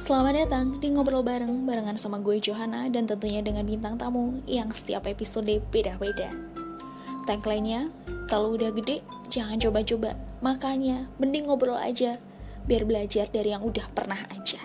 Selamat 0.00 0.32
datang 0.32 0.80
di 0.80 0.88
Ngobrol 0.88 1.20
Bareng 1.20 1.68
barengan 1.68 1.92
sama 1.92 2.24
gue 2.24 2.40
Johanna 2.40 2.88
dan 2.88 3.04
tentunya 3.04 3.44
dengan 3.44 3.68
bintang 3.68 4.00
tamu 4.00 4.40
yang 4.48 4.72
setiap 4.72 5.04
episode 5.04 5.60
beda-beda. 5.68 6.32
Tagline-nya, 7.28 7.92
kalau 8.24 8.56
udah 8.56 8.72
gede 8.72 9.04
jangan 9.28 9.60
coba-coba, 9.60 10.16
makanya 10.40 11.04
mending 11.20 11.52
ngobrol 11.52 11.76
aja 11.76 12.16
biar 12.64 12.88
belajar 12.88 13.28
dari 13.28 13.52
yang 13.52 13.60
udah 13.60 13.92
pernah 13.92 14.24
aja. 14.32 14.56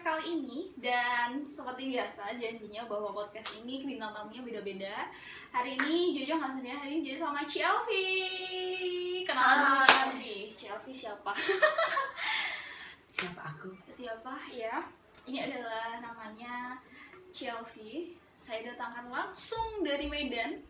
Podcast 0.00 0.16
kali 0.16 0.32
ini 0.32 0.58
dan 0.80 1.44
seperti 1.44 1.92
biasa 1.92 2.32
janjinya 2.40 2.88
bahwa 2.88 3.12
podcast 3.12 3.52
ini 3.60 3.84
bintang 3.84 4.16
tamunya 4.16 4.40
beda-beda. 4.40 5.12
Hari 5.52 5.76
ini 5.76 6.16
Jojo 6.16 6.40
nggak 6.40 6.56
sendiri, 6.56 6.72
hari 6.72 6.90
ini 6.96 7.00
Jojo 7.04 7.28
sama 7.28 7.44
Cielvi. 7.44 8.08
Kenalan 9.28 9.60
dulu 9.60 9.76
Hai. 9.76 9.92
Cielvi. 9.92 10.36
Cielvi 10.48 10.92
siapa? 10.96 11.36
Siapa 13.20 13.42
aku? 13.44 13.76
siapa 13.92 14.40
ya? 14.48 14.88
Ini 15.28 15.52
adalah 15.52 16.00
namanya 16.00 16.80
Cielvi. 17.28 18.16
Saya 18.40 18.72
datangkan 18.72 19.12
langsung 19.12 19.84
dari 19.84 20.08
Medan 20.08 20.64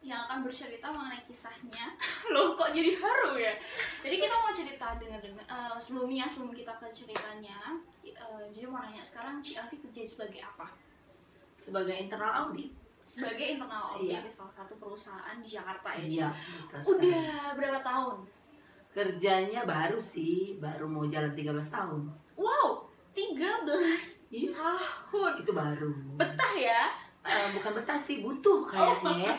yang 0.00 0.24
akan 0.24 0.46
bercerita 0.46 0.88
mengenai 0.88 1.20
kisahnya. 1.22 1.92
Loh, 2.32 2.54
kok 2.54 2.70
jadi 2.70 2.94
haru 2.96 3.34
ya? 3.34 3.54
Jadi 4.00 4.16
kita 4.16 4.34
mau 4.34 4.52
cerita 4.52 4.94
dengan 4.94 5.18
dengan 5.18 5.42
eh, 5.42 5.78
sebelumnya 5.78 6.24
sebelum 6.24 6.54
kita 6.54 6.72
ke 6.78 6.86
ceritanya, 6.94 7.76
eh, 8.02 8.44
jadi 8.48 8.66
mau 8.66 8.78
nanya 8.78 9.02
sekarang 9.02 9.42
Cielvi 9.42 9.78
kerja 9.80 10.02
sebagai 10.02 10.40
apa? 10.40 10.70
Sebagai 11.58 11.94
internal 11.94 12.46
audit. 12.46 12.70
Sebagai 13.02 13.56
internal 13.56 13.96
audit 13.96 14.14
Iya. 14.14 14.20
di 14.20 14.30
salah 14.30 14.54
satu 14.54 14.76
perusahaan 14.76 15.36
di 15.40 15.48
Jakarta 15.48 15.90
ya. 15.96 16.04
Iya, 16.04 16.28
Ci? 16.70 16.84
Udah 16.86 17.26
berapa 17.56 17.80
tahun? 17.80 18.16
Kerjanya 18.88 19.62
baru 19.64 19.96
sih, 19.96 20.56
baru 20.58 20.86
mau 20.86 21.04
jalan 21.04 21.32
13 21.32 21.68
tahun. 21.68 22.00
Wow, 22.36 22.86
13 23.12 24.28
Iya, 24.30 24.52
tahun. 24.54 25.32
itu 25.40 25.50
baru. 25.50 25.90
Betah 26.14 26.52
ya? 26.54 26.82
Eh, 27.28 27.48
bukan 27.52 27.72
betah 27.76 28.00
sih, 28.00 28.24
butuh 28.24 28.64
kayaknya 28.64 29.28
ya. 29.28 29.34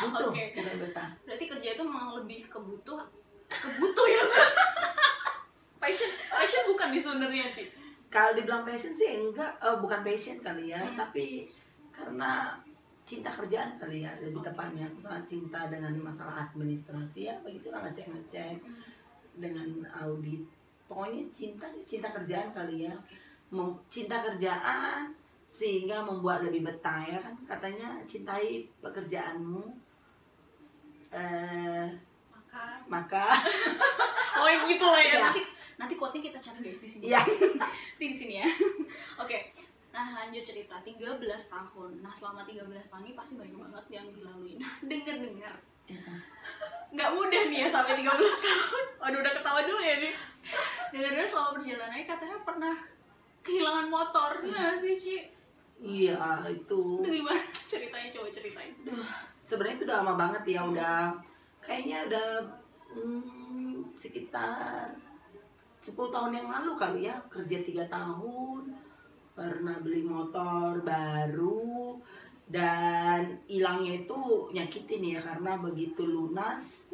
Butuh, 0.00 0.32
Oke. 0.32 0.44
bukan 0.56 0.76
betah. 0.80 1.08
Berarti 1.28 1.44
kerja 1.44 1.68
itu 1.76 1.82
memang 1.84 2.16
lebih 2.16 2.48
kebutuh 2.48 3.00
kebutuh 3.48 4.06
ya. 4.08 4.22
passion, 5.82 6.10
passion 6.32 6.64
bukan 6.72 6.88
di 6.88 6.98
sebenarnya 6.98 7.46
sih. 7.52 7.68
Kalau 8.08 8.32
dibilang 8.32 8.64
passion 8.64 8.96
sih 8.96 9.20
enggak, 9.20 9.52
eh, 9.60 9.76
bukan 9.76 10.00
passion 10.00 10.40
kali 10.40 10.72
ya, 10.72 10.80
Hmm. 10.80 10.96
tapi 10.96 11.44
karena 11.92 12.56
cinta 13.08 13.32
kerjaan 13.32 13.80
kali 13.80 14.04
ya 14.04 14.12
lebih 14.20 14.44
tepatnya 14.44 14.84
aku 14.84 15.00
sangat 15.00 15.24
cinta 15.24 15.64
dengan 15.72 15.96
masalah 15.96 16.44
administrasi 16.44 17.24
ya 17.24 17.34
begitu 17.40 17.72
lah 17.72 17.80
ngecek 17.80 18.04
ngecek 18.04 18.60
dengan 19.40 19.64
audit 19.96 20.44
pokoknya 20.84 21.24
cinta 21.32 21.64
cinta 21.88 22.12
kerjaan 22.12 22.52
kali 22.52 22.84
ya 22.84 22.92
cinta 23.88 24.20
kerjaan 24.20 25.08
sehingga 25.48 26.04
membuat 26.04 26.44
lebih 26.44 26.68
betah 26.68 27.08
ya 27.08 27.18
kan 27.18 27.32
katanya 27.48 27.96
cintai 28.04 28.68
pekerjaanmu 28.84 29.64
eh 31.08 31.88
Maka 32.28 32.84
maka 32.86 33.24
Oh 34.38 34.46
gitu 34.70 34.86
lah 34.86 35.02
ya. 35.02 35.08
Iya. 35.08 35.20
Nanti 35.28 35.42
nanti 35.78 35.94
quote-nya 35.98 36.22
kita 36.30 36.38
cari 36.38 36.58
guys 36.62 36.80
di 36.80 36.90
sini. 36.90 37.04
ya 37.10 37.22
Nanti 37.26 38.04
di 38.12 38.16
sini 38.16 38.34
ya. 38.38 38.46
Oke. 39.22 39.50
Nah, 39.90 40.14
lanjut 40.14 40.46
cerita 40.46 40.78
13 40.78 41.18
tahun. 41.26 41.90
Nah, 42.06 42.14
selama 42.14 42.46
13 42.46 42.70
tahun 42.70 43.02
ini 43.02 43.14
pasti 43.18 43.34
banyak 43.34 43.58
banget 43.58 43.84
yang 43.90 44.06
dilalui. 44.14 44.54
Nah, 44.62 44.78
denger-denger. 44.86 45.54
Nggak 46.94 47.10
mudah 47.18 47.42
nih 47.50 47.66
ya 47.66 47.68
sampai 47.68 47.98
13 47.98 48.06
tahun. 48.46 48.84
Waduh, 49.02 49.18
udah 49.26 49.32
ketawa 49.42 49.60
dulu 49.66 49.80
ya 49.82 49.96
nih. 49.98 50.14
Dengar-dengar 50.94 51.26
selama 51.26 51.50
perjalanannya 51.58 52.06
katanya 52.06 52.36
pernah 52.46 52.76
kehilangan 53.42 53.86
motor. 53.90 54.30
Ya 54.46 54.78
sih, 54.78 54.94
Ci. 54.94 55.16
Iya 55.78 56.42
itu 56.50 56.82
gimana 57.06 57.42
ceritanya? 57.70 58.08
Coba 58.10 58.28
ceritain. 58.34 58.74
sebenarnya 59.38 59.76
itu 59.80 59.84
udah 59.88 59.98
lama 60.02 60.14
banget 60.18 60.42
ya 60.58 60.60
udah 60.66 61.00
kayaknya 61.62 61.98
udah 62.10 62.28
hmm, 62.92 63.88
sekitar 63.96 64.92
10 65.80 65.94
tahun 65.94 66.32
yang 66.36 66.48
lalu 66.50 66.72
kali 66.76 67.00
ya 67.08 67.16
kerja 67.32 67.64
tiga 67.64 67.84
tahun 67.88 68.76
pernah 69.32 69.78
beli 69.80 70.02
motor 70.02 70.82
baru 70.82 71.96
dan 72.50 73.38
hilangnya 73.46 74.02
itu 74.02 74.50
nyakitin 74.50 75.16
ya 75.16 75.20
karena 75.22 75.60
begitu 75.60 76.02
lunas 76.04 76.90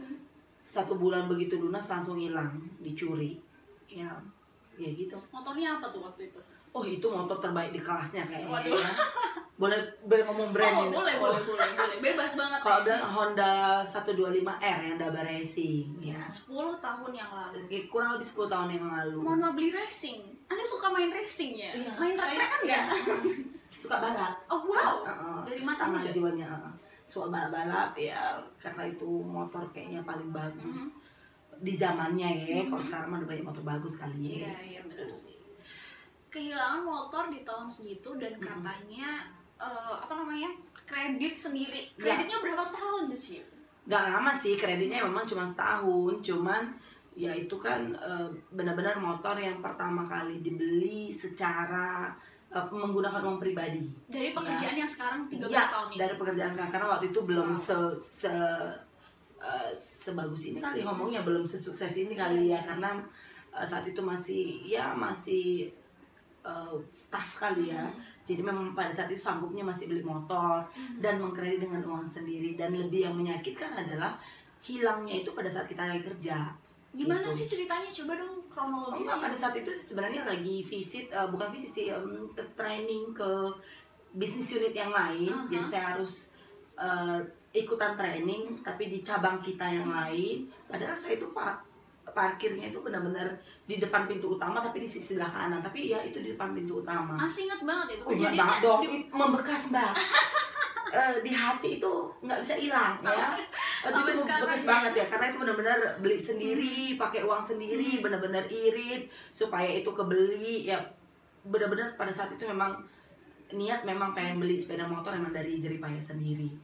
satu 0.64 0.96
bulan 0.98 1.26
begitu 1.30 1.56
lunas 1.56 1.88
langsung 1.88 2.20
hilang 2.20 2.52
dicuri 2.82 3.40
ya 3.88 4.10
ya 4.74 4.90
gitu 4.90 5.14
Motornya 5.30 5.78
apa 5.78 5.86
tuh 5.94 6.02
waktu 6.02 6.30
itu? 6.30 6.40
Oh 6.74 6.84
itu 6.84 7.06
motor 7.06 7.38
terbaik 7.38 7.70
di 7.70 7.78
kelasnya 7.78 8.26
kayaknya 8.26 8.50
Waduh. 8.50 8.74
ya. 8.74 8.90
boleh 9.54 9.78
boleh 10.02 10.22
ngomong 10.26 10.50
brand 10.50 10.74
oh, 10.74 10.82
ini 10.82 10.90
boleh, 10.90 11.14
boleh, 11.16 11.40
boleh, 11.46 11.68
boleh. 11.78 11.96
Bebas 12.02 12.34
banget. 12.34 12.58
kalau 12.58 12.82
ya. 12.82 12.84
bilang 12.84 13.04
Honda 13.06 13.52
125R 13.86 14.78
yang 14.82 14.96
Daba 14.98 15.22
Racing 15.22 15.86
ya 16.02 16.18
10 16.26 16.50
tahun 16.82 17.10
yang 17.14 17.30
lalu. 17.30 17.62
kurang 17.86 18.18
lebih 18.18 18.26
10 18.26 18.50
tahun 18.50 18.68
yang 18.74 18.86
lalu 18.90 19.18
Mohon 19.22 19.38
maaf 19.40 19.54
beli 19.54 19.70
racing. 19.70 20.20
Anda 20.44 20.66
suka 20.66 20.90
main 20.90 21.06
racing 21.08 21.54
ya? 21.54 21.70
Iya. 21.70 21.92
Main 21.94 22.18
track 22.18 22.34
kan 22.42 22.60
enggak? 22.66 22.84
suka 23.86 23.96
balap 23.98 24.34
Oh 24.46 24.62
wow. 24.66 24.94
Heeh, 25.06 25.38
Dari 25.46 25.60
masa 25.62 25.86
setengah 25.86 26.02
muda? 26.02 26.10
jiwanya 26.10 26.46
heeh. 26.50 26.72
suka 27.04 27.26
balap-balap 27.28 27.90
ya 27.94 28.20
karena 28.56 28.82
itu 28.88 29.08
motor 29.22 29.62
kayaknya 29.70 30.00
paling 30.02 30.32
bagus 30.32 30.98
di 31.60 31.70
zamannya 31.70 32.26
ya 32.42 32.64
kalau 32.66 32.82
sekarang 32.82 33.08
mah 33.08 33.18
udah 33.22 33.30
banyak 33.30 33.44
motor 33.44 33.62
bagus 33.62 33.94
kali 33.94 34.42
Iya, 34.42 34.50
ya 34.50 34.52
iya 34.66 34.80
betul 34.82 35.12
sih. 35.14 35.36
Kehilangan 36.34 36.82
motor 36.82 37.30
di 37.30 37.46
tahun 37.46 37.70
segitu 37.70 38.18
dan 38.18 38.34
katanya 38.36 39.22
eh, 39.54 39.94
apa 39.94 40.10
namanya? 40.12 40.50
kredit 40.82 41.32
sendiri. 41.32 41.86
Iya. 41.94 42.18
Kreditnya 42.18 42.38
berapa 42.42 42.64
tahun 42.68 43.02
tuh 43.08 43.20
sih? 43.22 43.38
Gak 43.84 44.02
lama 44.04 44.34
sih 44.34 44.58
kreditnya 44.58 45.00
memang 45.00 45.22
cuma 45.22 45.46
setahun 45.46 46.18
cuman 46.20 46.74
ya 47.14 47.30
itu 47.30 47.54
kan 47.54 47.94
eh, 47.94 48.26
benar-benar 48.50 48.98
motor 48.98 49.38
yang 49.38 49.62
pertama 49.62 50.02
kali 50.02 50.40
dibeli 50.40 51.06
secara 51.08 52.10
eh, 52.50 52.66
menggunakan 52.66 53.22
uang 53.22 53.38
pribadi 53.38 53.86
Dari 54.04 54.34
pekerjaan 54.34 54.74
yang 54.74 54.88
sekarang 54.88 55.30
13 55.30 55.46
Iya, 55.46 55.62
tahun 55.64 55.88
ini. 55.88 55.98
dari 56.00 56.14
pekerjaan 56.18 56.50
sekarang 56.50 56.72
karena 56.72 56.88
waktu 56.90 57.06
itu 57.08 57.20
belum 57.22 57.48
Wow. 57.54 57.62
se, 57.62 57.76
se 58.18 58.34
eh, 59.38 59.70
sebagus 59.72 60.42
ini 60.44 60.58
kali 60.58 60.82
ngomongnya 60.82 61.22
belum 61.22 61.44
sesukses 61.44 61.94
ini 61.94 62.12
kali 62.12 62.48
Iya, 62.48 62.58
ya 62.58 62.58
iya. 62.58 62.60
karena 62.66 62.90
eh, 63.52 63.64
saat 63.64 63.86
itu 63.86 64.00
masih 64.02 64.42
ya 64.66 64.90
masih 64.90 65.70
eh, 66.44 66.76
staff 66.92 67.36
kali 67.36 67.72
ya 67.72 67.82
Hmm. 67.82 67.96
jadi 68.24 68.40
memang 68.40 68.72
pada 68.72 68.88
saat 68.88 69.08
itu 69.08 69.18
sanggupnya 69.18 69.60
masih 69.60 69.88
beli 69.88 70.00
motor 70.00 70.60
Hmm. 70.70 71.00
dan 71.00 71.16
mengkredit 71.18 71.60
dengan 71.60 71.80
uang 71.82 72.04
sendiri 72.04 72.54
dan 72.54 72.70
lebih 72.70 73.04
yang 73.04 73.16
menyakitkan 73.16 73.72
adalah 73.74 74.16
hilangnya 74.60 75.20
itu 75.20 75.32
pada 75.32 75.48
saat 75.48 75.64
kita 75.64 75.84
lagi 75.84 76.04
kerja 76.04 76.52
Gimana 76.94 77.26
gitu. 77.26 77.34
sih 77.34 77.46
ceritanya? 77.50 77.90
Coba 77.90 78.14
dong 78.14 78.32
Oh, 78.46 78.46
kronologisnya. 78.54 79.02
enggak, 79.02 79.18
pada 79.18 79.36
saat 79.36 79.54
itu 79.58 79.70
sebenarnya 79.74 80.22
lagi 80.22 80.62
visit 80.62 81.10
eh, 81.10 81.26
bukan 81.26 81.50
visit 81.50 81.70
sih 81.74 81.86
ke 82.30 82.42
training 82.54 83.10
ke 83.10 83.30
bisnis 84.14 84.54
unit 84.54 84.70
yang 84.70 84.94
lain 84.94 85.26
Aha. 85.26 85.50
jadi 85.50 85.64
saya 85.66 85.84
harus 85.90 86.30
eh, 86.78 87.18
ikutan 87.52 87.94
training 87.94 88.62
tapi 88.62 88.86
di 88.86 88.98
cabang 89.00 89.38
kita 89.38 89.66
yang 89.66 89.90
lain 89.90 90.46
padahal 90.66 90.94
saya 90.94 91.18
itu 91.18 91.26
pak 91.30 91.58
parkirnya 92.14 92.70
itu 92.70 92.78
benar-benar 92.78 93.26
di 93.64 93.76
depan 93.76 94.06
pintu 94.06 94.32
utama 94.32 94.62
tapi 94.62 94.78
di 94.78 94.86
sisi 94.86 95.12
sebelah 95.12 95.28
kanan 95.28 95.58
tapi 95.58 95.90
ya 95.90 95.98
itu 96.00 96.18
di 96.18 96.30
depan 96.30 96.54
pintu 96.54 96.80
utama 96.80 97.18
Masih 97.18 97.44
inget 97.44 97.60
banget 97.60 97.86
itu. 97.92 98.02
Oh, 98.02 98.08
ingat 98.08 98.30
Kejadiannya 98.30 98.44
banget 98.46 98.62
dong, 98.62 98.80
di- 98.80 99.06
membekas 99.10 99.62
mbak. 99.68 99.92
Eh, 100.86 101.26
di 101.26 101.34
hati 101.34 101.82
itu 101.82 101.92
nggak 102.22 102.38
bisa 102.38 102.54
hilang 102.54 102.94
ya. 103.02 103.34
Sampai 103.82 104.14
itu 104.14 104.22
membekas 104.22 104.62
ya. 104.62 104.68
banget 104.68 104.92
ya, 104.94 105.04
karena 105.10 105.26
itu 105.26 105.38
benar-benar 105.42 105.78
beli 105.98 106.14
sendiri, 106.14 106.78
pakai 106.94 107.26
uang 107.26 107.42
sendiri, 107.42 107.98
Hmm. 107.98 108.02
benar-benar 108.04 108.46
irit 108.46 109.02
supaya 109.34 109.66
itu 109.66 109.90
kebeli 109.90 110.62
ya. 110.64 110.78
Benar-benar 111.42 111.98
pada 111.98 112.14
saat 112.14 112.30
itu 112.30 112.46
memang 112.46 112.78
niat 113.50 113.82
memang 113.82 114.14
pengen 114.14 114.38
beli 114.38 114.54
sepeda 114.54 114.86
motor 114.86 115.10
emang 115.12 115.34
dari 115.34 115.58
jerih 115.58 115.82
payah 115.82 115.98
sendiri. 116.00 116.54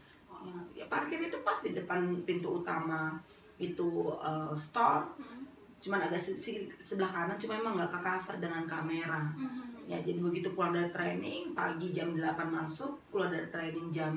Ya, 0.40 0.54
ya 0.76 0.84
parkir 0.86 1.18
itu 1.18 1.42
pas 1.42 1.58
di 1.58 1.74
depan 1.74 1.98
pintu 2.22 2.54
utama 2.56 3.18
itu 3.58 3.90
eh, 4.16 4.54
store, 4.54 5.10
Hmm. 5.18 5.39
Cuman 5.80 6.00
agak 6.02 6.16
se- 6.18 6.36
se- 6.36 6.68
sebelah 6.78 7.08
kanan, 7.08 7.34
cuma 7.34 7.56
emang 7.56 7.72
nggak 7.74 7.88
ke 7.88 7.98
cover 7.98 8.36
dengan 8.36 8.62
kamera 8.64 9.32
Hmm. 9.32 9.72
ya 9.82 9.96
jadi 9.98 10.18
begitu 10.18 10.48
pulang 10.50 10.70
dari 10.70 10.88
training 10.88 11.50
pagi 11.50 11.88
jam 11.88 12.12
8 12.12 12.20
masuk 12.46 13.00
keluar 13.08 13.26
dari 13.26 13.48
training 13.48 13.88
jam 13.88 14.12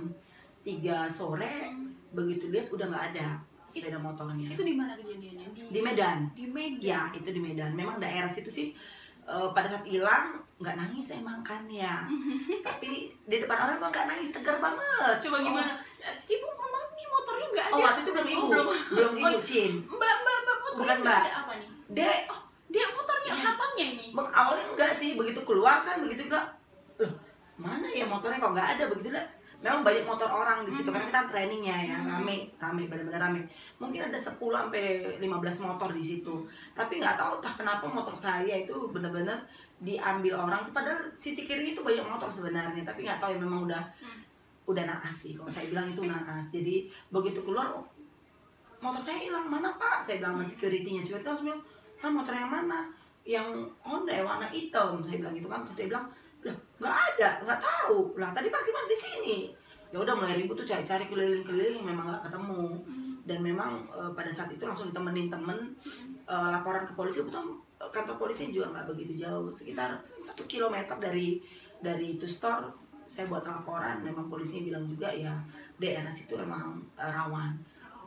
3 0.59 0.77
sore 1.07 1.65
Hmm. 1.65 1.95
begitu 2.11 2.47
lihat 2.47 2.67
udah 2.67 2.85
nggak 2.85 3.05
ada 3.11 3.27
sepeda 3.65 3.97
motornya 3.97 4.47
Itu 4.49 4.61
di 4.61 4.75
mana 4.75 4.93
kejadiannya? 4.93 5.47
di 5.65 5.79
Medan 5.79 6.17
Di 6.31 6.45
Medan. 6.45 6.79
ya 6.79 7.01
itu 7.11 7.25
di 7.27 7.39
Medan 7.39 7.71
memang 7.71 7.97
daerah 7.97 8.27
situ 8.27 8.47
sih 8.47 8.67
eh, 9.23 9.47
pada 9.49 9.65
saat 9.65 9.81
hilang 9.83 10.35
nggak 10.55 10.75
nangis 10.75 11.09
emang 11.11 11.39
kan 11.41 11.63
ya 11.65 12.03
tapi 12.61 13.07
di 13.17 13.35
depan 13.37 13.57
orang 13.57 13.75
emang 13.77 13.89
nggak 13.89 14.05
nangis 14.05 14.29
tegar 14.29 14.59
banget 14.59 15.15
Coba 15.17 15.35
Oh, 15.35 15.41
gimana? 15.41 15.73
Ibu 16.23 16.45
mohon 16.49 16.69
maaf 16.69 16.89
nih 16.91 17.07
motornya 17.07 17.47
nggak 17.49 17.67
oh 17.69 17.79
waktu 17.81 17.99
itu 18.01 18.11
belum 18.11 18.27
ibu 18.29 18.37
Oh, 18.37 18.49
belum. 18.51 18.67
belum 18.91 19.13
ibu 19.17 19.25
Oh. 19.25 19.41
Cin 19.41 19.71
Mbak, 19.81 19.97
mbak, 20.17 20.37
mbak 20.37 20.57
motornya 20.59 20.77
Bukan, 20.77 20.97
Mbak. 21.01 21.21
ada 21.23 21.33
apa? 21.39 21.52
Dek 21.89 22.21
Oh, 22.27 22.41
dia 22.67 22.85
motornya 22.89 23.33
satpamnya 23.33 23.85
ini. 23.85 24.05
Awalnya 24.13 24.65
enggak 24.73 24.91
sih 24.91 25.13
begitu 25.13 25.41
keluar 25.43 25.81
kan 25.81 25.99
begitu 25.99 26.25
bilang 26.25 26.47
loh 26.97 27.13
mana 27.53 27.85
ya 27.85 28.05
motornya 28.05 28.37
kok 28.37 28.51
nggak 28.51 28.69
ada? 28.77 28.83
Begitu 28.89 29.13
lah. 29.13 29.25
Memang 29.63 29.79
banyak 29.79 30.03
motor 30.03 30.27
orang 30.27 30.67
di 30.67 30.71
situ 30.71 30.91
Hmm. 30.91 30.95
karena 30.97 31.07
kita 31.07 31.21
trainingnya 31.31 31.77
ya 31.87 31.97
Hmm. 31.97 32.09
rame 32.19 32.35
rame 32.57 32.83
benar-benar 32.89 33.29
rame. 33.29 33.41
Mungkin 33.79 34.11
ada 34.11 34.19
10 34.19 34.35
sampai 34.59 34.83
15 35.21 35.57
motor 35.61 35.89
di 35.93 36.03
situ. 36.03 36.35
Tapi 36.73 36.99
nggak 36.99 37.15
tahu 37.15 37.39
entah 37.39 37.53
kenapa 37.55 37.85
motor 37.87 38.11
saya 38.11 38.59
itu 38.59 38.75
benar-benar 38.89 39.39
diambil 39.79 40.43
orang 40.43 40.67
padahal 40.71 40.99
sisi 41.13 41.43
kiri 41.43 41.71
itu 41.71 41.79
banyak 41.79 42.03
motor 42.03 42.27
sebenarnya 42.27 42.83
tapi 42.83 43.03
nggak 43.03 43.19
tahu 43.19 43.31
ya 43.31 43.39
memang 43.39 43.63
udah 43.63 43.83
Hmm. 44.01 44.19
udah 44.65 44.83
naas 44.83 45.15
sih. 45.15 45.35
Kalau 45.35 45.47
saya 45.47 45.67
bilang 45.69 45.87
itu 45.87 46.03
naas. 46.03 46.43
Jadi 46.49 46.91
begitu 47.07 47.39
keluar 47.39 47.71
motor 48.79 48.99
saya 48.99 49.19
hilang. 49.21 49.47
Mana 49.47 49.71
pak? 49.75 50.03
Saya 50.03 50.19
bilang 50.19 50.35
sama 50.35 50.43
securitynya. 50.43 50.99
Security 50.99 51.23
langsung 51.23 51.47
bilang 51.47 51.63
ah 52.03 52.11
motor 52.11 52.35
yang 52.35 52.51
mana? 52.51 52.91
Yang 53.23 53.71
Honda 53.79 54.11
ya 54.11 54.23
warna 54.27 54.47
hitam. 54.51 54.99
Saya 54.99 55.23
bilang 55.23 55.33
gitu 55.39 55.47
kan 55.47 55.63
terus 55.63 55.75
dia 55.79 55.87
bilang 55.87 56.05
lah 56.43 56.55
nggak 56.83 56.95
ada 57.15 57.29
nggak 57.47 57.59
tahu. 57.63 58.19
Lah 58.19 58.35
tadi 58.35 58.51
parkir 58.51 58.75
mana 58.75 58.91
di 58.91 58.99
sini? 58.99 59.37
Ya 59.95 60.03
udah 60.03 60.11
mulai 60.11 60.35
ribut 60.35 60.59
tuh 60.59 60.67
cari-cari 60.67 61.07
keliling-keliling 61.07 61.79
memang 61.87 62.11
nggak 62.11 62.27
ketemu. 62.27 62.83
Dan 63.23 63.39
memang 63.39 63.87
eh, 63.95 64.11
pada 64.11 64.27
saat 64.27 64.51
itu 64.51 64.67
langsung 64.67 64.91
ditemenin 64.91 65.31
temen 65.31 65.79
eh, 66.27 66.47
laporan 66.51 66.83
ke 66.83 66.91
polisi. 66.91 67.23
Betul 67.23 67.63
eh, 67.79 67.87
kantor 67.87 68.19
polisi 68.19 68.51
juga 68.51 68.75
nggak 68.75 68.91
begitu 68.91 69.23
jauh 69.23 69.47
sekitar 69.47 69.95
satu 70.19 70.43
kilometer 70.43 70.99
dari 70.99 71.39
dari 71.79 72.19
itu 72.19 72.27
store. 72.27 72.83
Saya 73.07 73.31
buat 73.31 73.47
laporan 73.47 74.03
memang 74.03 74.27
polisinya 74.27 74.67
bilang 74.67 74.83
juga 74.89 75.07
ya 75.07 75.31
daerah 75.79 76.11
situ 76.11 76.35
emang 76.35 76.83
rawan. 76.99 77.55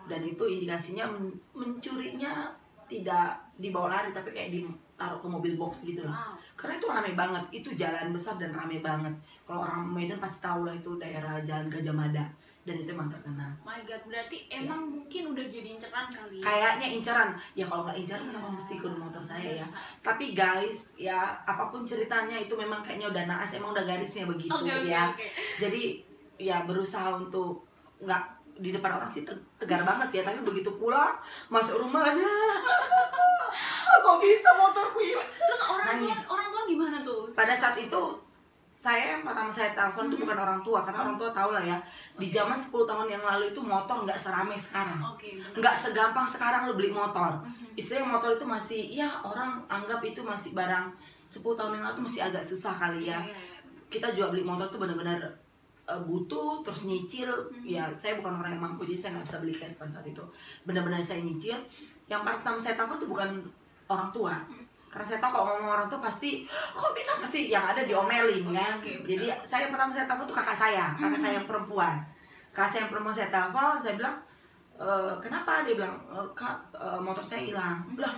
Dan 0.06 0.20
itu 0.22 0.44
indikasinya 0.44 1.08
men- 1.08 1.40
mencurinya 1.56 2.52
tidak 2.87 3.45
dibawa 3.56 3.88
lari 3.88 4.12
tapi 4.12 4.37
kayak 4.37 4.53
ditaruh 4.53 5.17
ke 5.17 5.29
mobil 5.29 5.56
box 5.56 5.81
gitu 5.81 6.05
lah 6.05 6.12
Wow. 6.12 6.37
karena 6.56 6.75
itu 6.76 6.87
rame 6.88 7.12
banget. 7.12 7.44
Itu 7.53 7.69
jalan 7.73 8.12
besar 8.12 8.37
dan 8.37 8.53
rame 8.53 8.81
banget. 8.81 9.12
Kalau 9.44 9.61
orang 9.64 9.85
Medan 9.93 10.17
pasti 10.17 10.41
tahu 10.44 10.64
lah 10.64 10.73
itu 10.73 10.97
daerah 10.97 11.37
Jalan 11.44 11.69
Gajah 11.69 11.93
Mada. 11.93 12.25
Dan 12.67 12.82
itu 12.82 12.91
emang 12.91 13.06
terkenal. 13.06 13.47
My 13.62 13.79
God, 13.87 14.03
berarti 14.11 14.50
emang 14.50 14.91
mungkin 14.91 15.31
udah 15.31 15.47
jadi 15.47 15.79
inceran 15.79 16.11
kali. 16.11 16.43
kayaknya 16.43 16.88
incaran 16.99 17.31
ya 17.55 17.62
kalau 17.62 17.87
nggak 17.87 17.94
incaran 18.03 18.26
kenapa 18.26 18.49
mesti 18.50 18.73
ikut 18.75 18.93
motor 18.99 19.23
saya 19.23 19.62
ya? 19.62 19.67
Tapi 20.02 20.35
guys 20.35 20.91
ya 20.99 21.38
apa 21.47 21.70
pun 21.70 21.87
ceritanya 21.87 22.35
itu 22.35 22.59
memang 22.59 22.82
kayaknya 22.82 23.06
udah 23.14 23.25
naas 23.31 23.55
emang 23.55 23.70
udah 23.70 23.87
garisnya 23.87 24.26
begitu 24.26 24.50
oke, 24.50 24.82
ya. 24.82 25.14
oke. 25.14 25.26
jadi 25.62 25.82
ya 26.43 26.67
berusaha 26.67 27.14
untuk 27.14 27.62
nggak 28.02 28.25
di 28.56 28.73
depan 28.73 28.97
orang 28.97 29.08
sih 29.08 29.23
te- 29.23 29.44
tegar 29.61 29.85
banget 29.85 30.20
ya 30.20 30.23
tapi 30.25 30.41
begitu 30.41 30.73
pulang 30.75 31.12
masuk 31.49 31.76
rumah 31.81 32.03
aja 32.05 32.25
kok 34.05 34.17
bisa 34.23 34.50
motorku 34.55 34.99
hilang? 35.03 35.26
Terus 35.26 35.62
orang 35.67 35.99
tua, 35.99 36.14
orang 36.31 36.49
tua 36.53 36.62
gimana 36.64 36.97
tuh? 37.03 37.20
pada 37.35 37.55
saat 37.56 37.76
itu 37.76 38.03
saya 38.76 39.19
yang 39.19 39.26
pertama 39.26 39.50
saya 39.50 39.75
telepon 39.75 40.06
itu 40.06 40.23
bukan 40.23 40.38
orang 40.38 40.61
tua 40.62 40.79
karena 40.79 41.11
orang 41.11 41.19
tua 41.19 41.31
tahu 41.35 41.50
lah 41.50 41.64
ya. 41.64 41.75
Di 42.14 42.31
zaman 42.31 42.55
10 42.55 42.70
tahun 42.87 43.11
yang 43.11 43.19
lalu 43.19 43.50
itu 43.50 43.58
motor 43.58 44.06
nggak 44.06 44.14
seramai 44.14 44.55
sekarang. 44.55 45.02
Nggak 45.59 45.75
segampang 45.75 46.23
sekarang 46.23 46.70
lo 46.70 46.79
beli 46.79 46.94
motor. 46.94 47.35
Mhm. 47.43 47.75
istilahnya 47.75 48.09
motor 48.09 48.31
itu 48.38 48.47
masih 48.47 48.82
ya 48.94 49.11
orang 49.20 49.59
anggap 49.67 50.00
itu 50.00 50.23
masih 50.23 50.55
barang 50.55 50.87
10 51.26 51.43
tahun 51.52 51.76
yang 51.76 51.82
lalu 51.82 51.94
tuh 51.99 52.05
masih 52.06 52.20
agak 52.23 52.41
susah 52.41 52.73
kali 52.73 53.11
ya. 53.11 53.19
Iya, 53.20 53.35
iya, 53.35 53.37
iya. 53.37 53.59
kita 53.91 54.09
juga 54.14 54.31
beli 54.32 54.47
motor 54.47 54.70
tuh 54.70 54.79
benar-benar 54.79 55.19
uh, 55.87 56.00
butuh 56.00 56.61
terus 56.61 56.83
nyicil. 56.83 57.31
Mhm. 57.50 57.65
ya 57.65 57.85
saya 57.91 58.19
bukan 58.19 58.37
orang 58.37 58.53
yang 58.53 58.62
mampu 58.62 58.85
jadi 58.85 58.99
saya 58.99 59.11
nggak 59.15 59.27
bisa 59.27 59.38
beli 59.41 59.55
cash 59.55 59.75
pada 59.75 59.91
saat 59.91 60.06
itu. 60.06 60.23
Benar-benar 60.62 61.00
saya 61.00 61.21
nyicil. 61.21 61.56
Yang 62.06 62.23
pertama 62.23 62.59
saya 62.59 62.75
telepon 62.75 62.99
tuh 62.99 63.09
bukan 63.09 63.31
orang 63.87 64.11
tua. 64.11 64.35
Mhm. 64.47 64.65
karena 64.87 65.12
saya 65.12 65.21
tahu 65.21 65.31
kalau 65.31 65.47
ngomong 65.53 65.73
orang 65.77 65.88
tua 65.93 66.00
pasti 66.00 66.49
kok 66.49 66.97
bisa 66.97 67.21
pasti 67.21 67.53
yang 67.53 67.69
ada 67.69 67.85
diomelin 67.85 68.49
Oke, 68.49 68.56
kan? 68.56 68.81
benar. 68.81 69.05
jadi 69.05 69.27
saya 69.44 69.61
yang 69.69 69.73
pertama 69.77 69.91
saya 69.93 70.06
telepon 70.09 70.25
tuh 70.25 70.37
kakak 70.41 70.56
saya 70.56 70.85
kakak 70.97 71.11
Mhm. 71.12 71.21
saya 71.21 71.33
yang 71.37 71.44
perempuan. 71.44 71.94
Kakak 72.49 72.69
saya 72.73 72.81
yang 72.81 72.91
perempuan 72.97 73.12
saya 73.12 73.29
telepon 73.29 73.75
saya 73.77 73.94
bilang 73.94 74.17
"E, 74.73 74.88
kenapa? 75.21 75.53
Dia 75.69 75.75
bilang 75.77 75.94
"E, 76.00 76.17
kak 76.33 76.56
e, 76.73 76.87
motor 76.97 77.21
saya 77.21 77.44
hilang. 77.44 77.77
Lah 77.93 78.15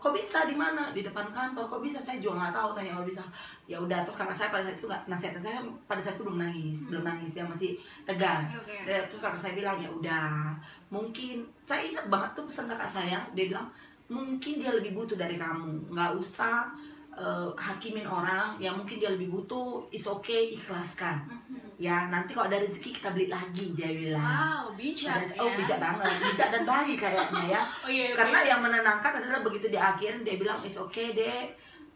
kok 0.00 0.16
bisa? 0.16 0.48
Di 0.48 0.56
mana? 0.56 0.90
Di 0.96 1.04
depan 1.04 1.28
kantor. 1.28 1.68
Kok 1.68 1.84
bisa? 1.84 2.00
Saya 2.00 2.16
juga 2.16 2.40
nggak 2.40 2.54
tahu. 2.56 2.68
Tanya 2.72 2.96
kok 2.96 3.06
bisa? 3.06 3.22
Ya 3.68 3.76
udah 3.76 4.00
terus 4.00 4.16
kakak 4.16 4.34
saya 4.34 4.48
pada 4.48 4.64
saat 4.64 4.76
itu 4.80 4.88
nggak 4.88 5.04
nasihat 5.06 5.36
saya 5.38 5.60
pada 5.84 6.00
saat 6.00 6.16
itu 6.16 6.24
belum 6.24 6.40
nangis 6.40 6.78
Hmm. 6.80 6.88
belum 6.90 7.04
nangis 7.04 7.30
dia 7.36 7.44
masih 7.44 7.70
tegar 8.08 8.48
oke. 8.48 8.74
Dan 8.88 9.00
terus 9.06 9.20
kakak 9.20 9.38
saya 9.38 9.52
bilang 9.54 9.76
ya 9.78 9.90
udah 9.92 10.56
mungkin 10.90 11.44
saya 11.68 11.86
ingat 11.86 12.08
banget 12.10 12.30
tuh 12.34 12.44
pesan 12.48 12.66
kakak 12.66 12.90
saya 12.90 13.20
dia 13.36 13.46
bilang 13.46 13.68
mungkin 14.10 14.58
dia 14.58 14.74
lebih 14.74 14.90
butuh 14.98 15.14
dari 15.14 15.38
kamu 15.38 15.92
nggak 15.94 16.18
usah 16.18 16.74
eh, 17.12 17.48
hakimin 17.52 18.04
orang 18.04 18.54
yang 18.56 18.74
mungkin 18.74 18.96
dia 18.96 19.10
lebih 19.10 19.28
butuh 19.28 19.84
is 19.90 20.04
okay 20.04 20.52
ikhlaskan. 20.52 21.26
Mhm. 21.26 21.58
ya 21.80 22.06
nanti 22.06 22.36
kalau 22.36 22.44
ada 22.46 22.60
rezeki 22.60 22.92
kita 22.92 23.08
beli 23.10 23.26
lagi 23.26 23.72
dia 23.72 23.88
bilang. 23.88 24.20
Wow, 24.20 24.76
bijak 24.76 25.16
Pada- 25.16 25.40
oh 25.40 25.48
ya. 25.48 25.56
bijak 25.56 25.78
banget 25.80 26.12
bijak 26.22 26.48
dan 26.50 26.62
baik 26.64 26.96
kayaknya 26.98 27.42
ya. 27.50 27.62
Oh 27.84 27.88
iya, 27.88 28.12
karena 28.12 28.38
oke. 28.38 28.48
yang 28.48 28.60
menenangkan 28.60 29.12
adalah 29.16 29.40
begitu 29.40 29.66
di 29.66 29.80
akhir 29.80 30.20
dia 30.20 30.36
bilang 30.36 30.60
is 30.60 30.76
okay 30.76 31.10
deh 31.10 31.48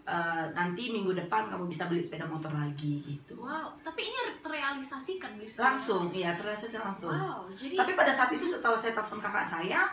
eh, 0.04 0.44
nanti 0.50 0.88
minggu 0.88 1.12
depan 1.14 1.48
kamu 1.48 1.64
bisa 1.64 1.84
beli 1.84 2.00
sepeda 2.00 2.24
motor 2.24 2.48
lagi 2.50 3.00
gitu. 3.02 3.36
Wow, 3.36 3.76
tapi 3.80 4.04
ini 4.04 4.16
terrealisasikan 4.40 5.36
beli 5.36 5.44
sepeda 5.44 5.76
langsung 5.76 6.08
iya 6.10 6.32
terrealisasi 6.32 6.76
langsung. 6.76 7.12
Wow, 7.12 7.52
jadi 7.52 7.76
tapi 7.76 7.92
pada 7.92 8.10
saat 8.10 8.32
itu 8.32 8.44
setelah 8.44 8.76
saya 8.76 8.92
telepon 8.92 9.20
kakak 9.20 9.44
saya 9.44 9.84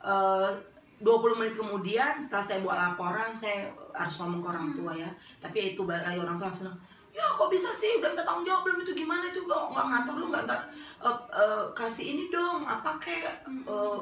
eh, 0.00 0.50
20 1.00 1.32
menit 1.34 1.54
kemudian 1.56 2.20
setelah 2.20 2.44
saya 2.44 2.58
buat 2.60 2.76
laporan 2.76 3.32
saya 3.32 3.72
harus 3.96 4.14
ngomong 4.20 4.40
ke 4.40 4.48
orang 4.48 4.66
Hmm. 4.68 4.76
tua 4.76 4.92
ya 4.94 5.10
tapi 5.40 5.72
itu 5.72 5.80
balik 5.82 6.04
lagi 6.04 6.18
orang 6.20 6.36
tua 6.36 6.46
langsung 6.46 6.68
bilang 6.68 6.78
ya 7.10 7.24
kok 7.26 7.50
bisa 7.50 7.68
sih 7.72 7.98
udah 7.98 8.08
minta 8.12 8.22
tanggung 8.22 8.46
jawab 8.46 8.62
belum 8.62 8.78
itu 8.80 8.92
gimana 8.94 9.24
itu 9.26 9.40
kok 9.42 9.64
nggak 9.72 9.86
kantor 9.88 10.14
lu 10.16 10.26
nggak 10.28 10.44
eh, 11.00 11.18
eh, 11.34 11.64
kasih 11.72 12.06
ini 12.14 12.24
dong 12.28 12.62
apa 12.62 13.00
kayak 13.00 13.42
Hmm. 13.44 13.64
eh, 13.64 13.98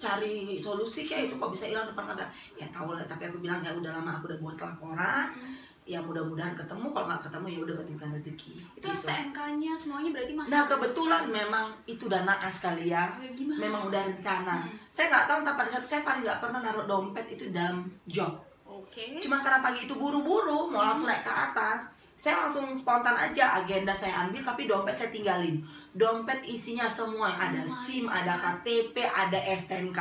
cari 0.00 0.56
solusi 0.58 1.04
kayak 1.04 1.28
itu 1.28 1.34
kok 1.36 1.52
bisa 1.52 1.68
hilang 1.68 1.84
depan 1.84 2.08
kantor 2.08 2.24
ya 2.56 2.66
tahu 2.72 2.96
lah 2.96 3.04
tapi 3.04 3.28
aku 3.28 3.36
bilang 3.38 3.60
ya 3.60 3.70
udah 3.70 3.92
lama 4.00 4.16
aku 4.16 4.32
udah 4.32 4.40
buat 4.40 4.56
laporan 4.56 5.28
Mhm. 5.36 5.69
Ya 5.90 5.98
mudah-mudahan 5.98 6.54
ketemu 6.54 6.86
kalau 6.88 7.06
nggak 7.06 7.22
ketemu 7.24 7.46
ya 7.48 7.58
udah 7.60 7.74
berarti 7.74 7.92
bukan 7.92 8.10
rezeki 8.14 8.52
itu 8.54 8.78
gitu. 8.78 8.86
STNK-nya 8.96 9.72
semuanya 9.74 10.10
berarti 10.12 10.32
masih 10.32 10.50
Nah 10.52 10.62
kebetulan 10.64 11.22
memang 11.28 11.66
itu 11.84 12.02
udah 12.04 12.22
naas 12.22 12.56
kali 12.56 12.84
ya 12.86 13.04
Ya, 13.16 13.30
gimana? 13.32 13.58
Memang 13.60 13.82
udah 13.84 14.02
rencana 14.04 14.56
Hmm. 14.60 14.70
Saya 14.88 15.06
nggak 15.08 15.24
tahu 15.26 15.38
entah 15.40 15.56
pada 15.56 15.70
saat 15.70 15.84
saya 15.84 16.00
paling 16.00 16.22
nggak 16.22 16.38
pernah 16.38 16.60
naruh 16.60 16.86
dompet 16.86 17.26
itu 17.28 17.50
dalam 17.50 17.82
job 18.04 18.30
Oke. 18.62 19.18
Cuma 19.18 19.38
karena 19.38 19.58
pagi 19.60 19.82
itu 19.82 19.94
buru-buru 19.94 20.66
mau 20.66 20.78
langsung 20.80 21.04
naik 21.04 21.20
ke 21.20 21.32
atas 21.32 21.90
Saya 22.14 22.36
langsung 22.38 22.70
spontan 22.70 23.16
aja 23.16 23.58
agenda 23.58 23.90
saya 23.90 24.22
ambil 24.22 24.44
tapi 24.44 24.64
dompet 24.64 24.92
saya 24.92 25.10
tinggalin 25.10 25.58
Dompet 25.90 26.44
isinya 26.44 26.86
semua 26.86 27.26
yang 27.28 27.40
ada 27.50 27.60
Oh 27.60 27.74
SIM, 27.82 28.06
ada 28.06 28.30
KTP, 28.32 28.94
ada 29.02 29.38
STNK 29.40 29.98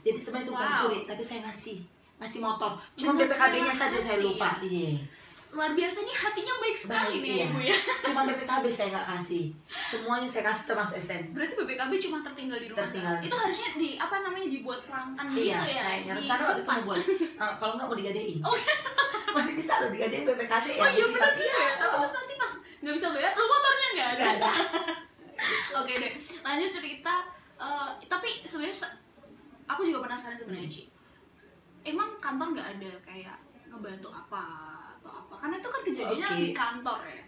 Jadi 0.00 0.16
sebenarnya 0.16 0.46
itu 0.46 0.52
bukan 0.54 0.70
Wow. 0.70 0.80
curi 0.80 0.98
tapi 1.04 1.20
saya 1.20 1.40
ngasih 1.42 1.78
ngasih 2.16 2.40
motor 2.40 2.72
Cuma 2.94 3.12
BPKB-nya 3.14 3.68
saja 3.70 3.98
saya 3.98 4.16
lupa 4.18 4.56
ya? 4.58 4.64
Iya 4.64 4.94
Luar 5.48 5.72
biasa 5.72 5.98
nih 6.02 6.12
hatinya 6.14 6.54
baik 6.58 6.76
sekali 6.76 7.06
Baik, 7.08 7.22
nih 7.22 7.32
iya. 7.32 7.46
ibu 7.46 7.58
ya. 7.60 7.76
Cuma 8.02 8.20
BPKB 8.22 8.64
saya 8.66 8.88
nggak 8.90 9.06
kasih 9.08 9.44
Semuanya 9.86 10.26
saya 10.26 10.44
kasih 10.44 10.64
termasuk 10.66 10.94
STNK 10.98 11.32
Berarti 11.32 11.54
BPKB 11.54 11.92
cuma 12.00 12.18
tertinggal 12.20 12.58
di 12.58 12.66
rumah. 12.66 12.80
Tertinggal. 12.82 13.14
Itu 13.20 13.36
harusnya 13.36 13.68
di 13.74 13.88
apa 13.94 14.16
namanya 14.20 14.48
dibuat 14.48 14.80
perangkan 14.82 15.24
Iya, 15.26 15.36
gitu 15.56 15.66
ya. 15.70 15.82
kayaknya 15.82 16.12
rencana 16.14 16.42
waktu 16.42 16.60
itu 16.60 16.72
buat 16.82 17.00
Ah, 17.36 17.52
kalau 17.54 17.72
nggak 17.74 17.86
mau 17.86 17.96
digadein. 17.96 18.38
Masih 19.36 19.52
bisa 19.54 19.72
loh 19.78 19.90
digadein 19.90 20.24
BPKB 20.24 20.66
ya. 20.68 20.78
Oh 20.78 20.88
iya 20.88 21.04
benar 21.06 21.30
juga 21.32 21.48
ya. 21.48 21.60
Iya. 21.62 21.72
Tapi 21.76 21.94
terus 21.96 22.12
nanti 22.12 22.34
pas 22.34 22.52
nggak 22.76 22.94
bisa 22.94 23.06
bayar, 23.10 23.32
lu 23.32 23.44
motornya 23.44 23.88
nggak 23.92 24.08
ada. 24.10 24.24
Ada. 24.30 24.52
Oke 25.80 25.92
deh, 25.94 26.12
lanjut 26.42 26.70
cerita. 26.70 27.14
Eh, 27.56 27.88
tapi 28.04 28.28
sebenarnya 28.42 28.76
se- 28.78 28.96
aku 29.64 29.80
juga 29.82 30.04
penasaran 30.04 30.34
sebenarnya 30.34 30.64
Hmm. 30.64 30.74
Ci. 30.74 30.82
Emang 31.82 32.10
kantor 32.18 32.48
nggak 32.52 32.68
ada 32.76 32.90
kayak 33.00 33.36
ngebantu 33.66 34.08
apa? 34.08 34.44
Karena 35.46 35.62
itu 35.62 35.70
kan 35.70 35.82
kejadiannya 35.86 36.26
Oke. 36.26 36.42
di 36.42 36.50
kantor 36.50 37.00
ya. 37.06 37.22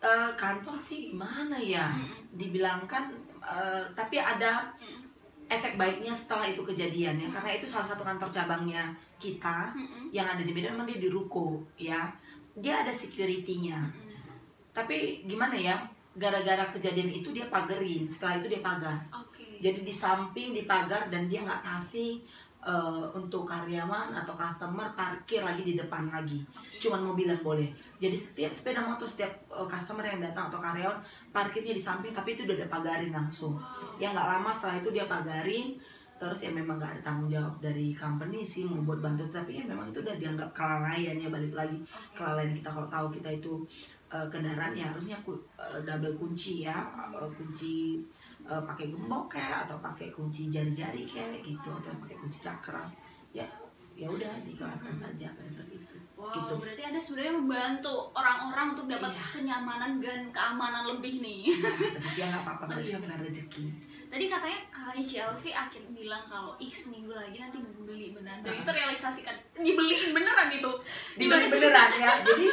Eh, 0.00 0.30
kantor 0.32 0.76
sih 0.80 1.12
gimana 1.12 1.60
ya? 1.60 1.92
Mm-mm. 1.92 2.40
Dibilangkan 2.40 3.12
eh, 3.44 3.84
tapi 3.92 4.16
ada 4.16 4.72
Mm-mm. 4.80 5.04
efek 5.52 5.76
baiknya 5.76 6.16
setelah 6.16 6.48
itu 6.48 6.64
kejadian 6.64 7.20
ya 7.20 7.28
karena 7.28 7.52
itu 7.60 7.68
salah 7.68 7.84
satu 7.92 8.00
kantor 8.00 8.32
cabangnya 8.32 8.96
kita 9.20 9.76
Mm-mm. 9.76 10.08
yang 10.08 10.24
ada 10.24 10.40
di 10.40 10.56
Medan 10.56 10.72
memang 10.72 10.88
dia 10.88 11.04
di 11.04 11.12
ruko 11.12 11.60
ya 11.76 12.08
dia 12.56 12.80
ada 12.80 12.88
security-nya 12.88 13.76
Mm-mm. 13.76 14.32
tapi 14.72 15.28
gimana 15.28 15.52
ya 15.52 15.76
gara-gara 16.16 16.64
kejadian 16.72 17.12
itu 17.12 17.28
dia 17.36 17.52
pagerin 17.52 18.08
setelah 18.08 18.40
itu 18.40 18.48
dia 18.56 18.64
pagar 18.64 18.96
Oke. 19.12 19.60
jadi 19.60 19.84
di 19.84 19.92
samping 19.92 20.56
di 20.56 20.64
pagar 20.64 21.12
dan 21.12 21.28
dia 21.28 21.44
nggak 21.44 21.60
kasih 21.60 22.24
eh, 22.62 23.04
untuk 23.18 23.42
karyawan 23.42 24.14
atau 24.14 24.34
customer 24.38 24.86
parkir 24.94 25.42
lagi 25.42 25.62
di 25.66 25.74
depan 25.74 26.06
lagi. 26.08 26.38
Cuman 26.78 27.02
mobil 27.02 27.26
yang 27.26 27.42
boleh. 27.42 27.66
Jadi 27.98 28.14
setiap 28.14 28.54
sepeda 28.54 28.80
motor 28.86 29.06
setiap 29.06 29.30
eh, 29.50 29.66
customer 29.66 30.06
yang 30.06 30.22
datang 30.22 30.46
atau 30.46 30.62
karyawan 30.62 30.98
parkirnya 31.34 31.74
di 31.74 31.82
samping 31.82 32.14
tapi 32.14 32.38
itu 32.38 32.46
udah 32.46 32.56
ada 32.62 32.68
pagarin 32.70 33.10
langsung. 33.10 33.58
Ya 33.98 34.14
nggak 34.14 34.28
lama 34.38 34.50
setelah 34.54 34.78
itu 34.78 34.88
dia 34.94 35.06
pagarin 35.10 35.78
terus 36.22 36.46
ya 36.46 36.54
memang 36.54 36.78
nggak 36.78 36.94
ada 36.94 37.02
tanggung 37.02 37.26
jawab 37.26 37.58
dari 37.58 37.90
company 37.98 38.46
sih 38.46 38.62
mau 38.62 38.78
buat 38.86 39.02
bantu 39.02 39.26
tapi 39.26 39.58
ya 39.58 39.66
memang 39.66 39.90
itu 39.90 40.06
udah 40.06 40.14
dianggap 40.14 40.54
kelalaian 40.54 41.18
ya 41.18 41.26
balik 41.26 41.50
lagi 41.50 41.82
kelalaian 42.14 42.54
kita. 42.54 42.70
Kalau 42.70 42.86
tahu 42.86 43.06
kita 43.10 43.26
itu 43.42 43.58
eh, 44.06 44.26
kendaraan 44.30 44.70
ya 44.78 44.94
harusnya 44.94 45.18
ku- 45.26 45.42
eh, 45.58 45.82
double 45.82 46.14
kunci 46.14 46.62
ya 46.62 46.78
eh, 47.10 47.30
kunci 47.34 47.98
eh, 48.44 48.62
pakai 48.62 48.86
gembok 48.88 49.24
kayak 49.30 49.64
atau 49.64 49.78
pakai 49.78 50.08
kunci 50.08 50.46
jari-jari 50.46 51.02
kayak 51.04 51.40
gitu 51.40 51.68
atau 51.68 51.92
pakai 51.98 52.16
kunci 52.16 52.38
cakram 52.38 52.88
ya 53.30 53.46
ya 53.92 54.08
udah 54.08 54.32
dikelaskan 54.42 54.96
saja 54.98 55.28
pada 55.30 55.50
saat 55.50 55.68
itu 55.68 55.96
Wow, 56.12 56.30
gitu 56.32 56.54
berarti 56.54 56.82
Anda 56.84 56.96
sebenarnya 56.96 57.34
membantu 57.34 57.94
orang-orang 58.12 58.66
untuk 58.72 58.86
dapat 58.86 59.10
Iya. 59.10 59.26
kenyamanan 59.32 59.98
dan 59.98 60.30
keamanan 60.30 60.86
lebih 60.86 61.18
nih. 61.18 61.50
Tapi 61.50 62.14
ya 62.14 62.30
nggak 62.30 62.42
apa-apa 62.46 62.62
Oh, 62.62 62.68
berarti 62.70 62.88
iya. 62.88 62.98
bukan 63.00 63.18
rezeki 63.20 63.64
Tadi 64.06 64.24
katanya 64.28 64.58
kakaknya 64.70 65.02
CLV 65.02 65.44
akhir 65.50 65.82
bilang 65.90 66.22
kalau 66.22 66.54
ih 66.56 66.70
seminggu 66.70 67.10
lagi 67.10 67.36
nanti 67.36 67.58
beli 67.58 68.14
beneran. 68.14 68.38
Dan 68.38 68.54
itu 68.54 68.70
realisasikan 68.70 69.34
dibeliin 69.56 70.10
beneran 70.12 70.48
itu. 70.52 70.70
dibeli 71.16 71.46
beneran 71.48 71.90
ya 71.92 72.12
jadi 72.22 72.46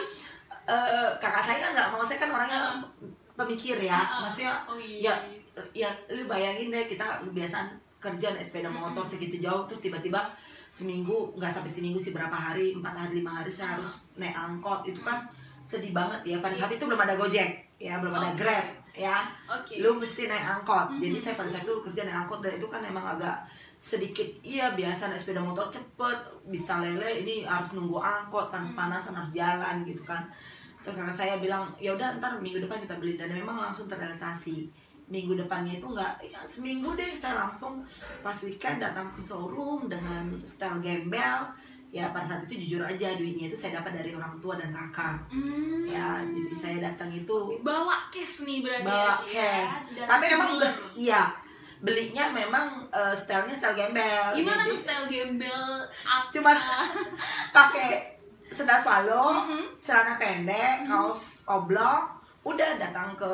eh, 0.65 1.10
kakak 1.15 1.43
saya 1.43 1.58
kan 1.62 1.72
nggak 1.72 1.88
mau 1.89 2.01
saya 2.01 2.17
kan 2.17 2.29
orangnya 2.31 2.60
Heeh. 2.60 2.79
pemikir 3.36 3.77
ya 3.79 4.00
maksudnya 4.19 4.65
Oh 4.65 4.75
iya. 4.75 5.13
ya 5.13 5.13
ya 5.75 5.89
lu 6.10 6.25
bayangin 6.25 6.72
deh 6.74 6.86
kita 6.88 7.24
kebiasaan 7.25 7.75
kerja 8.00 8.32
naik 8.32 8.48
sepeda 8.48 8.72
motor 8.72 9.04
segitu 9.04 9.44
jauh 9.44 9.68
terus 9.68 9.84
tiba-tiba 9.84 10.24
seminggu 10.70 11.34
nggak 11.34 11.50
sampai 11.50 11.72
seminggu 11.72 11.98
sih 11.98 12.13
berapa 12.13 12.32
hari 12.32 12.78
empat 12.78 12.94
hari 12.94 13.20
lima 13.20 13.42
hari 13.42 13.50
saya 13.50 13.78
harus 13.78 14.06
naik 14.16 14.38
angkot. 14.38 14.86
Itu 14.86 15.01
kan 15.01 15.25
sedih 15.66 15.92
banget 15.92 16.22
ya 16.24 16.38
pada 16.39 16.56
saat 16.56 16.72
itu 16.72 16.84
belum 16.88 17.01
ada 17.01 17.20
gojek 17.20 17.51
ya 17.82 18.00
belum 18.00 18.16
ada 18.16 18.32
Oke. 18.32 18.39
grab 18.39 18.66
ya. 18.96 19.28
Oke. 19.50 19.82
lu 19.82 19.98
mesti 19.98 20.30
naik 20.30 20.46
angkot. 20.62 20.88
Jadi 21.01 21.18
saya 21.18 21.36
pada 21.36 21.50
saat 21.50 21.66
itu 21.66 21.74
kerja 21.84 22.01
naik 22.06 22.18
angkot 22.25 22.39
dan 22.46 22.56
itu 22.56 22.68
kan 22.70 22.82
emang 22.86 23.06
agak 23.18 23.44
sedikit 23.80 24.28
iya 24.44 24.75
biasa 24.75 25.10
naik 25.10 25.20
sepeda 25.20 25.42
motor 25.42 25.72
cepet 25.72 26.20
bisa 26.51 26.84
lele 26.84 27.24
ini 27.24 27.48
harus 27.48 27.72
nunggu 27.72 27.96
angkot 27.98 28.51
panas-panasan 28.54 29.18
harus 29.18 29.34
jalan 29.34 29.82
gitu 29.84 30.06
kan. 30.06 30.24
Terus 30.86 30.96
kakak 30.96 31.16
saya 31.18 31.34
bilang 31.42 31.68
ya 31.82 31.92
udah 31.98 32.22
ntar 32.22 32.38
minggu 32.39 32.62
depan 32.62 32.80
kita 32.80 32.96
beli. 33.01 33.18
Dan 33.18 33.34
memang 33.34 33.58
langsung 33.58 33.89
terrealisasi 33.89 34.70
minggu 35.10 35.34
depannya 35.36 35.74
itu 35.74 35.88
nggak 35.88 36.13
ya 36.24 36.39
seminggu 36.46 36.94
deh 36.94 37.12
saya 37.12 37.36
langsung 37.39 37.82
pas 38.22 38.38
weekend 38.39 38.78
datang 38.78 39.10
ke 39.10 39.20
showroom 39.20 39.86
dengan 39.86 40.22
style 40.44 40.78
gembel 40.80 41.50
ya 41.89 42.06
pada 42.08 42.22
saat 42.28 42.42
itu 42.46 42.70
jujur 42.70 42.86
aja 42.86 43.18
duitnya 43.18 43.50
itu 43.50 43.58
saya 43.58 43.82
dapat 43.82 43.98
dari 43.98 44.13
orang 44.13 44.38
tua 44.38 44.54
dan 44.54 44.70
kakak 44.70 45.18
Hmm. 45.28 45.82
ya 45.84 46.22
jadi 46.22 46.54
saya 46.54 46.78
datang 46.84 47.10
itu 47.12 47.58
bawa 47.60 48.06
cash 48.10 48.46
nih 48.46 48.62
berarti 48.62 48.86
bawa 48.86 49.01
ya, 49.04 49.13
Ci, 49.16 49.28
ya. 49.32 49.50
cash. 49.58 49.75
Dan 49.92 50.06
Tapi 50.08 50.25
emang 50.30 50.51
be- 50.56 50.78
iya 50.96 51.24
belinya 51.80 52.30
memang 52.30 52.68
eh, 52.89 53.16
stylenya 53.16 53.50
style 53.51 53.74
gembel. 53.74 54.25
gimana 54.36 54.62
Jadi 54.62 54.70
tuh 54.70 54.78
style 54.78 55.08
gembel 55.08 55.63
apa? 56.06 56.30
Cuman 56.30 56.58
pakai 57.50 57.89
sendal 58.48 58.80
swallow, 58.80 59.34
Mhm. 59.39 59.80
celana 59.80 60.13
pendek, 60.16 60.84
kaos 60.84 61.42
oblong, 61.46 62.06
udah 62.44 62.70
datang 62.75 63.13
ke 63.16 63.30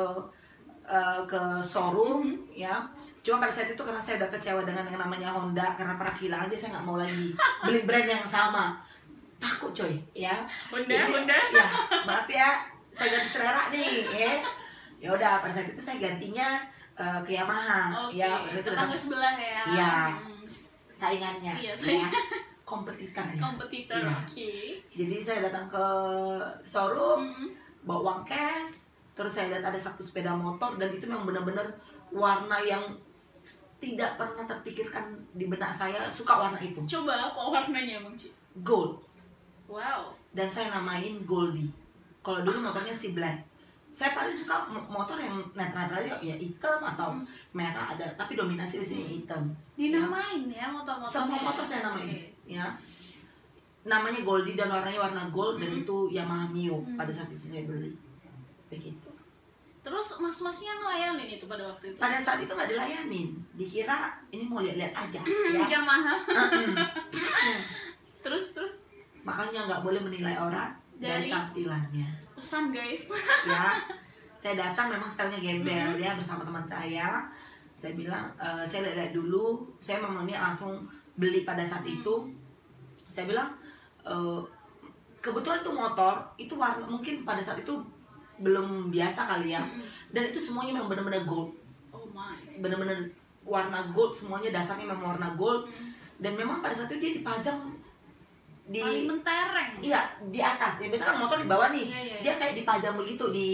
eh, 0.86 1.20
ke 1.24 1.40
showroom 1.60 2.24
ya. 2.50 2.80
Cuma 3.20 3.42
pada 3.42 3.50
saat 3.50 3.68
itu 3.68 3.82
karena 3.82 3.98
saya 3.98 4.22
udah 4.22 4.30
kecewa 4.30 4.62
dengan 4.62 4.86
yang 4.86 4.98
namanya 4.98 5.28
Honda 5.30 5.74
karena 5.74 5.94
pernah 5.94 6.14
kehilangan 6.14 6.46
dia 6.46 6.56
saya 6.56 6.70
nggak 6.78 6.86
mau 6.86 6.96
lagi 6.96 7.34
beli 7.66 7.80
brand 7.82 8.06
yang 8.08 8.22
sama. 8.22 8.78
Takut 9.36 9.68
coy 9.70 9.92
ya. 10.12 10.46
Honda, 10.70 10.94
Jadi, 10.96 11.12
Honda. 11.12 11.36
Ya, 11.50 11.66
maaf 12.02 12.24
ya, 12.26 12.48
saya 12.88 13.12
ganti 13.12 13.28
selera 13.28 13.68
nih, 13.68 14.06
ya. 14.08 14.32
Ya 14.96 15.08
udah, 15.12 15.44
pada 15.44 15.52
saat 15.52 15.68
itu 15.68 15.76
saya 15.76 16.00
gantinya 16.00 16.64
eh, 16.96 17.18
ke 17.20 17.34
Yamaha, 17.34 18.08
Oke, 18.08 18.16
ya. 18.16 18.32
Pada 18.40 18.56
itu 18.56 18.64
tetangga 18.64 18.96
sebelah 18.96 19.34
ya. 19.36 20.08
Hmm. 20.16 20.40
saingannya, 20.88 21.52
Iya, 21.52 21.72
ya. 21.72 21.76
saingan. 21.76 22.12
kompetitor 22.64 23.26
ya. 23.28 23.36
Kompetitor, 23.38 24.00
Iya. 24.00 24.14
oke. 24.16 24.52
Jadi 24.88 25.16
saya 25.20 25.38
datang 25.44 25.68
ke 25.68 25.86
showroom, 26.64 27.28
Mm-mm. 27.28 27.48
bawa 27.84 28.00
uang 28.02 28.20
cash, 28.24 28.85
terus 29.16 29.32
saya 29.32 29.48
lihat 29.48 29.64
ada 29.64 29.78
satu 29.78 30.04
sepeda 30.04 30.30
motor 30.30 30.76
dan 30.76 30.92
itu 30.92 31.04
memang 31.04 31.24
benar-benar 31.24 31.64
warna 32.08 32.60
yang 32.60 32.84
tidak 33.76 34.14
pernah 34.14 34.44
terpikirkan 34.44 35.04
di 35.32 35.46
benak 35.46 35.68
saya 35.70 36.04
suka 36.08 36.36
warna 36.38 36.56
itu, 36.58 36.80
Coba 36.86 37.12
apa 37.26 37.40
warnanya, 37.42 38.00
Bang 38.00 38.14
Ci? 38.14 38.28
gold. 38.58 39.00
Wow. 39.66 40.14
dan 40.30 40.46
saya 40.46 40.68
namain 40.70 41.24
Goldie. 41.24 41.72
Kalau 42.20 42.40
dulu 42.40 42.60
motornya 42.62 42.92
si 42.92 43.10
Black. 43.10 43.40
Saya 43.88 44.12
paling 44.12 44.36
suka 44.36 44.68
mo- 44.68 44.84
motor 44.86 45.16
yang 45.16 45.32
netral-netral 45.50 45.96
aja, 45.98 46.14
ya 46.20 46.36
hitam 46.36 46.76
atau 46.78 47.16
merah 47.50 47.90
ada, 47.90 48.04
tapi 48.14 48.36
dominasi 48.36 48.76
di 48.76 48.86
sini 48.86 49.04
hitam. 49.16 49.48
Dinamain 49.72 50.44
ya, 50.46 50.68
motor-motornya. 50.68 51.08
Semua 51.10 51.40
motor 51.42 51.64
saya 51.64 51.80
namain, 51.82 52.04
Oke. 52.06 52.20
ya. 52.46 52.68
Namanya 53.82 54.20
Goldie 54.20 54.52
dan 54.52 54.68
warnanya 54.68 55.00
warna 55.00 55.22
gold 55.30 55.56
dan 55.56 55.70
Hmm. 55.70 55.80
itu 55.80 55.96
Yamaha 56.10 56.46
Mio 56.46 56.78
Hmm. 56.78 56.94
pada 56.94 57.08
saat 57.08 57.30
itu 57.30 57.48
saya 57.48 57.64
beli. 57.64 57.96
Begitu. 58.68 59.05
Terus 59.86 60.18
mas-masnya 60.18 60.74
ngelayanin 60.74 61.28
itu 61.30 61.46
pada 61.46 61.62
waktu 61.62 61.84
itu? 61.88 61.96
Pada 61.96 62.18
saat 62.18 62.42
itu 62.42 62.50
nggak 62.50 62.66
dilayanin, 62.66 63.28
dikira 63.54 64.18
ini 64.28 64.42
mau 64.42 64.58
lihat-lihat 64.58 64.90
aja, 64.90 65.22
ya. 65.22 65.62
Yamaha. 65.64 66.14
Mm-mm. 66.26 66.74
Terus 68.24 68.46
terus 68.52 68.74
Makanya 69.22 69.66
nggak 69.66 69.82
boleh 69.82 69.98
menilai 70.00 70.34
orang 70.34 70.70
dari 70.96 71.26
Dari- 71.26 71.30
tampilannya. 71.30 72.08
pesan 72.34 72.68
guys. 72.68 73.06
ya 73.48 73.78
saya 74.36 74.54
datang 74.54 74.86
memang 74.88 75.06
stylenya 75.06 75.40
gembel 75.40 75.96
ya 75.96 76.12
bersama 76.12 76.42
teman 76.42 76.62
saya 76.62 77.24
saya 77.72 77.94
bilang 77.94 78.28
"Eh, 78.36 78.62
saya 78.62 78.84
lihat 78.86 79.10
dulu 79.10 79.64
saya 79.78 79.98
memang 79.98 80.22
ini 80.22 80.36
langsung 80.36 80.84
beli 81.14 81.42
pada 81.42 81.62
saat 81.62 81.82
itu 81.82 82.28
saya 83.08 83.24
bilang 83.24 83.48
"Eh, 84.02 84.40
kebetulan 85.18 85.58
itu 85.58 85.72
motor 85.72 86.14
itu 86.36 86.54
warna 86.54 86.84
mungkin 86.84 87.22
pada 87.22 87.40
saat 87.40 87.58
itu 87.58 87.74
belum 88.38 88.68
biasa 88.88 89.20
kali 89.26 89.48
ya 89.50 89.62
dan 90.08 90.22
itu 90.26 90.38
semuanya 90.38 90.72
memang 90.74 90.88
benar-benar 90.88 91.22
gold 91.22 91.52
Oh 91.88 92.04
my. 92.10 92.36
benar-benar 92.58 93.08
warna 93.42 93.88
gold 93.90 94.10
semuanya 94.10 94.52
dasarnya 94.52 94.86
memang 94.86 95.14
warna 95.14 95.28
gold 95.32 95.64
Mm. 95.66 95.92
dan 96.18 96.32
memang 96.34 96.58
pada 96.58 96.72
saat 96.72 96.88
itu 96.88 96.98
dia 96.98 97.12
dipajang 97.14 97.60
di 98.66 98.80
Paling 98.80 99.06
mentereng. 99.06 99.70
iya 99.78 100.00
di 100.24 100.40
atas 100.40 100.78
ya 100.78 100.88
biasanya 100.88 101.08
kan 101.08 101.18
motor 101.20 101.38
di 101.38 101.46
bawah 101.46 101.68
nih 101.70 101.86
Iya, 101.86 102.00
iya, 102.02 102.16
dia 102.20 102.32
kayak 102.34 102.54
dipajang 102.56 102.94
begitu 102.96 103.24
di 103.30 103.48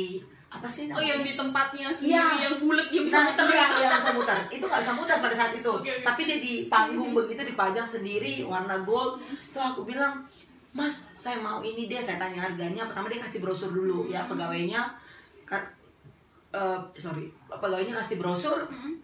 apa 0.49 0.65
sih 0.67 0.85
Oh 0.87 0.95
namanya? 0.95 1.09
yang 1.11 1.21
di 1.23 1.33
tempatnya 1.35 1.87
sendiri 1.91 2.13
Iya. 2.13 2.43
yang 2.43 2.55
bulat 2.59 2.89
yang 2.89 3.05
bisa 3.05 3.19
nah, 3.19 3.27
muter. 3.27 3.45
iya, 3.47 3.67
iya, 3.73 3.89
bisa 3.91 4.11
muter. 4.13 4.39
Itu 4.51 4.65
nggak 4.67 4.81
bisa 4.81 4.93
muter 4.93 5.17
pada 5.19 5.35
saat 5.35 5.53
itu. 5.55 5.73
Oke, 5.75 5.89
oke. 5.91 6.03
Tapi 6.03 6.21
dia 6.23 6.39
di 6.39 6.53
panggung 6.67 7.11
begitu 7.11 7.41
dipajang 7.43 7.85
sendiri 7.87 8.35
warna 8.43 8.77
gold. 8.81 9.17
Tuh 9.49 9.63
aku 9.63 9.81
bilang, 9.83 10.29
Mas, 10.73 11.09
saya 11.13 11.37
mau 11.37 11.61
ini 11.61 11.85
deh. 11.85 12.01
Saya 12.01 12.17
tanya 12.17 12.41
harganya. 12.43 12.89
Pertama 12.89 13.07
dia 13.07 13.21
kasih 13.21 13.41
brosur 13.41 13.71
dulu 13.71 14.09
ya 14.09 14.25
pegawainya. 14.25 14.81
Ka- 15.45 15.73
eh, 16.51 16.79
sorry, 16.97 17.29
pegawainya 17.47 17.93
kasih 17.95 18.17
brosur. 18.17 18.65
Mm-mm. 18.67 18.97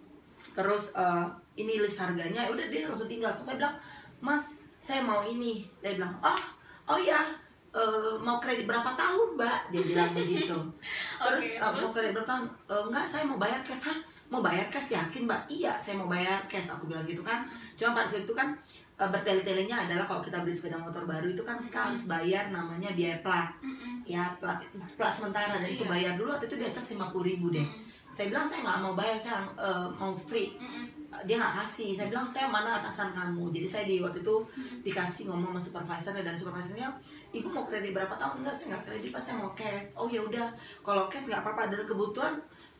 Terus 0.53 0.91
eh, 0.93 1.25
ini 1.57 1.77
list 1.79 2.01
harganya. 2.01 2.49
Udah 2.49 2.67
dia 2.67 2.89
langsung 2.89 3.07
tinggal. 3.07 3.31
Terus 3.37 3.47
saya 3.47 3.57
bilang, 3.57 3.77
Mas, 4.19 4.45
saya 4.79 5.01
mau 5.03 5.21
ini. 5.23 5.69
Dia 5.79 5.95
bilang, 5.95 6.17
oh, 6.19 6.43
oh 6.87 6.99
ya. 6.99 7.21
eh, 7.69 8.13
mau 8.25 8.41
kredit 8.41 8.65
berapa 8.65 8.97
tahun 8.97 9.37
mbak 9.37 9.69
dia 9.69 9.85
bilang 9.85 10.09
begitu 10.17 10.57
terus, 11.21 11.37
Oke, 11.37 11.61
"Ah, 11.61 11.69
mau 11.69 11.93
kredit 11.93 12.17
berapa 12.17 12.25
tahun 12.25 12.45
"Eh, 12.65 12.83
enggak 12.89 13.05
saya 13.05 13.29
mau 13.29 13.37
bayar 13.37 13.61
cash 13.61 13.85
Hah? 13.85 13.99
mau 14.33 14.41
bayar 14.41 14.73
cash 14.73 14.97
yakin 14.97 15.29
mbak 15.29 15.45
iya 15.53 15.77
saya 15.77 16.01
mau 16.01 16.09
bayar 16.09 16.41
cash 16.49 16.65
aku 16.65 16.89
bilang 16.89 17.05
gitu 17.05 17.21
kan 17.21 17.45
cuma 17.77 17.93
pada 17.93 18.09
saat 18.09 18.25
itu 18.25 18.33
kan 18.33 18.57
eh, 18.99 19.09
bertele-telenya 19.09 19.87
adalah 19.87 20.05
kalau 20.05 20.19
kita 20.19 20.43
beli 20.43 20.51
sepeda 20.51 20.75
motor 20.75 21.07
baru 21.07 21.31
itu 21.31 21.41
kan 21.41 21.63
kita 21.63 21.79
harus 21.89 22.05
bayar 22.05 22.51
namanya 22.51 22.91
biaya 22.93 23.23
plat. 23.23 23.49
Mm-mm. 23.63 24.03
ya 24.03 24.35
plat 24.37 24.59
plat 24.99 25.13
sementara 25.15 25.57
dan 25.57 25.69
itu 25.69 25.87
Iya. 25.87 25.91
bayar 25.91 26.13
dulu 26.19 26.35
waktu 26.35 26.51
itu 26.51 26.57
di 26.59 26.67
atas 26.67 26.91
lima 26.91 27.07
ribu 27.13 27.49
deh. 27.49 27.69
Saya 28.09 28.33
bilang 28.33 28.43
saya 28.43 28.65
nggak 28.65 28.79
mau 28.81 28.93
bayar 28.93 29.17
saya 29.17 29.39
eh, 29.55 29.87
mau 29.95 30.13
free. 30.19 30.51
Mm-mm. 30.59 30.85
dia 31.25 31.41
nggak 31.41 31.55
kasih. 31.65 31.97
Saya 31.97 32.07
bilang 32.11 32.27
saya 32.29 32.47
mana 32.47 32.83
atasan 32.83 33.15
kamu? 33.15 33.49
Jadi 33.55 33.67
saya 33.67 33.85
di 33.87 33.97
waktu 33.99 34.21
itu 34.21 34.35
dikasih 34.83 35.25
ngomong 35.27 35.57
sama 35.57 35.61
supervisornya 35.63 36.21
dan 36.21 36.37
supervisornya 36.37 36.89
ibu 37.31 37.49
mau 37.49 37.65
kredit 37.65 37.93
berapa 37.93 38.13
tahun 38.13 38.41
enggak 38.45 38.55
saya 38.57 38.67
nggak 38.77 38.85
kredit 38.85 39.11
pas 39.15 39.23
saya 39.23 39.37
mau 39.39 39.51
cash. 39.55 39.97
Oh 39.97 40.05
ya 40.07 40.21
udah. 40.21 40.49
Kalau 40.83 41.07
cash 41.07 41.31
nggak 41.31 41.41
apa-apa 41.41 41.71
dan 41.71 41.87
kebutuhan. 41.87 42.35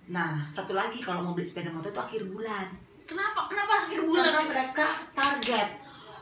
Nah 0.09 0.45
satu 0.49 0.73
lagi 0.73 1.01
kalau 1.01 1.21
mau 1.23 1.33
beli 1.33 1.45
sepeda 1.45 1.73
motor 1.73 1.89
itu 1.89 2.01
akhir 2.01 2.23
bulan. 2.27 2.67
Kenapa? 3.09 3.49
Kenapa 3.49 3.89
akhir 3.89 4.01
bulan? 4.05 4.25
karena 4.29 4.43
mereka 4.45 4.87
target 5.17 5.69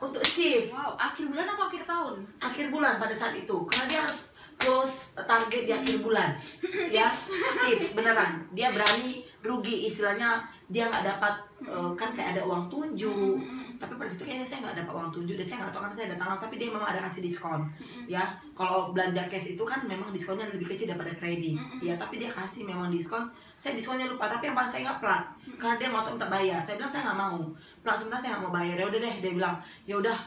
untuk 0.01 0.23
shift. 0.25 0.73
Wow, 0.73 0.95
akhir 0.99 1.29
bulan 1.31 1.47
atau 1.51 1.65
akhir 1.69 1.83
tahun? 1.87 2.15
akhir 2.43 2.67
bulan 2.69 2.95
pada 3.01 3.15
saat 3.17 3.35
itu 3.37 3.57
karena 3.67 3.85
dia 3.89 4.01
harus 4.05 4.23
close 4.57 5.13
target 5.15 5.63
di 5.69 5.73
akhir 5.73 5.97
bulan. 6.01 6.33
Ya 6.97 7.13
tips. 7.13 7.93
beneran. 7.93 8.41
Dia 8.57 8.73
berani 8.73 9.25
rugi 9.45 9.87
istilahnya 9.87 10.43
dia 10.67 10.91
nggak 10.91 11.07
dapat 11.07 11.35
eh, 11.63 11.91
kan 11.95 12.11
kayak 12.11 12.35
ada 12.35 12.43
uang 12.43 12.67
tunjuk. 12.67 13.39
Mm-mm. 13.39 13.79
tapi 13.79 13.93
pada 13.95 14.09
situ 14.09 14.25
kayaknya 14.25 14.43
saya 14.49 14.67
nggak 14.67 14.83
dapat 14.83 14.93
uang 14.97 15.11
tunjuk 15.13 15.37
dan 15.37 15.47
saya 15.47 15.59
nggak 15.63 15.73
tahu 15.77 15.83
karena 15.85 15.97
saya 15.97 16.09
datang 16.17 16.29
tapi 16.41 16.55
dia 16.59 16.69
memang 16.73 16.89
ada 16.91 17.01
kasih 17.07 17.23
diskon. 17.23 17.61
Ya 18.11 18.25
kalau 18.57 18.91
belanja 18.91 19.23
cash 19.31 19.55
itu 19.55 19.63
kan 19.63 19.85
memang 19.85 20.11
diskonnya 20.11 20.49
lebih 20.51 20.73
kecil 20.75 20.91
daripada 20.91 21.13
kredit. 21.15 21.61
Ya 21.85 21.95
tapi 21.95 22.19
dia 22.19 22.33
kasih 22.33 22.67
memang 22.67 22.89
diskon. 22.91 23.29
Saya 23.55 23.77
diskonnya 23.79 24.11
lupa 24.11 24.27
tapi 24.27 24.51
yang 24.51 24.57
pas 24.57 24.67
saya 24.67 24.91
nggak 24.91 24.99
plat 24.99 25.23
karena 25.61 25.77
dia 25.79 25.89
mau 25.93 26.03
minta 26.09 26.27
bayar. 26.27 26.61
Saya 26.65 26.75
bilang 26.81 26.91
saya 26.91 27.03
nggak 27.07 27.21
mau 27.21 27.39
plat 27.87 27.95
sebentar 27.95 28.19
saya 28.19 28.31
nggak 28.35 28.43
mau 28.43 28.53
bayar 28.53 28.77
ya 28.77 28.85
udah 28.85 28.99
deh 28.99 29.15
dia 29.17 29.33
bilang 29.33 29.55
ya 29.85 29.95
udah 29.95 30.19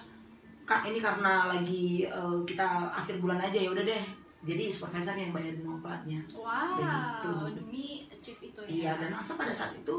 kak 0.63 0.81
ini 0.85 0.97
karena 0.97 1.33
lagi 1.45 1.85
eh, 2.01 2.37
kita 2.43 2.63
akhir 2.89 3.19
bulan 3.19 3.35
aja 3.37 3.59
ya 3.59 3.67
udah 3.67 3.83
deh 3.83 4.03
jadi 4.39 4.63
supervisor 4.67 5.13
yang 5.13 5.29
bayarin 5.29 5.59
mau 5.59 5.75
platnya 5.77 6.23
Wow, 6.31 6.79
Begitu. 6.79 7.31
demi 7.53 7.87
achieve 8.07 8.39
itu 8.45 8.61
ya. 8.63 8.69
iya 8.69 8.91
dan 8.97 9.11
langsung 9.11 9.35
pada 9.35 9.51
saat 9.51 9.75
itu 9.75 9.95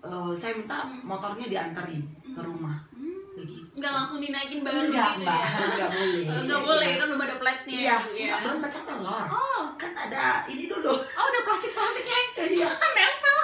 eh, 0.00 0.32
saya 0.32 0.52
minta 0.54 0.76
motornya 1.00 1.46
dianterin 1.46 2.02
ke 2.26 2.40
rumah 2.40 2.82
Hmm. 2.92 3.38
begitu 3.38 3.64
Nggak 3.72 3.92
langsung 3.94 4.18
dinaikin 4.18 4.60
baru 4.60 4.84
enggak 4.84 5.10
gitu 5.14 5.24
mbak 5.24 5.38
ya? 5.38 5.48
enggak 5.48 5.90
boleh 5.90 6.20
Eh, 6.28 6.42
Nggak 6.44 6.60
boleh 6.62 6.88
kan 6.92 7.06
belum 7.06 7.22
ada 7.22 7.36
platnya 7.38 7.74
iya 7.74 7.96
gitu 7.96 8.10
ya. 8.12 8.24
enggak 8.26 8.40
belum 8.42 8.58
baca 8.60 8.80
telur 8.82 9.24
Oh, 9.30 9.62
kan 9.74 9.92
ada 9.94 10.24
ini 10.44 10.64
dulu 10.66 10.92
oh 10.92 11.24
udah 11.24 11.42
plastik-plastiknya 11.42 12.18
iya 12.50 12.68
nempel. 12.96 13.38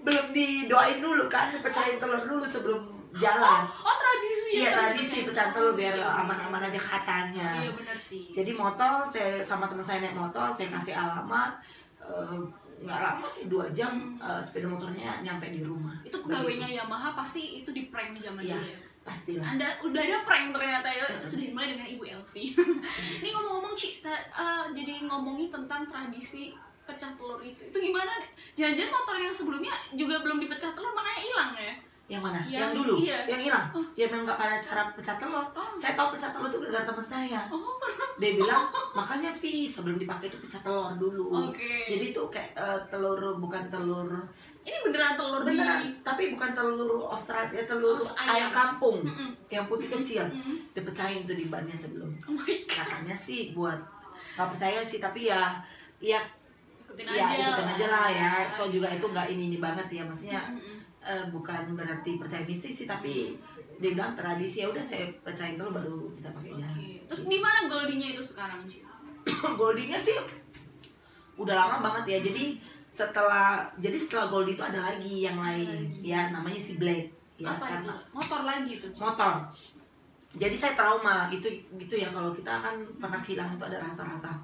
Belum 0.00 0.26
didoain 0.30 0.98
dulu 0.98 1.26
kan 1.26 1.50
pecahin 1.58 1.96
telur 1.96 2.20
dulu 2.20 2.44
sebelum 2.44 2.82
jalan 3.10 3.66
Oh 3.66 3.96
tradisi. 3.96 4.50
iya 4.54 4.68
ya, 4.68 4.70
tradisi 4.76 5.24
pecahin 5.24 5.50
telur 5.50 5.72
biar 5.72 5.96
aman-aman 5.98 6.62
aja 6.64 6.78
katanya 6.78 7.58
Iya 7.58 7.72
benar 7.72 7.98
sih. 7.98 8.30
jadi 8.30 8.52
motor 8.52 9.02
saya 9.02 9.40
sama 9.40 9.66
teman 9.66 9.82
saya 9.82 9.98
naik 10.00 10.14
motor 10.14 10.48
saya 10.48 10.70
kasih 10.70 10.94
alamat 10.94 11.58
nggak 12.78 12.94
lama 12.96 13.26
sih 13.26 13.50
dua 13.50 13.66
jam 13.70 14.14
eh, 14.16 14.38
sepeda 14.38 14.64
motornya 14.64 15.18
nyampe 15.18 15.50
di 15.50 15.60
rumah 15.60 15.98
itu 16.00 16.14
pegawainya 16.14 16.78
Yamaha 16.78 17.10
pasti 17.12 17.58
itu 17.58 17.74
di 17.74 17.90
prank 17.90 18.14
zaman 18.14 18.38
Iya. 18.38 18.54
dulu 18.54 18.68
ya. 18.68 18.78
pastilah 19.02 19.46
Anda 19.50 19.68
udah 19.82 19.98
ada 19.98 20.18
prank 20.22 20.46
ternyata 20.54 20.86
ya 20.86 21.04
sudah 21.18 21.42
dimulai 21.42 21.72
dengan 21.72 21.88
Ibu 21.88 22.04
Elvi. 22.04 22.44
Ini 23.18 23.28
ngomong-ngomong 23.32 23.74
eh, 23.74 24.64
jadi 24.70 24.94
ngomongin 25.02 25.48
tentang 25.48 25.88
tradisi 25.88 26.52
pecah 26.88 27.12
telur 27.12 27.36
itu. 27.38 27.60
Itu 27.62 27.78
gimana? 27.78 28.10
Jangan-jangan 28.52 28.90
motor 28.90 29.16
yang 29.18 29.30
sebelumnya 29.30 29.70
juga 29.92 30.16
belum 30.18 30.40
dipecah 30.40 30.72
telur 30.72 30.90
makanya 30.90 31.20
hilang 31.20 31.52
ya? 31.54 31.74
yang 32.08 32.24
mana 32.24 32.40
Yang- 32.40 32.48
yang, 32.48 32.72
dulu 32.72 32.94
iya. 32.98 33.20
yang 33.28 33.36
hilang 33.38 33.68
Oh. 33.68 33.84
ya 33.92 34.08
memang 34.08 34.24
nggak 34.24 34.40
pada 34.40 34.56
cara 34.58 34.88
pecah 34.96 35.20
telur 35.20 35.44
Oh. 35.52 35.68
saya 35.76 35.92
tahu 35.92 36.16
pecah 36.16 36.32
telur 36.32 36.48
itu 36.48 36.56
gara-gara 36.58 36.88
teman 36.88 37.04
saya 37.04 37.44
Oh, 37.46 37.76
dia 38.16 38.32
bilang 38.32 38.64
makanya 38.96 39.28
Vi 39.30 39.68
sebelum 39.68 40.00
dipakai 40.00 40.32
itu 40.32 40.40
pecah 40.40 40.56
telur 40.58 40.96
dulu 40.96 41.52
Oke. 41.52 41.84
jadi 41.84 42.08
itu 42.08 42.22
kayak 42.26 42.56
eh, 42.56 42.80
telur 42.88 43.36
bukan 43.36 43.68
telur 43.68 44.08
ini 44.64 44.76
beneran 44.80 45.20
telur 45.20 45.44
beneran 45.44 45.84
di 45.84 46.00
tapi 46.00 46.32
bukan 46.32 46.50
telur 46.50 46.88
Australia 47.06 47.60
telur 47.62 48.00
Aus 48.00 48.16
ayam 48.16 48.48
ayam. 48.48 48.50
kampung 48.50 49.04
Mm-mm. 49.04 49.28
yang 49.46 49.68
putih 49.68 49.92
kecil 49.92 50.24
Mm-mm. 50.26 50.56
dipecahin 50.72 51.28
tuh 51.28 51.36
di 51.36 51.44
bannya 51.44 51.76
sebelum 51.76 52.08
Oh 52.24 52.40
katanya 52.64 53.12
sih 53.12 53.52
buat 53.52 53.76
nggak 54.32 54.48
percaya 54.48 54.80
sih 54.80 54.96
tapi 54.96 55.28
ya 55.28 55.60
ya 56.00 56.24
Ikutin 56.98 57.14
ya 57.14 57.26
aja. 57.30 57.46
ikutin 57.54 57.68
aja 57.78 57.86
lah 57.88 58.06
ya 58.10 58.30
atau 58.50 58.66
juga 58.66 58.90
itu 58.90 59.06
nggak 59.06 59.26
ini 59.30 59.42
ini 59.48 59.58
banget 59.58 59.86
ya 59.88 60.02
maksudnya 60.02 60.40
eh, 60.98 61.24
bukan 61.30 61.78
berarti 61.78 62.18
percaya 62.18 62.42
mistis 62.42 62.74
sih 62.74 62.86
tapi 62.86 63.38
dia 63.78 63.94
bilang 63.94 64.18
tradisi 64.18 64.60
ya 64.60 64.68
udah 64.68 64.82
saya 64.82 65.06
percayain 65.22 65.54
dulu 65.54 65.70
baru 65.70 65.96
bisa 66.10 66.34
pakai 66.34 66.50
jalan 66.50 66.66
Oke. 66.74 67.06
Terus 67.06 67.22
di 67.24 67.38
mana 67.38 67.70
goldinya 67.70 68.08
itu 68.10 68.20
sekarang, 68.20 68.60
Ci? 68.66 68.82
Goldie-nya 69.60 69.96
sih 69.96 70.18
udah 71.38 71.54
lama 71.54 71.76
banget 71.78 72.18
ya 72.18 72.18
jadi 72.26 72.58
setelah 72.90 73.62
jadi 73.78 73.94
setelah 73.94 74.26
Goldie 74.26 74.58
itu 74.58 74.64
ada 74.66 74.82
lagi 74.82 75.22
yang 75.22 75.38
lain 75.38 75.70
Lagi. 75.94 76.02
ya 76.02 76.34
namanya 76.34 76.58
si 76.58 76.74
Blade 76.74 77.06
ya 77.38 77.46
Apa 77.54 77.64
karena 77.78 77.94
itu? 77.94 78.10
Motor 78.10 78.40
lagi 78.42 78.72
tuh, 78.82 78.90
Ci. 78.90 78.98
motor 78.98 79.34
jadi 80.34 80.56
saya 80.58 80.74
trauma 80.74 81.30
itu 81.30 81.46
gitu 81.78 81.94
ya 81.94 82.10
kalau 82.10 82.34
kita 82.34 82.58
kan 82.58 82.74
pernah 82.98 83.22
hilang 83.22 83.54
itu 83.54 83.64
ada 83.64 83.78
rasa-rasa 83.78 84.34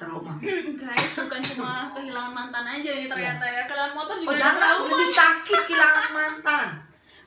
trauma 0.00 0.34
Guys, 0.80 1.12
bukan 1.20 1.40
cuma 1.52 1.92
kehilangan 1.92 2.32
mantan 2.32 2.64
aja 2.64 2.90
nih 2.96 3.04
ternyata 3.04 3.44
ya. 3.44 3.62
Kehilangan 3.68 3.92
motor 3.92 4.16
juga 4.16 4.28
oh 4.28 4.34
ada 4.34 4.40
jangan 4.40 4.72
lebih 4.88 5.10
sakit 5.12 5.60
kehilangan 5.68 6.08
mantan 6.16 6.68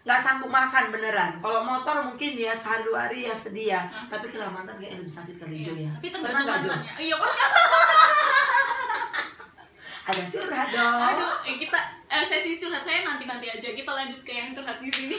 nggak 0.04 0.20
sanggup 0.20 0.52
makan 0.52 0.92
beneran 0.92 1.32
kalau 1.40 1.64
motor 1.64 1.96
mungkin 2.04 2.36
ya 2.36 2.52
sehari 2.52 2.84
dua 2.84 3.08
hari 3.08 3.24
ya 3.24 3.32
sedih 3.32 3.72
ya 3.72 3.82
tapi 4.12 4.28
kehilangan 4.28 4.66
mantan 4.66 4.76
kayaknya 4.82 5.00
lebih 5.00 5.16
sakit 5.16 5.36
kali 5.40 5.64
Iya, 5.64 5.68
Jo 5.70 5.74
ya 5.78 5.92
Tapi 5.96 6.08
pernah 6.12 6.28
tergantung 6.28 6.44
nggak 6.44 6.60
Jo 6.60 6.70
mantannya. 6.74 6.94
Iya, 7.00 7.16
Pak. 7.16 7.32
ada 10.04 10.22
curhat 10.28 10.68
dong 10.76 11.00
Aduh, 11.00 11.34
eh, 11.48 11.56
kita 11.56 11.80
eh, 12.12 12.26
sesi 12.28 12.60
curhat 12.60 12.84
saya 12.84 13.08
nanti-nanti 13.08 13.48
aja. 13.48 13.70
Kita 13.72 13.92
lanjut 13.96 14.22
ke 14.28 14.36
yang 14.36 14.52
curhat 14.52 14.84
di 14.84 14.92
sini. 14.92 15.18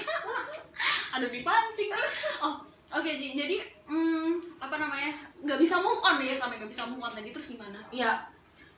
Aduh, 1.17 1.33
dipancing 1.33 1.89
nih. 1.89 2.05
Oh, 2.45 2.61
oke, 2.93 3.11
Ci. 3.17 3.33
Jadi, 3.33 3.65
hmm, 3.89 4.61
apa 4.61 4.77
namanya? 4.77 5.17
Nggak 5.45 5.59
bisa 5.61 5.77
move 5.79 6.01
on 6.01 6.17
ya 6.25 6.33
sampai 6.33 6.57
nggak 6.57 6.73
bisa 6.73 6.83
move 6.89 7.05
on 7.05 7.13
tadi 7.13 7.29
terus 7.31 7.53
gimana? 7.53 7.79
Iya. 7.93 8.25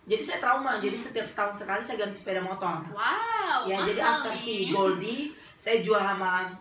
Jadi 0.07 0.23
saya 0.23 0.39
trauma. 0.39 0.79
Jadi 0.83 0.99
setiap 0.99 1.27
setahun 1.27 1.63
sekali 1.63 1.83
saya 1.83 1.97
ganti 2.03 2.19
sepeda 2.19 2.43
motor. 2.43 2.83
Wow, 2.91 3.67
ya 3.67 3.83
jadi 3.87 4.01
after 4.03 4.35
nih. 4.35 4.43
si 4.43 4.55
Goldie 4.71 5.23
saya 5.57 5.81
jual 5.83 5.99
sama 5.99 6.53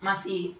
masih 0.00 0.56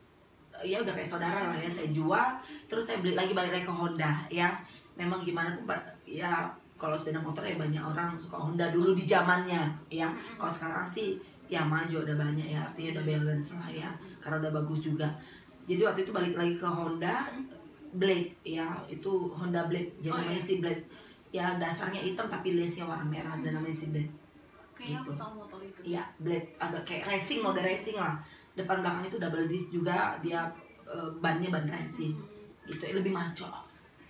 ya 0.62 0.80
udah 0.80 0.94
kayak 0.94 1.08
saudara 1.08 1.50
lah 1.50 1.58
ya 1.58 1.66
saya 1.66 1.90
jual 1.90 2.28
terus 2.70 2.87
saya 2.87 3.02
beli 3.02 3.18
lagi 3.18 3.34
balik 3.34 3.52
lagi 3.52 3.66
ke 3.66 3.74
Honda 3.74 4.22
ya 4.30 4.54
memang 4.94 5.26
gimana 5.26 5.52
pun 5.58 5.74
ya 6.06 6.46
kalau 6.78 6.94
sepeda 6.94 7.18
motor 7.18 7.42
ya 7.42 7.58
banyak 7.58 7.82
orang 7.82 8.14
suka 8.16 8.38
Honda 8.38 8.70
dulu 8.70 8.94
di 8.94 9.04
zamannya 9.04 9.66
ya 9.90 10.08
kalau 10.38 10.52
sekarang 10.52 10.87
sih 10.87 11.18
ya 11.50 11.66
maju 11.66 12.06
udah 12.06 12.16
banyak 12.16 12.54
ya 12.54 12.64
artinya 12.64 13.00
udah 13.00 13.04
balance 13.04 13.58
lah 13.58 13.68
ya 13.84 13.90
karena 14.22 14.46
udah 14.46 14.52
bagus 14.62 14.80
juga 14.80 15.08
jadi 15.68 15.80
waktu 15.84 16.00
itu 16.06 16.12
balik 16.14 16.34
lagi 16.38 16.54
ke 16.56 16.68
Honda 16.68 17.28
Blade 17.94 18.35
ya 18.42 18.66
itu 18.87 19.11
Honda 19.30 19.64
Blade 19.64 19.94
jadi 19.98 20.11
Oh, 20.11 20.18
namanya 20.18 20.35
iya. 20.35 20.42
si 20.42 20.54
Blade 20.59 20.83
ya 21.30 21.46
dasarnya 21.57 21.98
hitam 21.98 22.26
tapi 22.26 22.54
lace-nya 22.54 22.85
warna 22.85 23.02
merah 23.04 23.35
dan 23.38 23.54
namanya 23.54 23.74
si 23.74 23.88
Blade 23.88 24.12
Kayaknya 24.74 24.98
aku 24.98 25.07
gitu. 25.07 25.12
tahu 25.16 25.33
motor 25.37 25.61
itu. 25.62 25.78
Iya, 25.87 26.02
blade 26.18 26.48
agak 26.59 26.83
kayak 26.83 27.04
racing 27.07 27.40
mode 27.40 27.62
racing 27.62 27.94
lah. 27.94 28.18
Depan 28.52 28.83
belakang 28.83 29.07
itu 29.07 29.16
double 29.16 29.46
disc 29.46 29.70
juga 29.70 30.18
dia 30.18 30.50
eh, 30.85 31.11
bannya 31.16 31.46
ban 31.48 31.62
racing. 31.64 32.11
Gitu, 32.66 32.83
lebih 32.90 33.14
maco. 33.14 33.46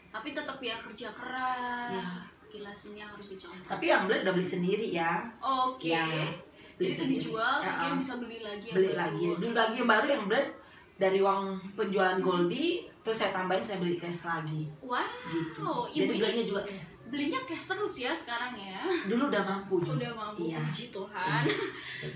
Tapi 0.08 0.32
tetap 0.32 0.56
ya 0.58 0.80
kerja 0.80 1.12
keras. 1.12 2.08
Gila 2.48 2.72
sini 2.72 2.98
harus 2.98 3.26
dicontoh. 3.28 3.68
Tapi 3.68 3.84
yang 3.84 4.08
blade 4.08 4.24
udah 4.24 4.32
beli 4.32 4.48
sendiri 4.48 4.86
ya. 4.88 5.20
Oke. 5.36 5.92
Iya, 5.92 6.32
beli 6.74 6.88
Jadi 6.88 6.96
sendiri. 6.96 7.20
dijual, 7.20 7.56
Ya, 7.60 7.72
ah. 7.84 7.92
bisa 7.92 8.14
beli 8.16 8.38
lagi 8.40 8.64
yang 8.64 8.74
Beli 8.74 8.88
baru. 8.88 8.96
lagi, 8.96 9.24
beli 9.36 9.52
lagi 9.52 9.76
yang 9.76 9.90
baru 9.90 10.06
yang 10.08 10.24
blade 10.24 10.50
dari 10.96 11.18
uang 11.20 11.42
penjualan 11.76 12.18
Goldie, 12.18 12.88
terus 13.04 13.16
saya 13.16 13.30
tambahin 13.30 13.60
saya 13.60 13.78
beli 13.78 13.94
cash 13.94 14.24
lagi. 14.24 14.64
Wow. 14.80 15.04
Gitu. 15.28 15.60
ibu 15.60 15.92
Jadi 15.92 16.08
ini 16.08 16.18
belinya 16.18 16.42
juga 16.42 16.62
cash. 16.64 16.90
belinya 17.04 17.40
cash 17.44 17.64
terus 17.68 17.94
ya 17.96 18.12
sekarang 18.12 18.56
ya. 18.56 18.80
Dulu 19.04 19.28
udah 19.28 19.42
mampu. 19.44 19.74
Jo. 19.78 19.92
Udah 19.94 20.10
mampu 20.10 20.48
Iya. 20.48 20.58
puji 20.58 20.84
Tuhan. 20.88 21.42
Iya. 21.44 21.56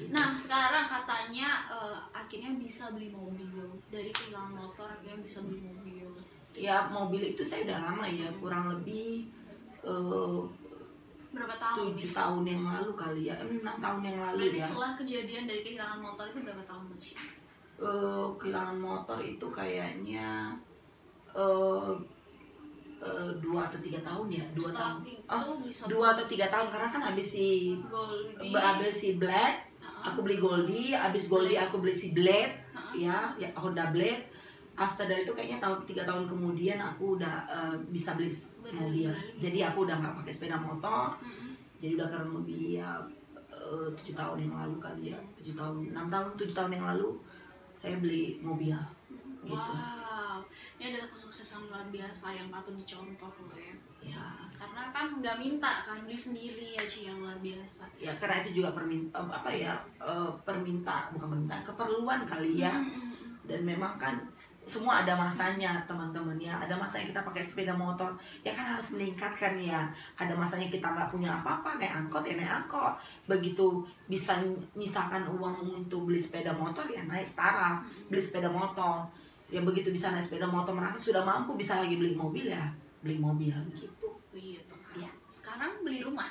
Nah 0.16 0.32
sekarang 0.34 0.84
katanya 0.86 1.48
eh, 1.68 1.96
akhirnya 2.10 2.56
bisa 2.56 2.88
beli 2.90 3.08
mobil 3.08 3.52
dari 3.86 4.08
kehilangan 4.10 4.52
motor 4.54 4.88
akhirnya 4.88 5.20
bisa 5.20 5.38
beli 5.40 5.60
mobil. 5.62 6.08
Ya 6.52 6.88
mobil 6.88 7.22
itu 7.28 7.42
saya 7.42 7.62
udah 7.64 7.78
lama 7.86 8.04
ya, 8.04 8.26
kurang 8.34 8.72
lebih 8.72 9.28
eh, 9.80 10.40
Berapa 11.28 11.54
tahun? 11.54 11.92
tujuh 11.92 12.08
tahun 12.10 12.42
yang 12.42 12.62
lalu 12.64 12.92
kali 12.94 13.22
ya, 13.28 13.36
enam 13.38 13.76
tahun 13.76 14.00
yang 14.02 14.16
lalu 14.18 14.48
Berarti 14.48 14.56
ya. 14.56 14.64
setelah 14.64 14.90
kejadian 14.96 15.44
dari 15.44 15.60
kehilangan 15.60 16.00
motor 16.00 16.24
itu 16.26 16.40
berapa 16.40 16.64
tahun 16.64 16.84
Ci? 16.96 17.12
eh 17.78 18.26
kehilangan 18.34 18.78
motor 18.80 19.18
itu 19.20 19.46
kayaknya 19.48 20.50
eh 21.34 21.90
eh, 22.98 23.30
dua 23.42 23.60
atau 23.68 23.78
tiga 23.82 24.00
tahun 24.04 24.26
ya 24.32 24.44
dua 24.54 24.70
tahun. 24.72 24.98
Itu 25.04 25.22
oh 25.28 25.56
dua 25.90 26.06
atau 26.16 26.24
tiga 26.30 26.46
tahun 26.48 26.68
karena 26.72 26.88
kan 26.88 27.02
habis 27.12 27.28
si 27.36 27.76
Goldie. 27.88 28.54
habis 28.54 28.94
si 28.94 29.08
Black 29.20 29.68
Heeh. 29.78 30.08
aku 30.08 30.18
beli 30.24 30.36
Goldie 30.40 30.96
habis 30.96 31.28
Goldie 31.28 31.60
aku 31.60 31.78
beli 31.78 31.94
si 31.94 32.16
Blade 32.16 32.54
ya 32.96 33.34
ya 33.36 33.48
Honda 33.54 33.92
Blade 33.92 34.24
after 34.78 35.04
dari 35.10 35.26
itu 35.26 35.34
kayaknya 35.34 35.58
tahun 35.58 35.82
tiga 35.84 36.06
tahun 36.06 36.24
kemudian 36.30 36.78
aku 36.78 37.18
udah 37.18 37.34
eh, 37.50 37.76
bisa 37.90 38.14
beli 38.14 38.30
mobil. 38.68 39.10
jadi 39.40 39.72
aku 39.72 39.88
udah 39.88 39.96
nggak 39.98 40.14
pakai 40.22 40.32
sepeda 40.32 40.58
motor. 40.60 41.16
Jadi 41.78 41.94
udah 41.94 42.08
kurang 42.10 42.32
lebih 42.42 42.82
ya 42.82 42.90
tujuh 43.96 44.14
tahun 44.16 44.48
yang 44.48 44.54
lalu 44.56 44.76
kali 44.80 45.14
ya. 45.14 45.18
Tujuh 45.40 45.54
tahun 45.54 45.92
enam 45.92 46.06
tahun 46.08 46.34
tujuh 46.34 46.56
tahun 46.56 46.72
yang 46.74 46.84
lalu 46.94 47.08
saya 47.76 47.94
beli 48.02 48.40
mobil. 48.42 48.74
Gitu. 49.46 49.54
Wow, 49.54 49.97
ini 50.78 50.94
adalah 50.94 51.08
kesuksesan 51.10 51.70
luar 51.70 51.86
biasa 51.88 52.34
yang 52.34 52.48
patut 52.48 52.74
dicontoh 52.74 53.30
loh 53.46 53.58
ya. 53.58 53.74
ya. 54.02 54.26
Karena 54.58 54.90
kan 54.90 55.06
nggak 55.22 55.36
minta 55.38 55.86
kan 55.86 56.02
beli 56.02 56.18
sendiri 56.18 56.74
aja 56.74 56.98
yang 56.98 57.22
luar 57.22 57.38
biasa. 57.38 57.86
ya 57.98 58.12
karena 58.18 58.42
itu 58.42 58.62
juga 58.62 58.74
perminta 58.74 59.18
apa 59.18 59.50
ya 59.50 59.74
eh, 60.02 60.30
perminta 60.42 61.10
bukan 61.14 61.28
permintaan 61.34 61.62
keperluan 61.62 62.20
kali 62.26 62.62
ya. 62.62 62.74
Mm, 62.74 62.90
mm, 62.90 63.12
mm. 63.14 63.32
dan 63.46 63.60
memang 63.62 63.94
kan 63.96 64.16
semua 64.68 65.00
ada 65.00 65.16
masanya 65.16 65.80
teman-teman 65.88 66.36
ya. 66.36 66.60
Ada 66.60 66.76
masanya 66.76 67.08
kita 67.08 67.24
pakai 67.24 67.40
sepeda 67.40 67.72
motor 67.72 68.12
ya 68.44 68.52
kan 68.52 68.76
harus 68.76 68.92
meningkatkan 68.94 69.56
ya. 69.56 69.88
Ada 70.20 70.36
masanya 70.36 70.68
kita 70.68 70.84
nggak 70.92 71.08
punya 71.08 71.40
apa-apa 71.40 71.80
naik 71.80 72.04
angkot 72.04 72.22
ya 72.28 72.36
naik 72.36 72.52
angkot. 72.52 72.92
Begitu 73.24 73.80
bisa 74.04 74.36
misalkan 74.76 75.24
uang 75.24 75.64
untuk 75.82 76.12
beli 76.12 76.20
sepeda 76.20 76.52
motor 76.52 76.84
ya 76.92 77.00
naik 77.08 77.24
setara 77.24 77.80
beli 78.12 78.20
sepeda 78.20 78.52
motor 78.52 79.08
ya 79.48 79.60
begitu 79.60 79.88
bisa 79.88 80.12
naik 80.12 80.20
sepeda 80.20 80.44
motor 80.44 80.72
merasa 80.72 80.96
sudah 80.96 81.24
mampu 81.24 81.56
bisa 81.56 81.80
lagi 81.80 81.96
beli 81.96 82.12
mobil 82.12 82.46
ya 82.46 82.68
beli 83.00 83.16
mobil 83.16 83.54
gitu 83.74 84.08
Gitu. 84.30 84.70
Ya. 84.94 85.10
Sekarang 85.26 85.82
beli 85.82 85.98
rumah. 85.98 86.30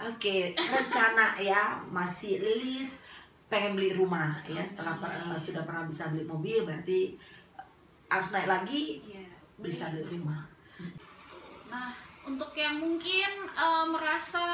Oke, 0.00 0.52
rencana 0.52 1.40
ya 1.40 1.80
masih 1.88 2.36
list 2.60 3.00
pengen 3.48 3.72
beli 3.72 3.92
rumah 3.92 4.36
ya 4.44 4.60
setelah 4.60 4.96
per- 4.96 5.16
eh, 5.16 5.40
sudah 5.40 5.64
pernah 5.64 5.84
bisa 5.84 6.08
beli 6.08 6.24
mobil 6.24 6.60
berarti 6.62 7.16
eh, 7.56 7.66
harus 8.06 8.28
naik 8.30 8.46
lagi 8.46 9.00
Iya. 9.00 9.24
bisa 9.56 9.88
beli 9.90 10.12
rumah. 10.12 10.44
Nah, 11.68 11.94
untuk 12.20 12.52
yang 12.52 12.76
mungkin 12.76 13.30
eh, 13.48 13.84
merasa 13.86 14.44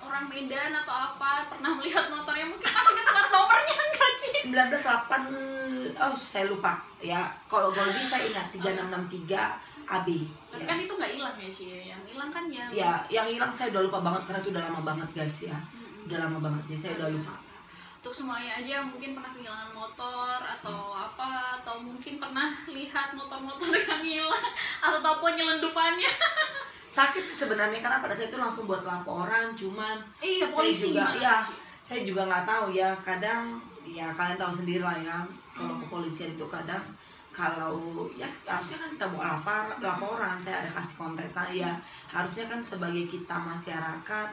orang 0.00 0.24
Medan 0.26 0.72
atau 0.74 0.90
apa 0.90 1.46
pernah 1.46 1.76
melihat 1.76 2.08
motornya 2.08 2.48
mungkin 2.48 2.64
masih 2.66 2.92
ingat 2.92 3.06
plat 3.06 3.28
nomornya 3.28 3.76
nggak 3.92 4.12
sih? 4.16 4.32
198 4.50 6.00
oh 6.00 6.14
saya 6.14 6.44
lupa 6.46 6.80
ya. 6.98 7.28
Kalau 7.46 7.68
Goldie 7.70 8.02
saya 8.02 8.26
ingat 8.26 8.50
3663 8.50 9.36
AB. 9.86 10.08
Tapi 10.50 10.62
Ya. 10.62 10.66
kan 10.66 10.78
itu 10.78 10.92
nggak 10.92 11.12
hilang 11.14 11.36
ya 11.36 11.48
Ci. 11.48 11.64
Yang 11.86 12.02
hilang 12.08 12.30
kan 12.30 12.44
yang 12.46 12.68
ya, 12.70 12.92
yang 13.08 13.26
hilang 13.26 13.52
saya 13.52 13.70
udah 13.70 13.82
lupa 13.84 13.98
banget 14.00 14.22
karena 14.24 14.40
itu 14.40 14.50
udah 14.50 14.62
lama 14.66 14.80
banget 14.82 15.08
guys 15.12 15.36
ya. 15.44 15.58
Mm-mm. 15.70 16.06
Udah 16.08 16.18
lama 16.26 16.38
banget 16.40 16.62
jadi 16.66 16.78
saya 16.78 16.92
udah 16.98 17.10
lupa. 17.12 17.34
Untuk 18.00 18.14
semuanya 18.16 18.56
aja 18.56 18.80
yang 18.80 18.88
mungkin 18.88 19.12
pernah 19.12 19.28
kehilangan 19.30 19.70
motor 19.70 20.40
atau 20.40 20.78
apa 20.90 21.60
atau 21.60 21.76
mungkin 21.78 22.16
pernah 22.16 22.48
lihat 22.66 23.12
motor-motor 23.12 23.76
yang 23.84 24.00
hilang 24.00 24.48
atau 24.80 24.98
tahu 24.98 25.16
penyelundupannya. 25.22 26.08
Sakit 26.90 27.22
sih 27.22 27.46
sebenarnya 27.46 27.78
karena 27.78 28.02
pada 28.02 28.12
saat 28.12 28.28
itu 28.28 28.36
langsung 28.36 28.66
buat 28.66 28.82
laporan 28.82 29.54
cuman 29.54 30.02
Iya, 30.18 30.50
saya 30.50 30.52
polisi 30.52 30.90
juga 30.90 31.06
gimana, 31.06 31.22
ya 31.22 31.36
saya 31.80 32.00
juga 32.02 32.22
nggak 32.26 32.44
tahu 32.44 32.66
ya 32.74 32.90
kadang 33.00 33.42
ya 33.86 34.10
kalian 34.12 34.36
tahu 34.36 34.52
sendiri 34.52 34.82
lah 34.82 34.98
ya 34.98 35.22
kalau 35.54 35.74
Hmm. 35.74 35.82
kepolisian 35.82 36.34
itu 36.34 36.46
kadang 36.46 36.82
kalau 37.30 37.78
ya 38.12 38.26
harusnya 38.44 38.76
kan 38.76 38.90
kita 38.90 39.06
mau 39.06 39.22
lapar 39.22 39.64
laporan 39.78 40.36
saya 40.40 40.60
ada 40.60 40.70
kasih 40.72 40.96
kontak 40.98 41.26
saya 41.26 41.70
harusnya 42.06 42.44
kan 42.44 42.58
sebagai 42.60 43.06
kita 43.06 43.36
masyarakat 43.38 44.28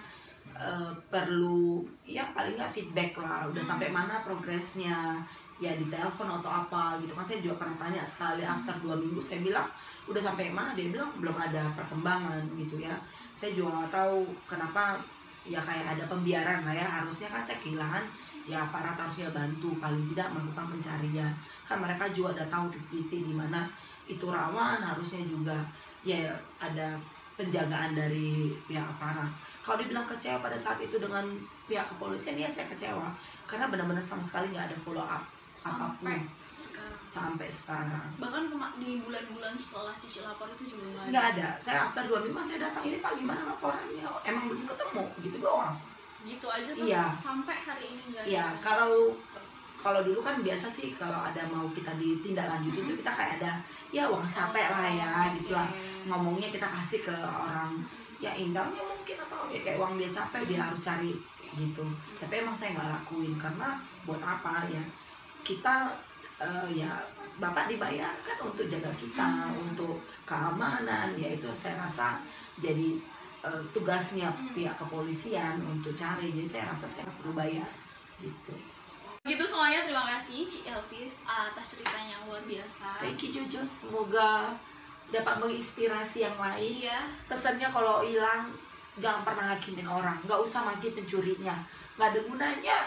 eh, 0.50 0.92
perlu 1.08 1.86
ya 2.04 2.26
paling 2.34 2.58
nggak 2.58 2.74
feedback 2.74 3.14
lah 3.16 3.46
udah 3.46 3.62
Hmm. 3.62 3.70
sampai 3.78 3.90
mana 3.90 4.26
progresnya 4.26 5.22
ya 5.58 5.74
di 5.74 5.86
telepon 5.88 6.30
atau 6.32 6.50
apa 6.52 6.98
gitu 6.98 7.14
kan 7.14 7.22
saya 7.24 7.38
juga 7.40 7.56
pernah 7.58 7.78
tanya 7.80 8.02
sekali 8.02 8.42
after 8.42 8.74
dua 8.78 8.94
minggu 8.94 9.18
saya 9.20 9.42
bilang 9.42 9.66
udah 10.08 10.22
sampai 10.24 10.50
mana 10.50 10.72
dia 10.72 10.88
bilang 10.88 11.12
belum 11.20 11.36
ada 11.36 11.68
perkembangan 11.76 12.42
gitu 12.56 12.80
ya. 12.80 12.96
Saya 13.36 13.54
juga 13.54 13.84
nggak 13.84 13.92
tahu 13.92 14.24
kenapa 14.48 14.98
ya 15.44 15.60
kayak 15.60 16.00
ada 16.00 16.04
pembiaran 16.08 16.64
lah 16.64 16.76
ya. 16.76 16.88
Harusnya 16.88 17.28
kan 17.28 17.44
saya 17.44 17.60
kehilangan 17.60 18.04
ya 18.48 18.64
aparat 18.64 18.96
harusnya 18.96 19.28
bantu 19.36 19.76
paling 19.78 20.08
tidak 20.16 20.32
melakukan 20.32 20.80
pencarian. 20.80 21.32
Kan 21.68 21.84
mereka 21.84 22.08
juga 22.16 22.40
udah 22.40 22.48
tahu 22.48 22.66
titik-titik 22.72 23.28
di 23.28 23.36
mana 23.36 23.68
itu 24.08 24.24
rawan 24.32 24.80
harusnya 24.80 25.20
juga 25.28 25.68
ya 26.08 26.32
ada 26.56 26.96
penjagaan 27.36 27.94
dari 27.94 28.56
pihak 28.66 28.88
aparat. 28.98 29.30
Kalau 29.62 29.78
dibilang 29.84 30.08
kecewa 30.08 30.40
pada 30.42 30.58
saat 30.58 30.80
itu 30.82 30.98
dengan 30.98 31.28
pihak 31.68 31.86
kepolisian 31.92 32.40
ya 32.40 32.50
saya 32.50 32.66
kecewa. 32.72 33.12
Karena 33.44 33.68
benar-benar 33.68 34.02
sama 34.02 34.24
sekali 34.24 34.56
nggak 34.56 34.72
ada 34.74 34.78
follow 34.82 35.04
up 35.04 35.22
sampai 35.54 35.90
apa 35.90 35.98
pun. 36.02 36.22
sekarang. 36.54 37.02
Sampai 37.18 37.50
sekarang. 37.50 38.08
Bahkan 38.22 38.44
di 38.78 39.02
bulan-bulan 39.02 39.54
setelah 39.58 39.94
Cici 39.98 40.22
lapor 40.22 40.48
itu 40.54 40.78
juga 40.78 40.86
nggak 40.88 41.02
ada. 41.02 41.10
nggak 41.10 41.26
ada. 41.34 41.48
Saya 41.58 41.78
after 41.90 42.04
dua 42.06 42.20
minggu 42.22 42.38
kan 42.38 42.46
saya 42.46 42.60
datang 42.70 42.84
ini 42.86 42.98
pak 43.02 43.12
gimana 43.18 43.42
laporannya? 43.48 44.06
Emang 44.22 44.44
belum 44.46 44.64
ketemu 44.64 45.04
gitu 45.26 45.38
doang. 45.42 45.76
Gitu 46.22 46.48
aja 46.48 46.70
terus 46.70 46.88
Iya. 46.88 47.04
sampai 47.12 47.58
hari 47.58 47.86
ini 47.90 48.02
nggak 48.14 48.22
ada. 48.22 48.30
Iya, 48.30 48.46
kalau- 48.62 49.16
kalau 49.78 50.02
dulu 50.02 50.20
kan 50.20 50.42
biasa 50.42 50.68
sih 50.68 50.94
kalau 50.94 51.22
ada 51.22 51.42
mau 51.48 51.70
kita 51.70 51.94
ditindaklanjuti 51.96 52.80
itu 52.82 52.94
kita 52.98 53.12
kayak 53.14 53.34
ada 53.40 53.52
ya 53.94 54.10
uang 54.10 54.26
capek 54.28 54.74
lah 54.74 54.90
ya 54.90 55.12
gitu 55.38 55.54
lah 55.54 55.70
ngomongnya 56.04 56.50
kita 56.50 56.66
kasih 56.66 57.06
ke 57.06 57.14
orang 57.14 57.78
ya 58.18 58.34
intelnya 58.34 58.82
mungkin 58.82 59.18
atau 59.22 59.46
ya 59.54 59.62
kayak 59.62 59.78
uang 59.78 60.02
dia 60.02 60.10
capek 60.10 60.50
dia 60.50 60.60
harus 60.66 60.82
cari 60.82 61.14
gitu. 61.54 61.86
Tapi 62.18 62.34
emang 62.42 62.58
saya 62.58 62.74
nggak 62.74 62.90
lakuin 62.90 63.38
karena 63.38 63.78
buat 64.04 64.20
apa 64.20 64.66
ya? 64.68 64.82
Kita 65.42 65.94
eh, 66.42 66.68
ya 66.74 66.92
bapak 67.38 67.70
dibayarkan 67.70 68.38
untuk 68.50 68.66
jaga 68.66 68.90
kita 68.98 69.54
untuk 69.54 70.02
keamanan 70.26 71.14
ya 71.14 71.30
itu 71.38 71.46
saya 71.54 71.78
rasa 71.78 72.18
jadi 72.58 72.98
eh, 73.46 73.62
tugasnya 73.74 74.34
pihak 74.54 74.74
kepolisian 74.78 75.62
untuk 75.66 75.94
cari. 75.94 76.34
Jadi 76.34 76.50
saya 76.50 76.74
rasa 76.74 76.90
saya 76.90 77.06
perlu 77.22 77.38
bayar 77.38 77.70
gitu. 78.18 78.54
Gitu 79.28 79.44
semuanya 79.44 79.84
terima 79.84 80.08
kasih 80.18 80.48
Ci 80.48 80.64
Elvis 80.66 81.20
atas 81.28 81.76
ceritanya 81.76 82.16
yang 82.16 82.24
luar 82.32 82.42
biasa. 82.48 83.04
thank 83.04 83.22
you 83.22 83.30
Jojo. 83.30 83.62
Semoga 83.68 84.56
dapat 85.12 85.36
menginspirasi 85.40 86.26
yang 86.26 86.38
lain. 86.40 86.88
Iya. 86.88 87.00
pesannya 87.28 87.68
kalau 87.70 88.04
hilang 88.04 88.56
jangan 88.98 89.22
pernah 89.22 89.54
hakimin 89.54 89.86
orang. 89.86 90.18
Nggak 90.26 90.42
usah 90.42 90.66
maki 90.66 90.96
pencurinya. 90.96 91.54
Nggak 92.00 92.08
ada 92.14 92.22
gunanya 92.26 92.78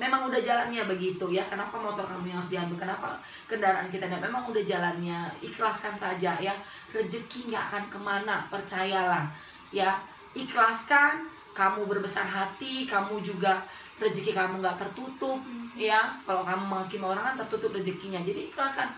memang 0.00 0.32
udah 0.32 0.40
jalannya 0.40 0.88
begitu 0.88 1.28
ya. 1.28 1.44
Kenapa 1.44 1.76
motor 1.76 2.08
kamu 2.08 2.32
yang 2.32 2.40
harus 2.40 2.48
diambil? 2.48 2.88
Kenapa 2.88 3.20
kendaraan 3.44 3.92
kita 3.92 4.08
nah, 4.08 4.16
memang 4.16 4.48
udah 4.48 4.64
jalannya 4.64 5.28
ikhlaskan 5.44 5.92
saja 5.92 6.40
ya. 6.40 6.56
Rezeki 6.88 7.52
nggak 7.52 7.64
akan 7.68 7.84
ke 7.92 7.98
mana 8.00 8.48
percayalah 8.48 9.28
ya. 9.68 10.00
Ikhlaskan 10.32 11.28
kamu 11.52 11.84
berbesar 11.84 12.24
hati 12.24 12.88
kamu 12.88 13.20
juga 13.20 13.60
rezeki 14.00 14.32
kamu 14.32 14.64
nggak 14.64 14.80
tertutup 14.80 15.36
ya. 15.76 16.16
Kalau 16.24 16.40
kamu 16.48 16.64
menghakimi 16.64 17.04
orang 17.04 17.36
kan 17.36 17.36
tertutup 17.44 17.76
rezekinya. 17.76 18.24
Jadi 18.24 18.48
ikhlaskan 18.48 18.88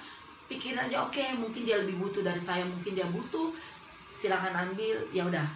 pikirin 0.47 0.79
aja 0.79 1.03
oke 1.03 1.25
mungkin 1.35 1.67
dia 1.67 1.83
lebih 1.83 1.99
butuh 1.99 2.23
dari 2.23 2.39
saya 2.39 2.63
mungkin 2.63 2.95
dia 2.95 3.11
butuh. 3.11 3.51
Silahkan 4.15 4.55
ambil. 4.55 5.03
Ya 5.11 5.27
udah. 5.27 5.51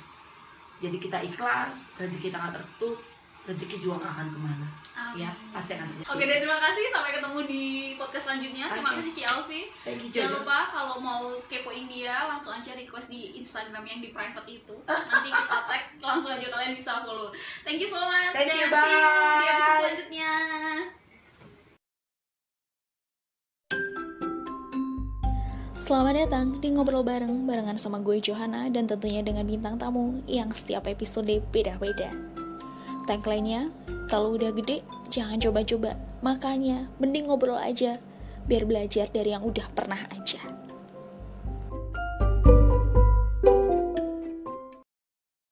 Jadi 0.83 0.99
kita 0.99 1.23
ikhlas 1.23 1.87
rezeki 1.95 2.35
kita 2.35 2.37
nggak 2.43 2.59
tertutup 2.59 2.99
rezeki 3.47 3.77
juga 3.79 4.03
nggak 4.03 4.13
akan 4.19 4.27
ke 4.35 4.39
mana 4.43 4.67
Amin. 4.99 5.23
ya 5.23 5.31
pasti 5.55 5.79
akan 5.79 5.87
terjadi 5.87 6.11
Oke 6.11 6.23
deh 6.27 6.39
terima 6.43 6.59
kasih 6.59 6.85
sampai 6.91 7.11
ketemu 7.15 7.39
di 7.47 7.65
podcast 7.95 8.25
selanjutnya. 8.27 8.65
Terima 8.73 8.91
kasih 8.99 9.13
Ci 9.13 9.23
Alfi. 9.23 9.61
you 9.87 10.11
Jangan 10.11 10.43
lupa 10.43 10.59
kalau 10.67 10.97
mau 10.99 11.23
kepoin 11.47 11.87
dia 11.87 12.27
langsung 12.27 12.59
aja 12.59 12.75
request 12.75 13.15
di 13.15 13.39
Instagram 13.39 13.87
yang 13.87 14.01
di 14.03 14.11
private 14.11 14.49
itu. 14.51 14.75
Nanti 15.11 15.29
kita 15.31 15.59
tag 15.71 15.83
langsung 16.03 16.35
aja 16.35 16.47
kalian 16.51 16.75
bisa 16.75 17.07
follow. 17.07 17.31
Thank 17.63 17.79
you 17.79 17.89
so 17.89 18.03
much 18.03 18.35
Thank 18.35 18.51
dan 18.51 18.57
you, 18.59 18.69
see 18.73 18.91
you 18.91 19.03
di 19.07 19.47
bye. 19.47 19.53
episode 19.55 19.79
selanjutnya. 19.79 20.33
Selamat 25.87 26.15
datang 26.27 26.59
di 26.59 26.75
Ngobrol 26.75 27.07
Bareng 27.07 27.47
barengan 27.47 27.79
sama 27.79 28.03
gue 28.03 28.19
Johanna 28.19 28.67
dan 28.75 28.91
tentunya 28.91 29.23
dengan 29.23 29.47
bintang 29.47 29.79
tamu 29.79 30.19
yang 30.27 30.51
setiap 30.51 30.91
episode 30.91 31.31
beda-beda. 31.55 32.11
Tagline-nya, 33.07 33.71
kalau 34.11 34.35
udah 34.35 34.51
gede, 34.51 34.83
jangan 35.15 35.39
coba-coba. 35.39 35.95
Makanya, 36.27 36.91
mending 36.99 37.31
ngobrol 37.31 37.55
aja, 37.55 38.03
biar 38.51 38.67
belajar 38.67 39.07
dari 39.15 39.31
yang 39.31 39.47
udah 39.47 39.63
pernah 39.79 40.11
aja. 40.11 40.43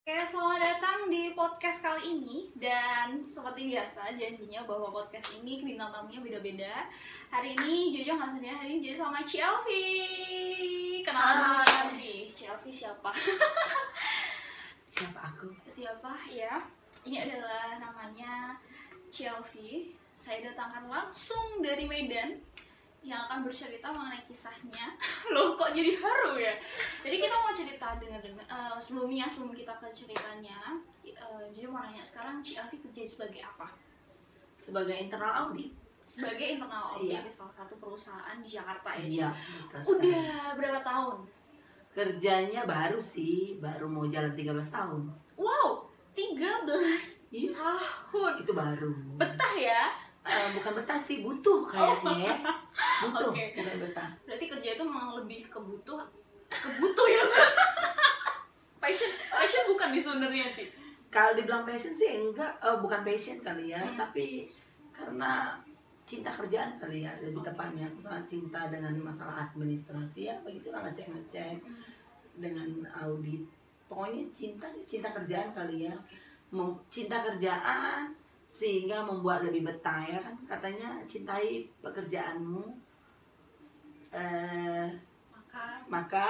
Oke, 0.02 0.18
selamat 0.26 0.60
datang 0.66 1.06
di 1.06 1.30
podcast 1.30 1.78
kali 1.78 2.02
ini 2.18 2.50
dan 2.58 3.22
seperti 3.22 3.70
biasa 3.70 4.18
janjinya 4.18 4.66
bahwa 4.66 4.90
podcast 4.90 5.30
ini 5.38 5.62
bintang 5.62 5.94
tamunya 5.94 6.26
beda-beda. 6.26 6.90
Hari 7.30 7.54
ini 7.54 7.94
Jojo 7.94 8.18
nggak 8.18 8.30
sendirian, 8.34 8.58
hari 8.58 8.68
ini 8.74 8.90
jadi 8.90 8.98
sama 8.98 9.22
Ci 9.22 9.38
Elvi. 9.38 9.86
Kenalan 11.06 11.38
dulu 11.38 11.54
Ci 11.62 11.70
Hai. 11.70 11.82
Elvi. 11.86 12.14
Ci 12.34 12.42
Elvi 12.50 12.70
siapa? 12.74 13.14
siapa 14.94 15.20
aku 15.22 15.54
siapa 15.70 16.18
ya? 16.34 16.73
Ini 17.04 17.16
adalah 17.20 17.76
namanya 17.78 18.56
Ci 19.12 19.28
Elvi. 19.28 19.92
Saya 20.14 20.40
datangkan 20.52 20.88
langsung 20.88 21.60
dari 21.60 21.84
Medan 21.84 22.38
yang 23.04 23.28
akan 23.28 23.44
bercerita 23.44 23.92
mengenai 23.92 24.24
kisahnya. 24.24 24.96
Loh, 25.34 25.58
kok 25.60 25.76
jadi 25.76 26.00
haru 26.00 26.40
ya? 26.40 26.56
Jadi 27.04 27.16
kita 27.20 27.36
mau 27.36 27.52
cerita 27.52 28.00
dengan 28.00 28.20
dengan 28.24 28.46
eh, 28.48 28.78
sebelumnya 28.80 29.28
sebelum 29.28 29.52
kita 29.52 29.76
ke 29.76 29.92
ceritanya, 29.92 30.80
eh, 31.04 31.44
jadi 31.52 31.66
mau 31.68 31.84
nanya 31.84 32.00
sekarang 32.00 32.40
Ci 32.40 32.56
Elvi 32.56 32.80
kerja 32.80 33.02
sebagai 33.04 33.42
apa? 33.44 33.68
sebagai 34.54 34.94
internal 34.96 35.50
audit 35.50 35.74
Sebagai 36.06 36.56
internal 36.56 36.94
audit 36.96 37.18
Iya. 37.18 37.26
di 37.26 37.32
salah 37.32 37.52
satu 37.58 37.74
perusahaan 37.76 38.38
di 38.38 38.48
Jakarta 38.48 38.96
ya. 38.96 39.02
Ci? 39.02 39.08
iya. 39.18 39.28
Udah 39.82 40.24
berapa 40.56 40.80
tahun? 40.80 41.16
kerjanya 41.94 42.66
baru 42.66 42.98
sih 42.98 43.58
baru 43.62 43.86
mau 43.86 44.06
jalan 44.06 44.34
13 44.34 44.50
tahun 44.66 45.02
Wow, 45.38 45.90
13 46.14 47.28
Iya. 47.28 47.50
tahun. 47.52 48.32
itu 48.40 48.52
baru 48.52 48.90
Betah 49.14 49.54
ya? 49.54 49.82
eh, 50.22 50.48
bukan 50.54 50.72
betah 50.74 50.96
sih 50.96 51.20
butuh 51.20 51.66
kayaknya 51.66 52.16
ya 52.24 52.36
butuh 53.02 53.28
Oke. 53.28 53.44
bukan 53.52 53.76
betah 53.78 54.08
berarti 54.24 54.44
kerja 54.48 54.68
itu 54.72 54.82
memang 54.82 55.20
lebih 55.20 55.44
kebutuh 55.46 56.00
kebutuh 56.48 57.06
ya 57.06 57.20
passion 58.80 59.10
passion 59.28 59.64
bukan 59.66 59.90
di 59.90 60.00
sebenarnya 60.00 60.48
sih 60.48 60.72
kalau 61.08 61.36
dibilang 61.36 61.62
passion 61.62 61.92
sih 61.92 62.08
enggak 62.22 62.56
eh, 62.56 62.72
bukan 62.74 63.00
passion 63.02 63.36
kali 63.38 63.68
ya 63.68 63.80
Hmm. 63.80 63.96
tapi 63.98 64.48
karena 64.90 65.60
cinta 66.04 66.30
kerjaan 66.30 66.76
kali 66.78 67.02
ya 67.02 67.12
lebih 67.18 67.40
tepatnya 67.42 67.84
aku 67.84 67.98
sangat 67.98 68.24
cinta 68.26 68.68
dengan 68.68 68.96
masalah 68.98 69.44
administrasi 69.44 70.24
ya 70.24 70.36
begitu 70.40 70.68
lah 70.68 70.84
ngecek 70.84 71.04
ngecek 71.06 71.60
dengan 72.34 72.68
audit 72.94 73.44
pokoknya 73.94 74.26
cinta 74.34 74.66
cinta 74.82 75.14
kerjaan 75.14 75.54
kali 75.54 75.86
ya. 75.86 75.94
Cinta 76.90 77.22
kerjaan 77.22 78.10
sehingga 78.50 79.06
membuat 79.06 79.46
lebih 79.46 79.62
betah 79.62 80.02
ya 80.02 80.18
kan 80.18 80.34
katanya 80.50 80.98
cintai 81.06 81.70
pekerjaanmu. 81.78 82.66
Eh 84.10 84.90
maka 85.30 85.78
maka 85.86 86.26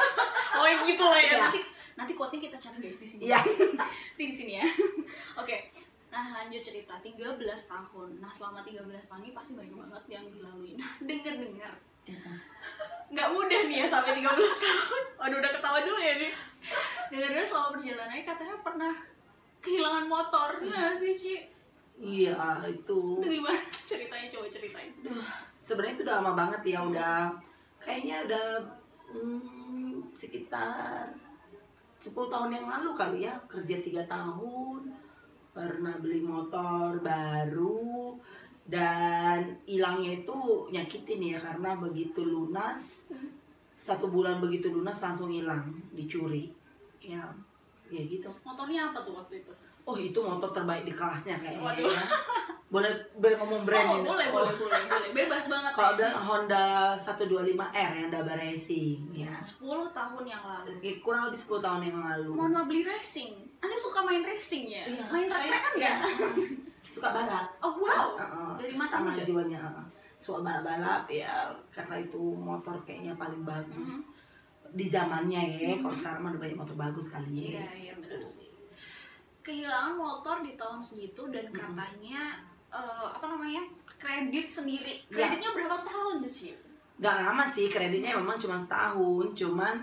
oh 0.56 0.64
yang 0.64 0.88
gitu 0.88 1.04
lah 1.04 1.20
ya. 1.20 1.28
Ya. 1.36 1.38
nanti 1.44 1.60
nanti 1.92 2.12
quote-nya 2.16 2.40
kita 2.48 2.56
cari 2.56 2.80
guys 2.80 2.96
di 2.96 3.08
sini. 3.08 3.22
Ya 3.28 3.44
Nanti 3.76 4.24
di 4.32 4.34
sini 4.34 4.52
ya. 4.56 4.64
Oke. 5.44 5.68
Nah 6.08 6.32
lanjut 6.32 6.64
cerita. 6.64 6.96
13 6.96 7.36
tahun. 7.44 8.08
Nah 8.24 8.32
selama 8.32 8.64
13 8.64 8.88
tahun 8.88 9.20
ini 9.28 9.36
pasti 9.36 9.52
banyak 9.52 9.76
banget 9.76 10.04
yang 10.08 10.24
dilalui 10.32 10.80
nah 10.80 10.96
denger 11.04 11.36
dengar 11.36 11.76
nggak 13.12 13.28
mudah 13.28 13.60
nih 13.68 13.84
ya 13.84 13.86
sampai 13.86 14.18
13 14.18 14.24
tahun. 14.24 15.02
Waduh 15.20 15.38
udah 15.38 15.52
ketawa 15.52 15.78
dulu 15.84 16.00
ya 16.00 16.14
nih. 16.16 16.32
Dengar 17.12 17.44
selama 17.44 17.68
perjalanannya 17.76 18.24
katanya 18.24 18.56
pernah 18.64 18.94
kehilangan 19.60 20.06
motor. 20.08 20.50
Ya 20.64 20.96
sih 20.96 21.12
Ci? 21.12 21.36
Iya 22.00 22.64
itu. 22.66 23.20
Itu 23.20 23.28
gimana 23.28 23.60
ceritanya? 23.70 24.26
Coba 24.32 24.46
ceritain. 24.48 24.90
Duh, 25.04 25.22
sebenarnya 25.60 25.94
itu 25.94 26.02
udah 26.08 26.16
lama 26.18 26.32
banget 26.34 26.62
ya 26.74 26.78
udah 26.82 27.18
kayaknya 27.78 28.16
udah 28.26 28.46
hmm, 29.10 30.10
sekitar 30.14 31.10
10 32.02 32.14
tahun 32.14 32.50
yang 32.50 32.66
lalu 32.66 32.90
kali 32.94 33.18
ya 33.26 33.34
kerja 33.46 33.78
tiga 33.78 34.02
tahun 34.10 34.90
pernah 35.54 35.94
beli 36.02 36.24
motor 36.24 36.98
baru 36.98 38.18
dan 38.62 39.58
hilangnya 39.66 40.20
itu 40.20 40.38
nyakitin 40.68 41.34
ya 41.34 41.38
karena 41.38 41.74
begitu 41.74 42.22
lunas 42.22 43.10
satu 43.74 44.06
bulan 44.06 44.38
begitu 44.38 44.70
lunas 44.70 45.02
langsung 45.02 45.28
hilang 45.28 45.66
dicuri. 45.90 46.54
Ya 47.02 47.26
ya 47.90 48.02
gitu. 48.02 48.30
Motornya 48.42 48.88
apa 48.88 49.02
tuh 49.02 49.18
waktu 49.18 49.42
itu? 49.42 49.52
Oh 49.82 49.98
itu 49.98 50.14
motor 50.16 50.46
terbaik 50.48 50.86
di 50.86 50.94
kelasnya 50.94 51.36
kayaknya 51.36 51.58
Waduh. 51.60 51.90
ya. 51.90 52.02
boleh 52.72 52.88
boleh 53.20 53.36
ngomong 53.36 53.68
brand 53.68 53.84
oh 53.84 53.96
ini 53.98 54.08
boleh 54.08 54.26
Oh, 54.30 54.34
boleh. 54.38 54.54
boleh 54.56 54.82
boleh. 54.88 55.10
Bebas 55.12 55.44
banget. 55.44 55.72
Kalau 55.74 55.92
ya. 55.92 55.96
bilang 55.98 56.16
Honda 56.24 56.64
125R 56.96 57.90
yang 57.92 58.08
Daba 58.08 58.32
Racing 58.32 59.12
ya. 59.12 59.34
10 59.44 59.60
tahun 59.92 60.24
yang 60.24 60.40
lalu. 60.40 60.70
Kurang 61.02 61.28
lebih 61.28 61.36
10 61.36 61.60
tahun 61.60 61.80
yang 61.84 61.98
lalu. 62.00 62.30
Mohon 62.32 62.50
maaf 62.54 62.66
beli 62.70 62.82
racing? 62.86 63.34
Anda 63.58 63.76
suka 63.76 64.00
main 64.00 64.22
racing 64.22 64.64
ya? 64.70 64.86
Iya. 64.88 65.04
main 65.10 65.26
track 65.28 65.60
kan 65.60 65.72
iya. 65.76 65.94
Suka 67.02 67.10
balap. 67.18 67.46
Oh 67.58 67.74
wow. 67.82 68.06
Heeh, 68.14 68.50
dari 68.62 68.72
masa 68.78 69.02
sama 69.02 69.10
muda 69.10 69.26
jiwanya 69.26 69.58
heeh. 69.58 69.86
suka 70.14 70.38
balap 70.46 70.62
balap 70.62 71.04
ya 71.10 71.50
karena 71.74 71.98
itu 71.98 72.22
motor 72.38 72.78
kayaknya 72.86 73.18
paling 73.18 73.42
bagus 73.42 74.06
di 74.70 74.86
zamannya 74.86 75.42
ya. 75.58 75.74
Kalau 75.82 75.90
sekarang 75.90 76.20
mah 76.22 76.30
udah 76.30 76.42
banyak 76.46 76.58
motor 76.62 76.76
bagus 76.78 77.10
kali 77.10 77.58
ya. 77.58 77.66
Iya 77.66 77.66
iya 77.74 77.92
betul 77.98 78.22
sih. 78.22 78.46
Kehilangan 79.42 79.98
motor 79.98 80.46
di 80.46 80.54
tahun 80.54 80.78
segitu 80.78 81.26
dan 81.34 81.50
katanya 81.50 82.38
eh, 82.70 83.08
apa 83.10 83.26
namanya 83.26 83.66
kredit 83.98 84.46
sendiri. 84.46 85.02
Ya. 85.10 85.26
kreditnya 85.26 85.50
berapa 85.50 85.82
tahun 85.82 86.22
tuh 86.22 86.30
sih 86.30 86.54
nggak 87.02 87.18
lama 87.18 87.42
sih 87.42 87.66
kreditnya 87.66 88.14
memang 88.14 88.38
cuma 88.38 88.54
setahun. 88.54 89.34
Cuman 89.34 89.74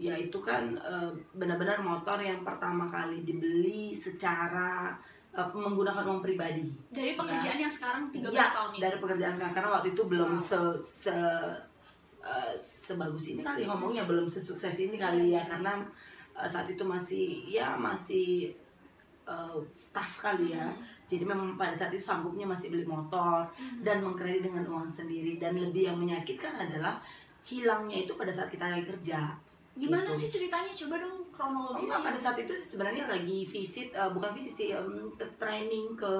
ya 0.00 0.16
itu 0.16 0.40
kan 0.40 0.72
eh, 0.80 1.12
benar-benar 1.36 1.84
motor 1.84 2.16
yang 2.16 2.40
pertama 2.40 2.88
kali 2.88 3.28
dibeli 3.28 3.92
secara 3.92 4.96
eh, 5.32 5.48
menggunakan 5.50 6.04
uang 6.04 6.20
pribadi. 6.20 6.68
Dari 6.88 7.12
pekerjaan 7.12 7.58
yang 7.58 7.70
sekarang 7.70 8.08
13 8.08 8.30
Ya, 8.30 8.46
tahun 8.46 8.70
ini? 8.72 8.80
dari 8.80 8.96
pekerjaan 8.98 9.32
sekarang. 9.32 9.54
Karena 9.54 9.70
waktu 9.72 9.88
itu 9.90 10.02
belum 10.04 10.30
Wow. 10.34 10.42
se, 10.42 10.58
se 10.78 11.16
eh, 12.22 12.54
sebagus 12.54 13.24
ini 13.28 13.40
kali 13.40 13.64
ngomongnya 13.64 14.04
belum 14.04 14.26
sesukses 14.26 14.76
ini 14.78 14.94
kali 14.96 15.32
ya. 15.32 15.42
karena 15.42 15.82
eh, 16.32 16.46
saat 16.46 16.66
itu 16.66 16.84
masih 16.84 17.24
ya 17.48 17.74
masih 17.74 18.52
eh, 19.24 19.56
staff 19.74 20.20
kali 20.20 20.52
ya. 20.52 20.68
Jadi 21.08 21.24
memang 21.24 21.56
pada 21.56 21.72
saat 21.72 21.92
itu 21.92 22.00
sanggupnya 22.00 22.44
masih 22.44 22.68
beli 22.68 22.84
motor 22.84 23.44
dan 23.80 24.00
mengkredit 24.00 24.42
dengan 24.42 24.64
uang 24.64 24.88
sendiri. 24.88 25.36
Dan 25.36 25.56
lebih 25.56 25.88
yang 25.88 25.98
menyakitkan 25.98 26.56
adalah 26.56 26.96
hilangnya 27.42 28.00
itu 28.00 28.14
pada 28.14 28.30
saat 28.30 28.48
kita 28.48 28.64
lagi 28.64 28.86
kerja 28.86 29.28
gimana 29.74 30.04
Gitu. 30.06 30.18
sih 30.18 30.28
ceritanya 30.30 30.68
coba 30.70 30.94
dong 30.98 31.16
Oh, 31.22 31.34
kronologis 31.34 31.88
enggak, 31.88 32.04
pada 32.04 32.18
saat 32.20 32.36
itu 32.38 32.52
sebenarnya 32.54 33.04
lagi 33.06 33.38
visit, 33.42 33.88
eh, 33.90 34.10
bukan 34.10 34.30
visit 34.32 34.52
sih, 34.54 34.68
ke- 35.10 35.32
training 35.36 35.96
ke 35.96 36.12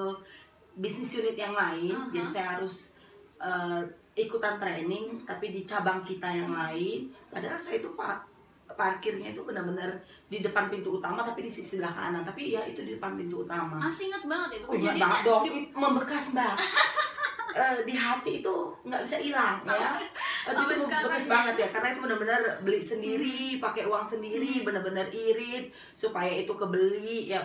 bisnis 0.75 1.13
unit 1.15 1.37
yang 1.37 1.53
lain. 1.53 1.93
Aha. 1.93 2.09
Jadi 2.11 2.29
saya 2.31 2.47
harus 2.57 2.97
eh, 3.39 3.83
ikutan 4.17 4.57
training, 4.57 5.21
tapi 5.23 5.51
di 5.51 5.63
cabang 5.63 6.01
kita 6.01 6.27
yang 6.29 6.49
lain. 6.49 7.11
Padahal 7.27 7.55
saya 7.57 7.77
itu 7.77 7.93
pak 7.93 8.25
parkirnya 8.73 9.29
itu 9.29 9.43
benar-benar 9.43 10.01
di 10.27 10.39
depan 10.39 10.67
pintu 10.67 10.97
utama, 10.97 11.21
tapi 11.21 11.43
di 11.43 11.51
sisi 11.51 11.77
sebelah 11.77 11.93
kanan. 11.93 12.23
Tapi 12.23 12.51
ya 12.51 12.65
itu 12.65 12.81
di 12.81 12.97
depan 12.97 13.15
pintu 13.15 13.43
utama. 13.43 13.77
masih 13.79 14.09
inget 14.09 14.25
banget 14.25 14.51
itu 14.57 14.65
Oh, 14.65 14.75
ingat 14.75 14.97
banget 14.97 15.21
dong, 15.23 15.43
It 15.45 15.69
membekas 15.73 16.25
mbak. 16.33 16.55
Eh, 17.53 17.85
di 17.85 17.95
hati 17.95 18.41
itu 18.41 18.57
nggak 18.83 19.03
bisa 19.03 19.17
hilang 19.19 19.61
ya. 19.63 20.01
Sampai 20.43 20.73
itu 20.73 20.85
bekas 20.85 21.25
ya. 21.25 21.31
banget 21.31 21.55
ya, 21.59 21.69
karena 21.69 21.89
itu 21.91 22.01
benar-benar 22.01 22.41
beli 22.61 22.81
sendiri, 22.83 23.39
pakai 23.59 23.85
uang 23.85 24.01
sendiri, 24.03 24.63
benar-benar 24.63 25.07
irit 25.09 25.69
supaya 25.93 26.33
itu 26.33 26.49
kebeli 26.51 27.29
ya. 27.29 27.41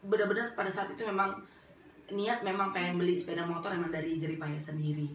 Benar-benar 0.00 0.52
pada 0.52 0.68
saat 0.68 0.88
itu 0.88 1.02
memang 1.02 1.32
niat 2.08 2.40
memang 2.40 2.70
pengen 2.70 2.96
beli 2.96 3.14
sepeda 3.14 3.42
motor 3.42 3.68
emang 3.70 3.88
dari 3.88 4.16
jeripaya 4.16 4.56
sendiri. 4.56 5.08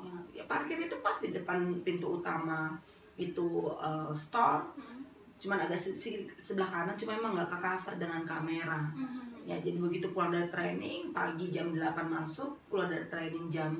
Ya, 0.00 0.12
ya 0.34 0.44
parkir 0.44 0.76
itu 0.78 0.96
pas 1.00 1.16
di 1.16 1.30
depan 1.30 1.56
pintu 1.80 2.20
utama 2.20 2.76
itu 3.14 3.46
eh, 3.78 4.10
store, 4.12 4.64
Hmm. 4.74 5.00
cuman 5.36 5.58
agak 5.60 5.76
se- 5.76 5.96
sebelah 6.36 6.66
kanan, 6.66 6.92
cuma 6.94 7.14
emang 7.14 7.32
nggak 7.32 7.46
ke 7.46 7.58
cover 7.58 7.94
dengan 7.96 8.20
kamera 8.22 8.80
Hmm. 8.90 9.23
Ya 9.44 9.56
jadi 9.56 9.76
begitu 9.76 10.08
pulang 10.10 10.32
dari 10.32 10.48
training 10.48 11.12
pagi 11.12 11.52
jam 11.52 11.68
8 11.68 11.84
masuk 12.04 12.56
keluar 12.66 12.88
dari 12.88 13.04
training 13.06 13.46
jam 13.48 13.76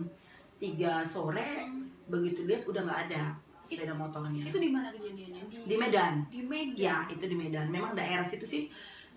3 0.56 0.76
sore 1.02 1.64
begitu 2.04 2.44
lihat 2.44 2.62
udah 2.64 2.84
nggak 2.84 3.00
ada 3.08 3.32
sepeda 3.64 3.96
motornya. 3.96 4.44
itu 4.44 4.60
di 4.60 4.68
mana 4.68 4.92
kejadiannya? 4.92 5.40
Di 5.64 5.76
Medan. 5.80 6.14
Di 6.28 6.44
Medan? 6.44 6.76
Ya 6.76 6.96
itu 7.08 7.24
di 7.24 7.32
Medan. 7.32 7.72
Memang 7.72 7.96
daerah 7.96 8.20
situ 8.20 8.44
sih 8.44 8.68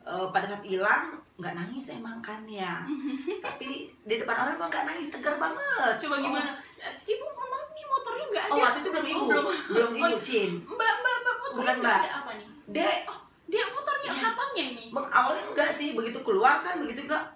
eh, 0.02 0.28
pada 0.32 0.48
saat 0.48 0.64
hilang 0.64 1.20
nggak 1.36 1.52
nangis 1.52 1.92
emang 1.92 2.24
kan 2.24 2.48
ya. 2.48 2.88
Tapi 3.44 3.92
di 3.92 4.16
depan 4.16 4.36
orang 4.40 4.56
emang 4.56 4.72
nggak 4.72 4.88
nangis 4.88 5.12
tegar 5.12 5.36
banget. 5.36 6.00
Coba 6.00 6.16
gimana? 6.18 6.56
Eh, 6.80 7.12
ibu 7.12 7.28
maaf 7.28 7.68
nih 7.76 7.86
motornya 7.86 8.26
nggak 8.32 8.46
oh, 8.48 8.48
ada. 8.48 8.56
oh 8.56 8.64
waktu 8.64 8.80
itu 8.80 8.90
belum 8.90 9.04
Oh, 9.04 9.12
ibu. 9.12 9.26
belum. 9.28 9.46
belum 9.68 9.92
Oh, 9.92 10.08
ibu 10.08 10.18
Cin. 10.24 10.52
Mbak 10.64 10.92
mbak 10.96 11.16
mbak 11.20 11.36
Bukan, 11.52 11.76
Mbak. 11.84 12.00
ada 12.00 12.12
apa 12.24 12.32
nih? 12.40 12.48
Dek. 12.72 12.98
Oh 13.12 13.20
dia 13.48 13.64
motornya 13.72 14.12
satpamnya 14.12 14.64
ini. 14.76 14.84
Bang, 14.92 15.08
awalnya 15.08 15.44
enggak 15.48 15.72
sih? 15.72 15.96
Begitu 15.96 16.20
keluar 16.22 16.60
kan 16.60 16.80
begitu 16.84 17.08
bilang 17.08 17.28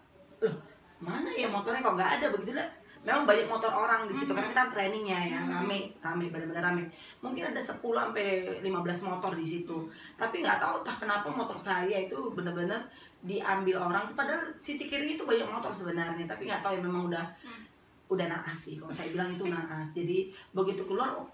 loh 0.43 0.55
mana 1.01 1.29
ya 1.33 1.49
motornya? 1.49 1.81
Kok 1.81 1.95
nggak 1.97 2.11
ada? 2.21 2.25
Begitu 2.29 2.53
lah. 2.53 2.67
Memang 3.01 3.25
banyak 3.25 3.49
motor 3.49 3.73
orang 3.73 4.05
di 4.05 4.13
situ 4.13 4.29
Mhm. 4.29 4.37
karena 4.37 4.49
kita 4.53 4.63
trainingnya 4.77 5.19
ya 5.33 5.39
Mhm. 5.41 5.51
rame 5.57 5.79
rame 5.97 6.25
benar-benar 6.29 6.69
rame. 6.69 6.83
Mungkin 7.17 7.49
ada 7.49 7.57
10 7.57 8.05
sampai 8.05 8.27
15 8.61 9.01
motor 9.01 9.33
di 9.33 9.41
situ. 9.41 9.89
Tapi 10.13 10.45
nggak 10.45 10.61
tahu 10.61 10.85
entah 10.85 10.97
kenapa 11.01 11.27
motor 11.33 11.57
saya 11.57 11.97
itu 11.97 12.13
benar-benar 12.29 12.77
diambil 13.25 13.89
orang 13.89 14.13
padahal 14.13 14.53
sisi 14.61 14.85
kiri 14.85 15.17
itu 15.17 15.25
banyak 15.25 15.49
motor 15.49 15.73
sebenarnya. 15.73 16.29
Tapi 16.29 16.45
nggak 16.45 16.61
tahu 16.61 16.77
ya 16.77 16.81
memang 16.85 17.09
udah 17.09 17.25
Hmm. 17.41 17.65
udah 18.13 18.25
naas 18.29 18.69
sih. 18.69 18.77
Kalau 18.77 18.93
saya 18.93 19.09
bilang 19.09 19.33
itu 19.33 19.49
naas. 19.49 19.89
Jadi 19.97 20.29
begitu 20.53 20.85
keluar 20.85 21.17
oh, 21.17 21.25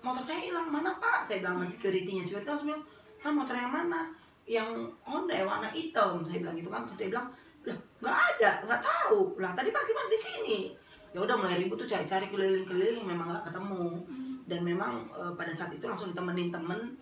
motor 0.00 0.24
saya 0.24 0.40
hilang. 0.40 0.72
Mana 0.72 0.96
pak? 0.96 1.20
Saya 1.20 1.44
bilang 1.44 1.60
sama 1.60 1.66
securitynya. 1.68 2.24
Security 2.24 2.48
langsung 2.48 2.72
bilang 2.72 2.84
ah 3.20 3.32
motor 3.32 3.56
yang 3.56 3.72
mana? 3.72 4.08
Yang 4.48 4.90
Honda 5.04 5.34
ya 5.36 5.44
warna 5.44 5.68
hitam. 5.70 6.24
Saya 6.24 6.38
bilang 6.42 6.56
gitu 6.56 6.70
kan. 6.72 6.82
Terus 6.88 6.98
dia 6.98 7.08
bilang 7.12 7.26
lah 7.64 7.76
nggak 8.00 8.16
ada 8.16 8.50
nggak 8.64 8.82
tahu. 8.82 9.18
Lah 9.36 9.52
tadi 9.52 9.68
parkir 9.68 9.94
mana 9.94 10.08
di 10.08 10.20
sini. 10.20 10.60
Ya 11.10 11.18
udah 11.20 11.36
mulai 11.36 11.58
ribut 11.58 11.74
tuh 11.74 11.90
cari-cari 11.90 12.30
keliling-keliling 12.30 13.04
memang 13.04 13.30
nggak 13.30 13.44
ketemu. 13.52 14.00
Dan 14.50 14.60
memang 14.66 15.06
eh, 15.14 15.32
pada 15.38 15.52
saat 15.54 15.70
itu 15.70 15.84
langsung 15.86 16.10
ditemenin 16.10 16.50
temen 16.50 16.96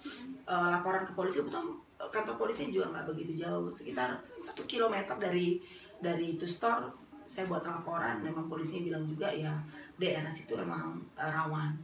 eh, 0.45 0.69
laporan 0.69 1.07
ke 1.07 1.13
polisi. 1.15 1.41
Betul 1.45 1.81
kantor 1.99 2.39
polisi 2.39 2.71
juga 2.71 2.95
nggak 2.95 3.11
begitu 3.11 3.43
jauh 3.43 3.67
sekitar 3.67 4.15
satu 4.39 4.63
kilometer 4.65 5.19
dari 5.19 5.61
dari 5.99 6.39
itu 6.39 6.47
store. 6.47 6.89
Saya 7.29 7.45
buat 7.45 7.61
laporan 7.61 8.25
memang 8.25 8.49
polisinya 8.49 8.89
bilang 8.89 9.05
juga 9.05 9.29
ya 9.29 9.53
daerah 10.01 10.33
situ 10.33 10.57
emang 10.57 10.99
eh, 11.15 11.29
rawan. 11.29 11.77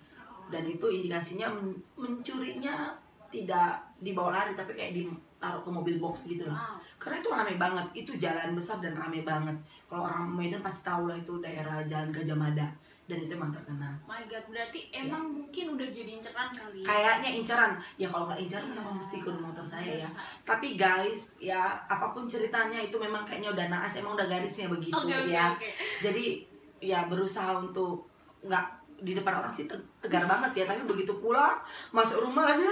Dan 0.48 0.68
itu 0.68 0.88
indikasinya 0.88 1.48
men- 1.52 1.80
mencurinya 1.96 2.92
tidak 3.32 3.83
dibawa 4.02 4.30
lari 4.42 4.52
tapi 4.58 4.74
kayak 4.74 4.96
ditaruh 4.96 5.62
ke 5.62 5.70
mobil 5.70 5.96
box 6.02 6.26
gitu 6.26 6.46
lah 6.50 6.58
wow. 6.58 6.84
Karena 7.04 7.20
itu 7.20 7.28
rame 7.28 7.54
banget. 7.60 7.86
Itu 7.92 8.12
jalan 8.16 8.56
besar 8.56 8.80
dan 8.80 8.96
rame 8.96 9.20
banget. 9.20 9.52
Kalau 9.84 10.08
orang 10.08 10.32
Medan 10.32 10.64
pasti 10.64 10.88
tahu 10.88 11.12
lah 11.12 11.20
itu 11.20 11.36
daerah 11.44 11.84
Jalan 11.84 12.08
Gajah 12.08 12.32
Mada. 12.32 12.64
Dan 13.04 13.20
itu 13.20 13.36
emang 13.36 13.52
terkenal. 13.52 13.92
My 14.08 14.24
God, 14.24 14.48
berarti 14.48 14.88
emang 14.88 15.28
mungkin 15.28 15.76
udah 15.76 15.84
jadi 15.92 16.16
inceran 16.16 16.48
kali 16.48 16.80
ya? 16.80 16.88
kayaknya 16.88 17.30
inceran. 17.36 17.76
Ya 18.00 18.08
kalau 18.08 18.24
nggak 18.24 18.40
inceran 18.40 18.72
kenapa 18.72 18.96
mesti 18.96 19.20
ikut 19.20 19.36
motor 19.36 19.60
saya 19.60 20.00
ya? 20.00 20.08
Tapi 20.40 20.80
guys 20.80 21.36
ya 21.36 21.76
apa 21.84 22.16
pun 22.16 22.24
ceritanya 22.24 22.80
itu 22.80 22.96
memang 22.96 23.28
kayaknya 23.28 23.52
udah 23.52 23.66
naas 23.68 23.92
emang 24.00 24.16
udah 24.16 24.24
garisnya 24.24 24.72
begitu 24.72 24.96
oke 24.96 25.12
ya. 25.28 25.52
oke. 25.52 25.68
jadi 26.00 26.48
ya 26.80 27.04
berusaha 27.04 27.60
untuk 27.60 28.08
nggak 28.40 28.83
di 29.00 29.12
depan 29.12 29.42
orang 29.42 29.50
sih 29.50 29.66
te- 29.66 29.86
tegar 29.98 30.24
banget 30.24 30.62
ya 30.62 30.64
tapi 30.64 30.82
begitu 30.84 31.12
pulang 31.18 31.58
masuk 31.90 32.22
rumah 32.22 32.46
aja 32.46 32.64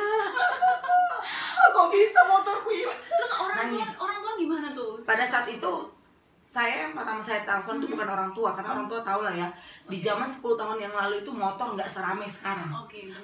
kok 1.73 1.89
bisa 1.89 2.21
motorku 2.27 2.69
hilang? 2.69 3.01
Terus 3.01 3.33
orang 3.39 3.71
tua, 3.71 3.87
orang 4.05 4.19
tua 4.21 4.33
gimana 4.37 4.69
tuh? 4.77 5.01
pada 5.03 5.25
saat 5.25 5.49
itu 5.49 5.75
saya 6.53 6.85
yang 6.85 6.93
pertama 6.93 7.17
saya 7.25 7.49
telepon 7.49 7.81
tuh 7.81 7.89
bukan 7.89 8.05
orang 8.05 8.29
tua 8.37 8.53
karena 8.53 8.77
orang 8.77 8.85
tua 8.85 9.01
tahu 9.01 9.25
lah 9.25 9.33
ya 9.33 9.49
di 9.89 10.05
zaman 10.05 10.29
10 10.29 10.45
tahun 10.45 10.77
yang 10.77 10.93
lalu 10.93 11.25
itu 11.25 11.33
motor 11.33 11.73
nggak 11.73 11.89
seramai 11.89 12.29
sekarang. 12.29 12.69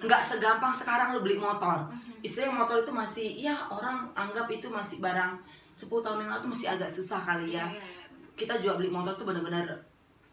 Nggak 0.01 0.23
segampang 0.25 0.73
sekarang 0.73 1.13
lo 1.13 1.21
beli 1.21 1.37
motor. 1.37 1.85
Mhm. 1.93 2.25
istilahnya 2.25 2.57
motor 2.57 2.83
itu 2.83 2.91
masih 2.91 3.29
ya 3.39 3.55
orang 3.69 4.09
anggap 4.17 4.49
itu 4.49 4.67
masih 4.67 4.99
barang 4.99 5.37
10 5.77 6.01
tahun 6.01 6.25
yang 6.25 6.31
lalu 6.33 6.41
tuh 6.49 6.53
masih 6.57 6.67
agak 6.73 6.91
susah 6.91 7.21
kali 7.21 7.53
ya. 7.53 7.69
Iya, 7.69 7.77
iya, 7.77 7.85
iya. 7.85 8.07
kita 8.33 8.55
jual 8.59 8.81
beli 8.81 8.89
motor 8.89 9.13
tuh 9.15 9.29
benar-benar 9.29 9.69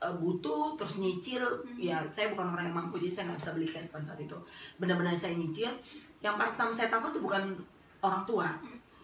uh, 0.06 0.16
butuh 0.22 0.78
terus 0.78 1.02
nyicil. 1.02 1.42
Ya 1.76 2.06
saya 2.06 2.30
bukan 2.30 2.54
orang 2.54 2.70
yang 2.70 2.78
mampu 2.78 3.02
jadi 3.02 3.12
saya 3.12 3.24
nggak 3.34 3.40
bisa 3.42 3.52
beli 3.58 3.68
cash 3.68 3.90
pada 3.90 4.06
saat 4.06 4.22
itu. 4.22 4.38
Benar-benar 4.78 5.18
saya 5.18 5.34
nyicil. 5.34 5.74
Yang 6.22 6.36
pertama 6.38 6.70
saya 6.70 6.88
telepon 6.94 7.10
tuh 7.10 7.24
bukan 7.26 7.44
orang 8.06 8.22
tua. 8.30 8.50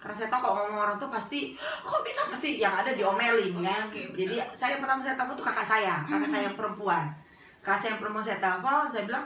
Karena 0.01 0.15
saya 0.17 0.29
tahu 0.33 0.41
kalau 0.41 0.55
ngomong 0.65 0.81
orang 0.81 0.97
tua 0.97 1.09
pasti 1.13 1.53
kok 1.57 2.01
bisa 2.01 2.25
pasti 2.29 2.57
yang 2.57 2.73
ada 2.73 2.89
diomelin 2.89 3.53
Oke, 3.53 3.61
kan? 3.61 3.85
benar. 3.93 4.17
jadi 4.17 4.35
saya 4.49 4.69
yang 4.77 4.81
pertama 4.81 4.99
saya 5.05 5.13
telepon 5.13 5.37
tuh 5.37 5.45
kakak 5.45 5.67
saya 5.67 5.95
kakak 6.09 6.29
saya 6.29 6.43
yang 6.49 6.57
perempuan. 6.57 7.05
Kakak 7.61 7.79
saya 7.85 7.89
yang 7.93 8.01
perempuan 8.01 8.25
saya 8.25 8.39
telepon 8.41 8.83
saya 8.89 9.03
bilang 9.05 9.25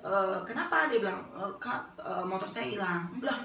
"E, 0.00 0.12
kenapa? 0.48 0.88
Dia 0.88 0.98
bilang 1.04 1.20
"E, 1.36 1.42
kak 1.60 1.80
e, 2.00 2.12
motor 2.24 2.48
saya 2.48 2.64
hilang. 2.64 3.04
Lah 3.20 3.44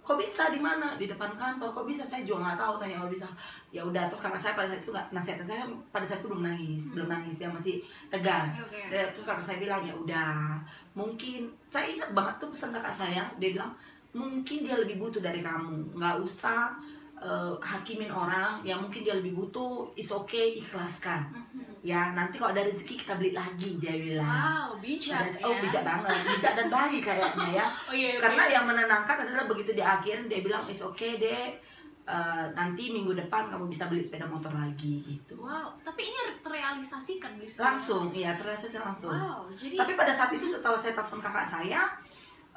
kok 0.00 0.18
bisa? 0.18 0.50
Di 0.50 0.60
mana? 0.60 0.96
Di 0.96 1.06
depan 1.06 1.36
kantor. 1.36 1.70
Kok 1.72 1.86
bisa? 1.86 2.02
Saya 2.02 2.24
juga 2.26 2.50
nggak 2.50 2.58
tahu. 2.58 2.74
Tanya 2.80 3.04
kok 3.04 3.12
bisa? 3.12 3.28
Ya 3.70 3.82
udah. 3.84 4.08
Terus 4.08 4.22
kakak 4.24 4.40
saya 4.42 4.54
pada 4.56 4.68
saat 4.68 4.82
itu 4.82 4.90
nggak 4.90 5.08
nasihat 5.12 5.38
saya 5.44 5.64
pada 5.94 6.04
saat 6.04 6.20
itu 6.20 6.28
belum 6.28 6.44
nangis 6.44 6.82
belum 6.92 7.08
nangis. 7.08 7.36
Dia 7.38 7.50
masih 7.52 7.84
tegar 8.08 8.50
Oke. 8.56 8.80
Ya, 8.90 9.06
terus 9.12 9.24
kakak 9.24 9.46
saya 9.46 9.58
bilang 9.62 9.82
ya 9.84 9.94
udah 9.94 10.58
mungkin 10.96 11.46
saya 11.70 11.86
ingat 11.86 12.10
banget 12.10 12.34
tuh 12.42 12.48
pesan 12.50 12.74
kakak 12.74 12.94
saya. 12.94 13.24
Dia 13.38 13.50
bilang 13.54 13.72
mungkin 14.10 14.66
dia 14.66 14.74
lebih 14.74 14.98
butuh 14.98 15.22
dari 15.22 15.40
kamu. 15.44 15.94
Nggak 15.94 16.16
usah 16.20 16.74
eh, 17.20 17.54
hakimin 17.62 18.10
orang. 18.10 18.64
Yang 18.66 18.78
mungkin 18.88 19.00
dia 19.06 19.14
lebih 19.16 19.36
butuh. 19.38 19.92
Is 19.94 20.10
okay 20.10 20.58
ikhlaskan. 20.58 21.30
Mhm. 21.30 21.69
Ya 21.80 22.12
nanti 22.12 22.36
kalau 22.36 22.52
ada 22.52 22.68
rezeki 22.68 22.94
kita 23.00 23.16
beli 23.16 23.32
lagi 23.32 23.80
dia 23.80 23.96
bilang. 23.96 24.28
Wow, 24.28 24.68
bijak 24.84 25.32
Pada- 25.32 25.40
oh 25.48 25.54
ya. 25.56 25.60
bijak 25.64 25.82
banget. 25.84 26.16
Bijak 26.28 26.52
dan 26.52 26.68
baik 26.68 27.02
kayaknya 27.02 27.48
ya. 27.56 27.66
Oh 27.90 27.94
iya. 27.96 28.20
karena 28.20 28.42
iya. 28.46 28.52
yang 28.60 28.64
menenangkan 28.68 29.16
adalah 29.24 29.44
begitu 29.48 29.72
di 29.72 29.82
akhir 29.82 30.28
dia 30.28 30.40
bilang 30.44 30.68
is 30.68 30.84
okay 30.84 31.16
deh 31.16 31.56
eh, 32.04 32.44
nanti 32.52 32.92
minggu 32.92 33.16
depan 33.16 33.48
kamu 33.48 33.72
bisa 33.72 33.88
beli 33.88 34.04
sepeda 34.04 34.28
motor 34.28 34.52
lagi 34.52 35.00
gitu. 35.08 35.40
Wow, 35.40 35.80
tapi 35.80 36.12
ini 36.12 36.36
terrealisasikan 36.44 37.40
beli 37.40 37.48
sepeda 37.48 37.72
langsung 37.72 38.12
iya 38.12 38.36
terasa 38.36 38.68
langsung. 38.84 39.16
Wow, 39.16 39.48
jadi 39.56 39.80
tapi 39.80 39.96
pada 39.96 40.12
saat 40.12 40.30
itu 40.36 40.44
setelah 40.44 40.76
saya 40.76 40.92
telepon 40.92 41.20
kakak 41.24 41.48
saya 41.48 41.80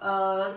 eh, 0.04 0.48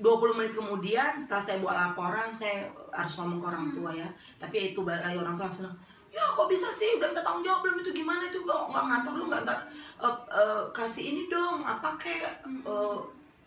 20 0.00 0.34
menit 0.34 0.52
kemudian 0.58 1.20
setelah 1.20 1.44
saya 1.44 1.58
buat 1.62 1.76
laporan 1.76 2.34
saya 2.34 2.66
harus 2.90 3.14
ngomong 3.20 3.38
ke 3.38 3.46
orang 3.52 3.66
tua 3.70 3.90
ya. 3.92 4.08
Tapi 4.40 4.54
ya 4.56 4.64
itu 4.72 4.80
balik 4.80 5.04
lagi 5.04 5.18
orang 5.20 5.36
tua 5.36 5.44
langsung 5.46 5.68
bilang 5.68 5.78
ya 6.14 6.22
kok 6.30 6.46
bisa 6.46 6.70
sih? 6.70 6.94
Udah 6.94 7.10
minta 7.10 7.26
tanggung 7.26 7.42
jawab 7.42 7.66
belum 7.66 7.82
itu 7.82 7.90
gimana 7.90 8.30
itu? 8.30 8.38
Kok 8.46 8.70
nggak 8.70 8.86
kantor 8.86 9.14
lu 9.18 9.24
nggak 9.26 9.42
ntar 9.42 9.58
eh, 9.98 10.16
eh, 10.30 10.62
kasih 10.70 11.04
ini 11.10 11.22
dong 11.26 11.66
apa 11.66 11.98
kayak 11.98 12.46
eh, 12.46 12.98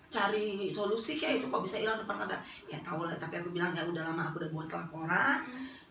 cari 0.07 0.71
solusi 0.71 1.19
kayak 1.19 1.43
itu 1.43 1.47
kok 1.51 1.63
bisa 1.63 1.79
hilang 1.83 1.99
depan 1.99 2.23
kantor 2.23 2.39
ya 2.71 2.79
tahu 2.79 3.03
lah 3.03 3.15
tapi 3.19 3.39
aku 3.43 3.51
bilang 3.51 3.75
ya 3.75 3.83
udah 3.83 4.07
lama 4.07 4.31
aku 4.31 4.39
udah 4.39 4.51
buat 4.55 4.67
laporan 4.71 5.43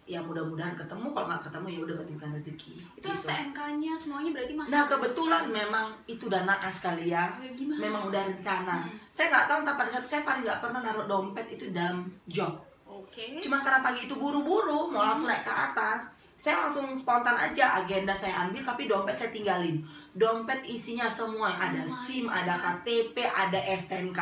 ya 0.07 0.23
mudah-mudahan 0.23 0.79
ketemu 0.79 1.11
kalau 1.11 1.27
nggak 1.27 1.51
ketemu 1.51 1.67
ya 1.67 1.81
udah 1.83 1.95
berarti 1.99 2.13
bukan 2.15 2.31
rezeki. 2.39 2.73
Itu 2.95 3.09
gitu. 3.11 3.27
STNK-nya 3.27 3.93
semuanya 3.99 4.31
berarti 4.39 4.55
masih 4.55 4.71
Nah 4.71 4.83
kebetulan 4.87 5.45
memang 5.51 5.87
itu 6.07 6.23
udah 6.31 6.43
naas 6.47 6.77
kali 6.79 7.11
ya 7.11 7.35
gimana? 7.59 7.81
Memang 7.83 8.03
udah 8.07 8.23
rencana. 8.23 8.87
Hmm. 8.87 8.95
Saya 9.11 9.35
nggak 9.35 9.47
tahu 9.51 9.59
entah 9.67 9.75
pada 9.75 9.91
saat 9.99 10.07
saya 10.07 10.23
paling 10.23 10.47
nggak 10.47 10.63
pernah 10.63 10.81
naruh 10.87 11.07
dompet 11.11 11.47
itu 11.59 11.75
dalam 11.75 12.07
job 12.31 12.55
Oke. 12.87 13.43
Cuma 13.43 13.61
karena 13.61 13.83
pagi 13.83 14.07
itu 14.07 14.15
buru-buru 14.15 14.89
mau 14.89 15.03
langsung 15.03 15.29
naik 15.29 15.43
ke 15.43 15.53
atas 15.53 16.07
Saya 16.37 16.69
langsung 16.69 16.93
spontan 16.93 17.33
aja 17.33 17.81
agenda 17.81 18.13
saya 18.13 18.45
ambil 18.45 18.61
tapi 18.61 18.85
dompet 18.85 19.17
saya 19.17 19.33
tinggalin. 19.33 19.81
Dompet 20.17 20.65
isinya 20.65 21.09
semua 21.13 21.53
Ada 21.53 21.85
Oh 21.85 21.93
SIM, 22.09 22.25
ada 22.25 22.57
KTP, 22.57 23.21
ada 23.21 23.61
STNK 23.61 24.17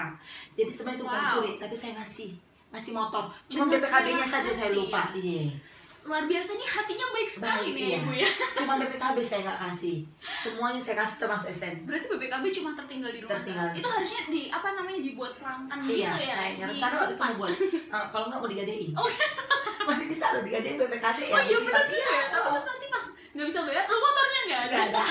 Jadi 0.59 0.70
sebenarnya 0.74 0.98
itu 0.98 1.05
bukan 1.07 1.22
Wow. 1.22 1.31
curi 1.38 1.50
tapi 1.55 1.74
saya 1.79 1.92
ngasih 2.03 2.35
Ngasih 2.74 2.92
motor. 2.98 3.31
Cuma 3.46 3.70
BPKB-nya 3.70 4.27
saja 4.27 4.50
saya 4.50 4.74
lupa 4.74 5.14
ya? 5.14 5.22
Iya 5.22 5.73
Luar 6.04 6.24
biasanya 6.24 6.68
hatinya 6.68 7.06
baik 7.10 7.26
sekali 7.26 7.64
Baik, 7.64 7.74
nih 7.74 7.84
iya. 7.86 7.98
Ibu 7.98 8.12
ya. 8.14 8.30
Cuma 8.54 8.76
BPKB 8.76 9.16
saya 9.18 9.40
nggak 9.42 9.56
kasih 9.58 9.96
Semuanya 10.20 10.76
saya 10.76 10.96
kasih 11.00 11.16
termasuk 11.18 11.48
STNK 11.50 11.80
Berarti 11.84 12.06
BPKB 12.06 12.44
cuma 12.52 12.70
tertinggal 12.74 13.08
di 13.08 13.20
rumah. 13.20 13.32
Tertinggal. 13.34 13.66
Itu 13.72 13.88
harusnya 13.88 14.20
di 14.26 14.42
apa 14.46 14.68
namanya 14.70 15.00
dibuat 15.00 15.32
perangkan 15.34 15.78
Iya, 15.80 15.88
gitu 15.88 16.20
ya. 16.22 16.34
kayaknya 16.36 16.64
rencana 16.68 16.92
waktu 16.94 17.14
itu 17.14 17.24
buat 17.34 17.52
uh, 17.88 18.06
kalau 18.12 18.24
nggak 18.28 18.38
mau 18.38 18.48
digadein. 18.48 18.92
Oh. 18.94 19.08
Masih 19.88 20.06
bisa 20.06 20.24
loh 20.30 20.42
digadein 20.42 20.76
BPKB 20.76 21.18
ya. 21.24 21.32
Oh 21.32 21.40
iya 21.40 21.58
benar 21.58 21.84
juga 21.84 22.10
ya. 22.10 22.24
Tapi 22.28 22.46
terus 22.46 22.66
nanti 22.66 22.86
pas 22.86 23.04
nggak 23.34 23.46
bisa 23.48 23.58
bayar, 23.62 23.84
lu 23.84 23.96
motornya 23.98 24.40
nggak 24.44 24.60
ada. 24.62 24.76
Ada. 24.84 25.04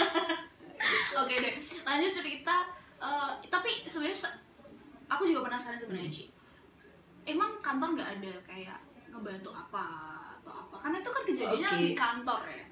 Oke 1.25 1.33
deh, 1.37 1.53
lanjut 1.81 2.11
cerita. 2.11 2.55
Eh, 2.97 3.31
tapi 3.47 3.69
sebenarnya 3.83 4.19
se- 4.19 4.37
aku 5.05 5.25
juga 5.25 5.41
penasaran 5.43 5.75
sebenarnya. 5.75 6.07
Ci. 6.07 6.25
Emang 7.23 7.57
kantor 7.59 7.89
nggak 7.93 8.09
ada 8.13 8.33
kayak 8.43 8.77
ngebantu 9.09 9.49
apa? 9.49 10.12
Karena 10.83 10.99
itu 10.99 11.09
kan 11.15 11.23
kejadiannya 11.23 11.69
Oke. 11.71 11.79
di 11.79 11.91
kantor 11.95 12.41
ya. 12.51 12.65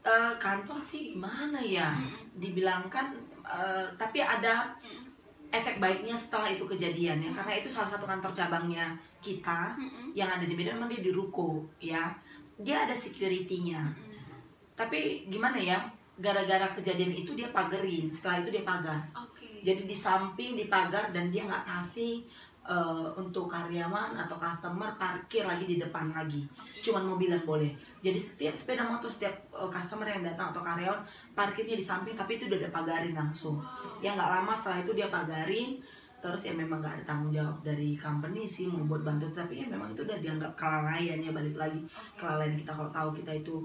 Eh, 0.00 0.32
kantor 0.40 0.78
sih 0.80 1.12
gimana 1.12 1.58
ya? 1.60 1.90
Mm-mm. 1.92 2.38
Dibilangkan 2.40 3.12
eh, 3.44 3.84
tapi 3.98 4.22
ada 4.22 4.72
Mm-mm. 4.80 5.10
efek 5.52 5.82
baiknya 5.82 6.14
setelah 6.14 6.48
itu 6.48 6.62
kejadian 6.64 7.18
ya 7.18 7.30
karena 7.34 7.58
itu 7.58 7.66
salah 7.66 7.90
satu 7.90 8.06
kantor 8.06 8.30
cabangnya 8.30 8.94
kita 9.18 9.74
Mm-mm. 9.76 10.14
yang 10.14 10.30
ada 10.30 10.46
di 10.46 10.54
Medan 10.54 10.78
memang 10.78 10.88
dia 10.94 11.02
di 11.02 11.12
ruko 11.12 11.66
ya 11.82 12.14
dia 12.56 12.86
ada 12.86 12.94
security-nya 12.94 13.82
Mm-mm. 13.82 14.38
tapi 14.78 15.26
gimana 15.26 15.58
ya 15.58 15.82
gara-gara 16.16 16.70
kejadian 16.78 17.12
itu 17.12 17.34
dia 17.34 17.50
pagerin 17.50 18.08
setelah 18.14 18.46
itu 18.46 18.54
dia 18.54 18.64
pagar 18.64 19.02
Oke. 19.12 19.60
jadi 19.66 19.82
di 19.84 19.96
samping 19.96 20.54
dipagar 20.54 21.10
dan 21.10 21.28
dia 21.28 21.44
nggak 21.44 21.66
kasih 21.66 22.22
eh, 22.64 23.06
untuk 23.16 23.46
karyawan 23.46 24.16
atau 24.16 24.36
customer 24.36 24.92
parkir 24.96 25.44
lagi 25.44 25.64
di 25.64 25.76
depan 25.80 26.12
lagi. 26.12 26.44
Cuman 26.80 27.04
mobil 27.04 27.32
boleh. 27.44 27.72
Jadi 28.00 28.16
setiap 28.16 28.54
sepeda 28.56 28.84
motor 28.84 29.08
setiap 29.08 29.32
eh, 29.52 29.70
customer 29.70 30.06
yang 30.06 30.22
datang 30.24 30.52
atau 30.52 30.60
karyawan 30.60 31.00
parkirnya 31.32 31.76
di 31.76 31.84
samping 31.84 32.16
tapi 32.16 32.36
itu 32.36 32.48
udah 32.48 32.60
dipagarin 32.60 33.14
langsung. 33.14 33.56
Wow. 33.60 34.00
ya 34.00 34.16
nggak 34.16 34.30
lama 34.32 34.52
setelah 34.56 34.78
itu 34.80 34.92
dia 34.96 35.08
pagarin 35.12 35.76
terus 36.20 36.44
ya 36.44 36.52
memang 36.52 36.80
nggak 36.84 37.00
ada 37.00 37.04
tanggung 37.04 37.32
jawab 37.32 37.56
dari 37.64 37.96
company 37.96 38.44
sih 38.44 38.68
mau 38.68 38.84
buat 38.84 39.00
bantu 39.00 39.28
tapi 39.32 39.60
ya 39.60 39.66
memang 39.68 39.92
itu 39.96 40.04
udah 40.04 40.20
dianggap 40.20 40.52
kelalaian 40.52 41.16
ya 41.20 41.32
balik 41.32 41.56
lagi 41.56 41.80
kelalaian 42.16 42.56
kita. 42.56 42.72
Kalau 42.76 42.88
tahu 42.92 43.08
kita 43.16 43.32
itu 43.40 43.56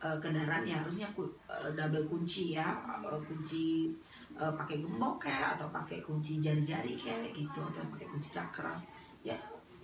eh, 0.00 0.16
kendaraan 0.16 0.64
ya 0.64 0.80
harusnya 0.80 1.04
ku- 1.12 1.28
eh, 1.48 1.68
double 1.76 2.04
kunci 2.08 2.56
ya 2.56 2.68
eh, 3.04 3.20
kunci 3.24 3.92
eh, 4.38 4.52
pakai 4.54 4.76
gembok 4.78 5.18
kayak 5.20 5.54
atau 5.54 5.68
pakai 5.68 5.98
kunci 6.00 6.38
jari-jari 6.38 6.94
kayak 6.94 7.30
gitu 7.30 7.58
atau 7.60 7.82
pakai 7.88 8.06
kunci 8.06 8.30
cakram 8.30 8.78
ya 9.20 9.34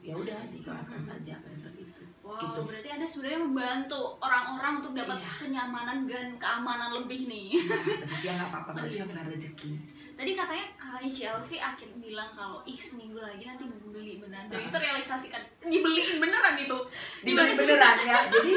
ya 0.00 0.12
udah 0.12 0.36
dikelaskan 0.48 1.02
saja 1.02 1.34
pada 1.38 1.56
saat 1.58 1.76
itu 1.76 2.02
Wow, 2.20 2.40
gitu 2.40 2.60
berarti 2.64 2.88
Anda 2.88 3.04
sebenarnya 3.04 3.40
membantu 3.42 4.00
orang-orang 4.16 4.80
untuk 4.80 4.92
dapat 4.94 5.16
Iya. 5.18 5.32
kenyamanan 5.38 6.08
dan 6.08 6.32
keamanan 6.34 6.90
lebih 6.94 7.28
nih. 7.28 7.52
Nah, 7.60 8.16
ya 8.18 8.32
nggak 8.32 8.48
apa-apa 8.48 8.70
berarti 8.74 8.96
iya. 8.96 9.04
bukan 9.04 9.24
rezeki 9.28 9.70
Tadi 10.14 10.30
katanya 10.32 10.66
Kak 10.74 11.04
Shelfie 11.04 11.58
akhir 11.58 11.90
bilang 11.94 12.30
kalau 12.30 12.64
ih 12.64 12.78
seminggu 12.78 13.18
lagi 13.18 13.44
nanti 13.44 13.66
beli 13.84 14.16
beneran. 14.16 14.46
Dan 14.46 14.60
itu 14.62 14.76
realisasikan 14.78 15.42
dibeliin 15.62 16.16
beneran 16.16 16.56
itu. 16.56 16.78
dibeli 17.20 17.52
beneran 17.52 17.96
ya 18.00 18.18
jadi 18.32 18.52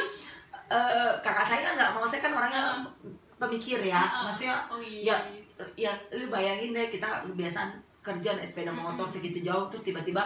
eh, 0.70 1.12
kakak 1.20 1.46
saya 1.46 1.62
kan 1.64 1.74
nggak 1.76 1.92
mau 1.92 2.06
saya 2.06 2.22
kan 2.22 2.32
orangnya 2.34 2.62
Heeh. 2.64 3.12
pemikir 3.38 3.80
ya 3.82 4.00
Heeh. 4.02 4.24
maksudnya 4.24 4.56
Oh 4.68 4.80
iya. 4.80 5.12
ya 5.12 5.18
ya 5.74 5.94
lu 6.14 6.30
bayangin 6.30 6.74
deh 6.74 6.88
kita 6.90 7.26
kebiasaan 7.26 7.74
kerja 8.06 8.38
naik 8.38 8.48
sepeda 8.48 8.72
motor 8.72 9.10
segitu 9.10 9.42
jauh 9.44 9.68
terus 9.68 9.84
tiba-tiba 9.84 10.24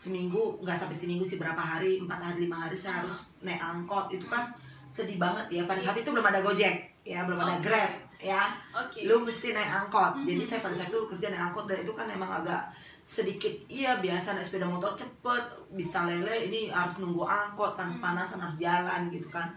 seminggu 0.00 0.56
nggak 0.64 0.80
sampai 0.80 0.96
seminggu 0.96 1.20
sih 1.20 1.36
berapa 1.36 1.60
hari 1.60 2.00
empat 2.00 2.16
hari 2.16 2.48
lima 2.48 2.64
hari 2.64 2.72
saya 2.72 3.04
harus 3.04 3.28
naik 3.44 3.60
angkot. 3.60 4.08
Itu 4.08 4.24
kan 4.26 4.48
sedih 4.88 5.20
banget 5.20 5.46
ya 5.52 5.62
pada 5.68 5.78
saat 5.78 6.00
itu 6.00 6.08
belum 6.08 6.24
ada 6.24 6.40
gojek 6.42 6.90
ya 7.06 7.22
belum 7.28 7.38
ada 7.38 7.60
Oke. 7.60 7.68
grab 7.68 7.92
ya. 8.18 8.42
Oke. 8.72 9.04
lu 9.04 9.20
mesti 9.22 9.52
naik 9.52 9.68
angkot. 9.68 10.24
Mhm. 10.24 10.26
jadi 10.26 10.42
saya 10.42 10.60
pada 10.64 10.74
saat 10.80 10.88
itu 10.88 11.00
kerja 11.04 11.26
naik 11.28 11.52
angkot 11.52 11.64
dan 11.68 11.78
itu 11.84 11.92
kan 11.92 12.08
emang 12.08 12.32
agak 12.40 12.72
sedikit 13.04 13.52
iya 13.68 14.00
biasa 14.00 14.34
naik 14.34 14.46
sepeda 14.48 14.64
motor 14.64 14.96
cepet 14.96 15.44
bisa 15.76 16.08
lele 16.08 16.48
ini 16.48 16.72
harus 16.72 16.96
nunggu 16.96 17.22
angkot 17.28 17.76
panas-panasan 17.76 18.40
harus 18.40 18.56
jalan 18.56 19.12
gitu 19.12 19.28
kan. 19.28 19.52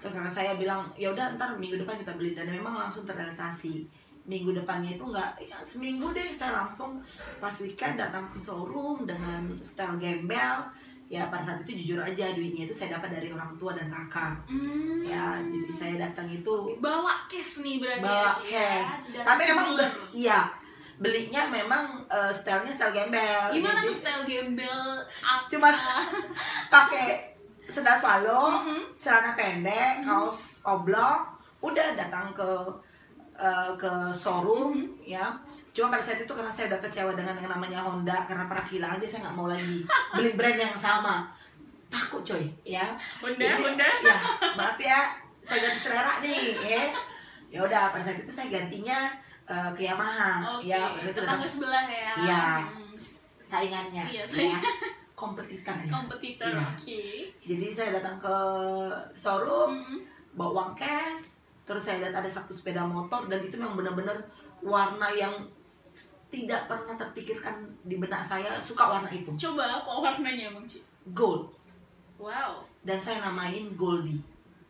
Terus 0.00 0.18
kakak 0.18 0.34
saya 0.34 0.52
bilang 0.56 0.88
ya 0.96 1.12
udah 1.12 1.36
ntar 1.36 1.54
minggu 1.60 1.78
depan 1.78 2.00
kita 2.00 2.16
beli. 2.16 2.32
Dan 2.32 2.48
memang 2.48 2.74
langsung 2.74 3.04
terrealisasi 3.04 3.86
minggu 4.24 4.54
depannya 4.54 4.92
itu 4.92 5.04
nggak 5.04 5.30
ya 5.40 5.58
seminggu 5.60 6.10
deh 6.10 6.30
saya 6.30 6.54
langsung 6.56 7.02
pas 7.36 7.52
weekend 7.58 7.96
datang 7.96 8.26
ke 8.26 8.38
showroom 8.38 9.02
dengan 9.02 9.42
style 9.60 9.96
gembel 9.96 10.62
ya 11.06 11.26
pada 11.26 11.44
saat 11.44 11.58
itu 11.62 11.84
jujur 11.84 12.00
aja 12.00 12.30
duitnya 12.30 12.64
itu 12.64 12.72
saya 12.72 12.96
dapat 12.96 13.12
dari 13.12 13.28
orang 13.28 13.52
tua 13.56 13.72
dan 13.72 13.86
kakak 13.86 14.38
Hmm. 14.46 15.02
ya 15.02 15.36
jadi 15.38 15.70
saya 15.70 15.94
datang 16.00 16.24
itu 16.26 16.54
bawa 16.78 17.26
cash 17.26 17.60
nih 17.60 17.76
berarti 17.78 18.00
bawa 18.00 18.22
ya, 18.22 18.32
Ci, 18.32 18.44
ya. 18.46 18.62
cash 18.78 18.92
Dan 19.12 19.24
tapi 19.26 19.42
emang 19.44 19.68
be- 19.74 19.94
iya 20.14 20.40
belinya 20.94 21.42
memang 21.48 21.84
eh, 22.06 22.30
stylenya 22.30 22.70
style 22.70 22.94
gembel 22.94 23.42
gimana 23.50 23.76
Jadi 23.76 23.88
tuh 23.88 23.96
style 23.98 24.24
gembel 24.24 24.80
apa 25.20 25.44
Cuman 25.48 25.74
pakai 26.70 27.06
sendal 27.64 27.96
swallow 27.96 28.62
Mhm. 28.62 28.96
celana 28.96 29.34
pendek 29.34 30.00
kaos 30.00 30.62
oblong 30.62 31.26
udah 31.60 31.92
datang 31.92 32.30
ke 32.32 32.48
eh, 33.42 33.70
ke 33.74 33.90
showroom 34.14 34.74
ya 35.02 35.34
cuma 35.72 35.88
pada 35.90 36.04
saat 36.04 36.20
itu 36.20 36.28
karena 36.30 36.48
saya 36.48 36.68
udah 36.68 36.80
kecewa 36.80 37.12
dengan 37.12 37.34
yang 37.34 37.50
namanya 37.50 37.80
Honda 37.80 38.22
karena 38.22 38.44
pernah 38.44 38.62
kehilangan 38.62 38.98
dia 38.98 39.08
saya 39.08 39.20
nggak 39.24 39.34
mau 39.34 39.48
lagi 39.48 39.82
beli 40.12 40.30
brand 40.32 40.58
yang 40.60 40.76
sama 40.76 41.26
takut 41.88 42.22
coy 42.22 42.44
ya 42.62 42.92
Honda, 43.18 43.40
Jadi, 43.42 43.62
Honda. 43.62 43.88
ya 44.00 44.16
maaf 44.52 44.78
ya 44.78 45.00
saya 45.40 45.58
ganti 45.62 45.80
selera 45.80 46.20
nih 46.20 46.40
ya 46.56 46.82
ya 47.50 47.58
udah 47.62 47.88
pada 47.88 48.00
saat 48.02 48.16
itu 48.18 48.30
saya 48.30 48.48
gantinya 48.48 49.12
eh, 49.44 49.70
ke 49.72 49.82
Yamaha 49.82 50.56
Oke, 50.56 50.68
ya 50.68 50.92
tetangga 51.06 51.44
sebelah 51.44 51.84
ya. 51.84 52.60
Hmm. 52.62 52.92
saingannya 53.38 54.04
Iya, 54.06 54.22
ya 54.22 54.24
saingan. 54.24 54.62
kompetitornya 55.12 55.88
Kompetitor, 55.88 56.48
Iya. 56.48 56.64
oke. 56.68 57.02
jadi 57.44 57.66
saya 57.68 57.90
datang 57.94 58.16
ke 58.18 58.36
showroom 59.14 59.72
Mm-mm. 59.74 59.98
bawa 60.32 60.50
uang 60.52 60.72
cash 60.74 61.32
terus 61.72 61.82
saya 61.82 61.96
lihat 61.98 62.12
ada 62.14 62.28
satu 62.28 62.52
sepeda 62.52 62.84
motor 62.84 63.24
dan 63.26 63.40
itu 63.40 63.56
memang 63.56 63.72
benar-benar 63.74 64.12
warna 64.60 65.08
yang 65.10 65.32
tidak 66.28 66.64
pernah 66.64 66.92
terpikirkan 66.94 67.56
di 67.82 67.96
benak 67.96 68.20
saya 68.22 68.52
suka 68.58 68.84
warna 68.90 69.08
itu 69.08 69.32
Coba 69.34 69.64
apa 69.74 69.88
warnanya 69.90 70.52
Bang 70.52 70.64
Ci? 70.64 70.84
gold 71.08 71.48
Wow. 72.14 72.68
dan 72.82 72.94
saya 72.96 73.18
namain 73.20 73.72
Goldie 73.74 74.20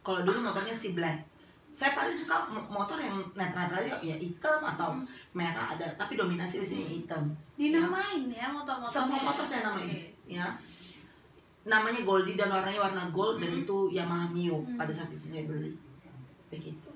kalau 0.00 0.22
dulu 0.22 0.38
motornya 0.40 0.72
si 0.72 0.94
Black 0.94 1.26
saya 1.68 1.90
paling 1.92 2.14
suka 2.14 2.46
mo- 2.46 2.68
motor 2.70 2.96
yang 2.96 3.16
netral 3.32 3.72
aja 3.74 3.96
ya 3.98 4.14
hitam 4.14 4.61
atau 4.62 4.92
Hmm. 4.92 5.05
merah 5.32 5.72
ada 5.72 5.84
tapi 5.92 6.14
dominasi 6.14 6.57
di 6.57 6.66
sini 6.66 6.84
hitam 6.96 7.32
Dinamain 7.55 8.24
ya 8.26 8.46
motor-motornya. 8.46 8.94
semua 8.94 9.18
ya? 9.18 9.24
motor 9.24 9.44
saya 9.44 9.61
namain 9.66 9.90
Oke. 9.90 10.00
ya 10.28 10.46
namanya 11.64 12.03
Goldie 12.03 12.34
dan 12.34 12.50
warnanya 12.50 12.80
warna 12.82 13.05
gold 13.09 13.38
dan 13.38 13.50
Hmm. 13.50 13.62
itu 13.62 13.76
Yamaha 13.90 14.26
Mio 14.28 14.61
Hmm. 14.61 14.76
pada 14.76 14.90
saat 14.90 15.09
itu 15.11 15.26
saya 15.28 15.44
beli 15.44 15.72
begitu 16.48 16.91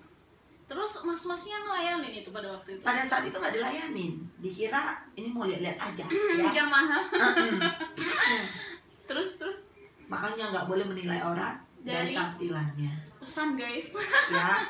Terus 0.66 0.92
mas-masnya 1.00 1.56
ngelayanin 1.60 2.12
itu 2.16 2.28
pada 2.28 2.50
waktu 2.50 2.74
itu. 2.74 2.82
pada 2.82 2.98
saat 3.00 3.22
itu 3.22 3.32
nggak 3.32 3.54
dilayanin 3.54 4.12
dikira 4.36 4.82
ini 5.14 5.28
mau 5.28 5.44
lihat-lihat 5.44 5.78
aja 5.80 6.02
Hmm, 6.04 6.50
ya. 6.50 6.62
Mm-mm. 6.66 7.58
Terus 9.08 9.30
terus 9.36 9.58
makanya 10.06 10.50
nggak 10.50 10.66
boleh 10.66 10.82
menilai 10.84 11.20
orang 11.20 11.54
dari 11.80 12.10
Dari- 12.10 12.14
tampilannya 12.14 12.92
pesan 13.16 13.54
guys. 13.54 13.94
ya 14.28 14.62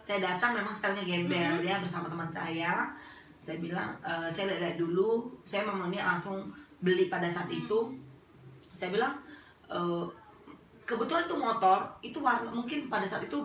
saya 0.00 0.18
datang 0.20 0.54
memang 0.54 0.70
stylenya 0.70 1.02
gembel 1.04 1.38
Mm-hmm. 1.56 1.66
ya 1.66 1.76
bersama 1.78 2.06
teman 2.06 2.26
saya 2.28 2.86
saya 3.36 3.58
bilang 3.58 3.90
"Eh, 4.00 4.26
saya 4.28 4.50
lihat 4.52 4.74
dulu 4.76 5.26
saya 5.42 5.62
memang 5.62 5.88
ini 5.88 5.98
langsung 6.00 6.46
beli 6.76 7.06
pada 7.06 7.26
saat 7.26 7.46
Mm. 7.46 7.58
itu 7.60 7.78
saya 8.72 8.90
bilang 8.90 9.14
"Eh, 9.64 10.04
kebetulan 10.82 11.22
itu 11.24 11.36
motor 11.36 11.78
itu 12.00 12.18
warna 12.20 12.46
mungkin 12.48 12.86
pada 12.86 13.02
saat 13.04 13.22
itu 13.22 13.38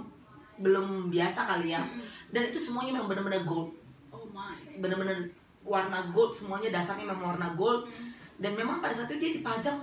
belum 0.57 0.87
biasa 1.07 1.47
kali 1.47 1.71
ya 1.71 1.79
Mm-mm. 1.79 2.03
dan 2.29 2.41
itu 2.45 2.57
semuanya 2.57 2.91
memang 2.93 3.07
benar-benar 3.07 3.43
gold 3.43 3.71
Oh 4.09 4.27
my. 4.27 4.57
benar-benar 4.77 5.17
warna 5.61 6.09
gold 6.09 6.31
semuanya 6.31 6.69
dasarnya 6.71 7.05
memang 7.05 7.31
warna 7.31 7.53
gold 7.53 7.85
Mm. 7.85 8.09
dan 8.39 8.51
memang 8.53 8.77
pada 8.77 8.91
saat 8.91 9.07
itu 9.07 9.19
dia 9.19 9.31
dipajang 9.33 9.77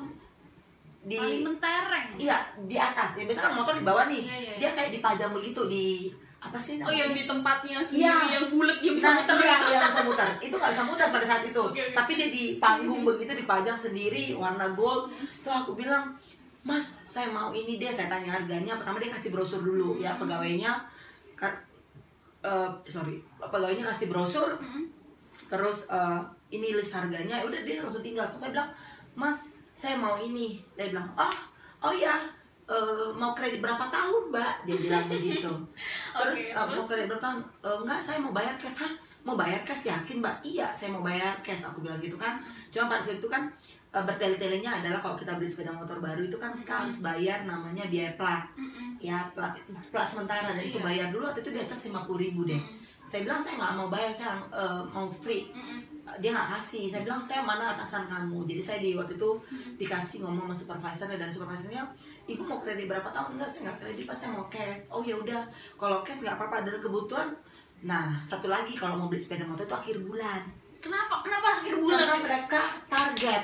di 1.00 1.14
Paling 1.14 1.40
mentereng. 1.42 2.06
iya 2.16 2.36
di 2.60 2.76
atas 2.76 3.14
ya 3.14 3.24
biasa 3.24 3.40
kan 3.40 3.52
motor 3.54 3.74
di 3.74 3.82
bawah 3.82 4.04
nih 4.06 4.18
Iya, 4.20 4.34
iya, 4.34 4.38
iya. 4.44 4.56
dia 4.58 4.70
kayak 4.74 4.90
dipajang 4.92 5.30
begitu 5.30 5.62
di 5.64 5.86
apa 6.38 6.54
sih 6.56 6.76
Oh 6.76 6.86
yang 6.86 7.10
namanya? 7.10 7.16
di 7.16 7.22
tempatnya 7.24 7.78
sendiri 7.80 8.02
Iya. 8.04 8.18
yang 8.30 8.44
bulat 8.48 8.78
yang 8.78 8.94
bisa 8.94 9.08
nah 9.08 9.16
muter. 9.16 9.36
iya 9.38 9.56
yang 9.72 9.82
bisa 9.88 10.02
muter 10.04 10.28
itu 10.40 10.54
nggak 10.54 10.70
bisa 10.70 10.84
muter 10.84 11.06
pada 11.08 11.24
saat 11.24 11.42
itu 11.44 11.62
oke. 11.64 11.82
tapi 11.92 12.10
dia 12.12 12.28
di 12.28 12.44
panggung 12.58 13.02
begitu 13.02 13.32
dipajang 13.32 13.74
sendiri 13.76 14.24
warna 14.34 14.66
gold 14.70 15.10
tuh 15.40 15.50
aku 15.52 15.72
bilang 15.72 16.14
mas 16.60 16.97
saya 17.08 17.28
mau 17.28 17.48
ini 17.50 17.80
deh 17.80 17.88
saya 17.88 18.06
tanya 18.06 18.36
harganya. 18.36 18.76
Pertama 18.76 19.00
dia 19.00 19.08
kasih 19.08 19.32
brosur 19.32 19.60
dulu 19.60 19.96
ya 19.96 20.12
Hmm. 20.12 20.20
pegawainya. 20.20 20.72
Ka- 21.32 21.64
eh, 22.40 22.68
sorry 22.86 23.16
pegawainya 23.40 23.84
kasih 23.86 24.06
brosur. 24.06 24.52
Mm-mm. 24.54 24.84
terus 25.48 25.88
eh, 25.88 26.20
ini 26.50 26.76
list 26.76 26.92
harganya 26.92 27.40
udah 27.40 27.64
dia 27.64 27.80
langsung 27.80 28.04
tinggal. 28.04 28.28
Terus 28.28 28.36
saya 28.38 28.52
bilang 28.52 28.70
mas 29.14 29.38
saya 29.72 29.96
mau 29.96 30.20
ini. 30.20 30.60
Dia 30.76 30.92
bilang 30.92 31.08
oh 31.16 31.36
oh 31.80 31.94
ya 31.96 32.28
eh, 32.68 33.08
mau 33.16 33.32
kredit 33.32 33.58
berapa 33.58 33.88
tahun 33.88 34.28
mbak? 34.28 34.54
Dia 34.62 34.76
bilang 34.76 35.04
begitu. 35.12 35.48
Terus, 36.12 36.36
Oke, 36.36 36.52
eh, 36.52 36.66
mau 36.68 36.84
kredit 36.84 37.08
berapa 37.08 37.24
tahun? 37.24 37.38
"Eh, 37.64 37.76
enggak 37.80 38.00
saya 38.02 38.20
mau 38.20 38.30
bayar 38.30 38.60
cash 38.60 38.84
hah? 38.84 38.92
Mau 39.24 39.34
bayar 39.34 39.60
cash 39.62 39.88
yakin 39.88 40.20
mbak? 40.20 40.36
Iya 40.42 40.68
saya 40.70 40.88
mau 40.90 41.00
bayar 41.00 41.32
cash 41.40 41.64
aku 41.64 41.80
bilang 41.80 41.96
gitu 41.98 42.20
kan. 42.20 42.36
Cuma 42.68 42.86
pada 42.86 43.00
saat 43.00 43.16
itu 43.16 43.26
kan 43.26 43.48
eh, 43.88 44.04
bertele-telenya 44.04 44.70
adalah 44.78 44.98
kalau 44.98 45.14
kita 45.14 45.32
beli 45.34 45.46
sepeda 45.46 45.70
motor 45.70 45.98
baru 45.98 46.20
itu 46.20 46.36
kan 46.36 46.52
kita 46.52 46.68
Mm-mm. 46.68 46.82
harus 46.86 46.98
bayar 47.00 47.38
namanya 47.42 47.84
biaya 47.86 48.12
plat 48.14 48.44
Mm-mm. 48.54 48.98
ya 48.98 49.24
plat 49.32 49.56
plat 49.88 50.04
sementara 50.04 50.52
dan 50.52 50.60
itu 50.60 50.76
Iya. 50.76 50.84
bayar 50.84 51.06
dulu 51.08 51.24
waktu 51.24 51.40
itu 51.40 51.50
di 51.50 51.60
atas 51.60 51.80
lima 51.84 52.04
ribu 52.04 52.44
deh 52.44 52.56
Mm-mm. 52.56 52.84
saya 53.02 53.24
bilang 53.24 53.40
saya 53.40 53.54
nggak 53.56 53.72
mau 53.74 53.88
bayar 53.88 54.12
saya 54.12 54.30
eh, 54.50 54.82
mau 54.86 55.08
free 55.14 55.48
Mm-mm. 55.48 55.80
dia 56.20 56.30
nggak 56.30 56.48
kasih 56.54 56.84
saya 56.88 57.02
bilang 57.02 57.20
saya 57.20 57.40
mana 57.40 57.72
atasan 57.72 58.04
kamu 58.04 58.44
jadi 58.44 58.60
saya 58.60 58.78
di 58.78 58.92
waktu 58.92 59.14
itu 59.14 59.30
dikasih 59.76 60.20
ngomong 60.20 60.48
sama 60.48 60.56
supervisor 60.56 61.08
dan 61.10 61.28
supervisornya 61.28 61.84
ibu 62.24 62.44
mau 62.44 62.60
kredit 62.60 62.84
berapa 62.84 63.08
tahun 63.08 63.36
enggak 63.36 63.48
saya 63.48 63.60
nggak 63.66 63.78
kredit 63.78 64.04
pas 64.04 64.16
saya 64.16 64.30
mau 64.30 64.44
cash 64.48 64.88
oh 64.88 65.00
ya 65.00 65.16
udah 65.16 65.44
kalau 65.76 66.00
cash 66.00 66.20
nggak 66.20 66.36
apa-apa 66.36 66.64
dan 66.64 66.76
kebutuhan 66.76 67.28
nah 67.80 68.20
satu 68.20 68.48
lagi 68.48 68.74
kalau 68.74 68.96
mau 68.96 69.06
beli 69.06 69.16
sepeda 69.16 69.44
motor 69.44 69.64
itu 69.64 69.72
akhir 69.72 69.96
bulan 70.02 70.42
Kenapa? 70.78 71.18
Kenapa 71.20 71.58
akhir 71.58 71.74
bulan? 71.74 72.06
karena 72.06 72.16
mereka 72.22 72.62
target 72.86 73.42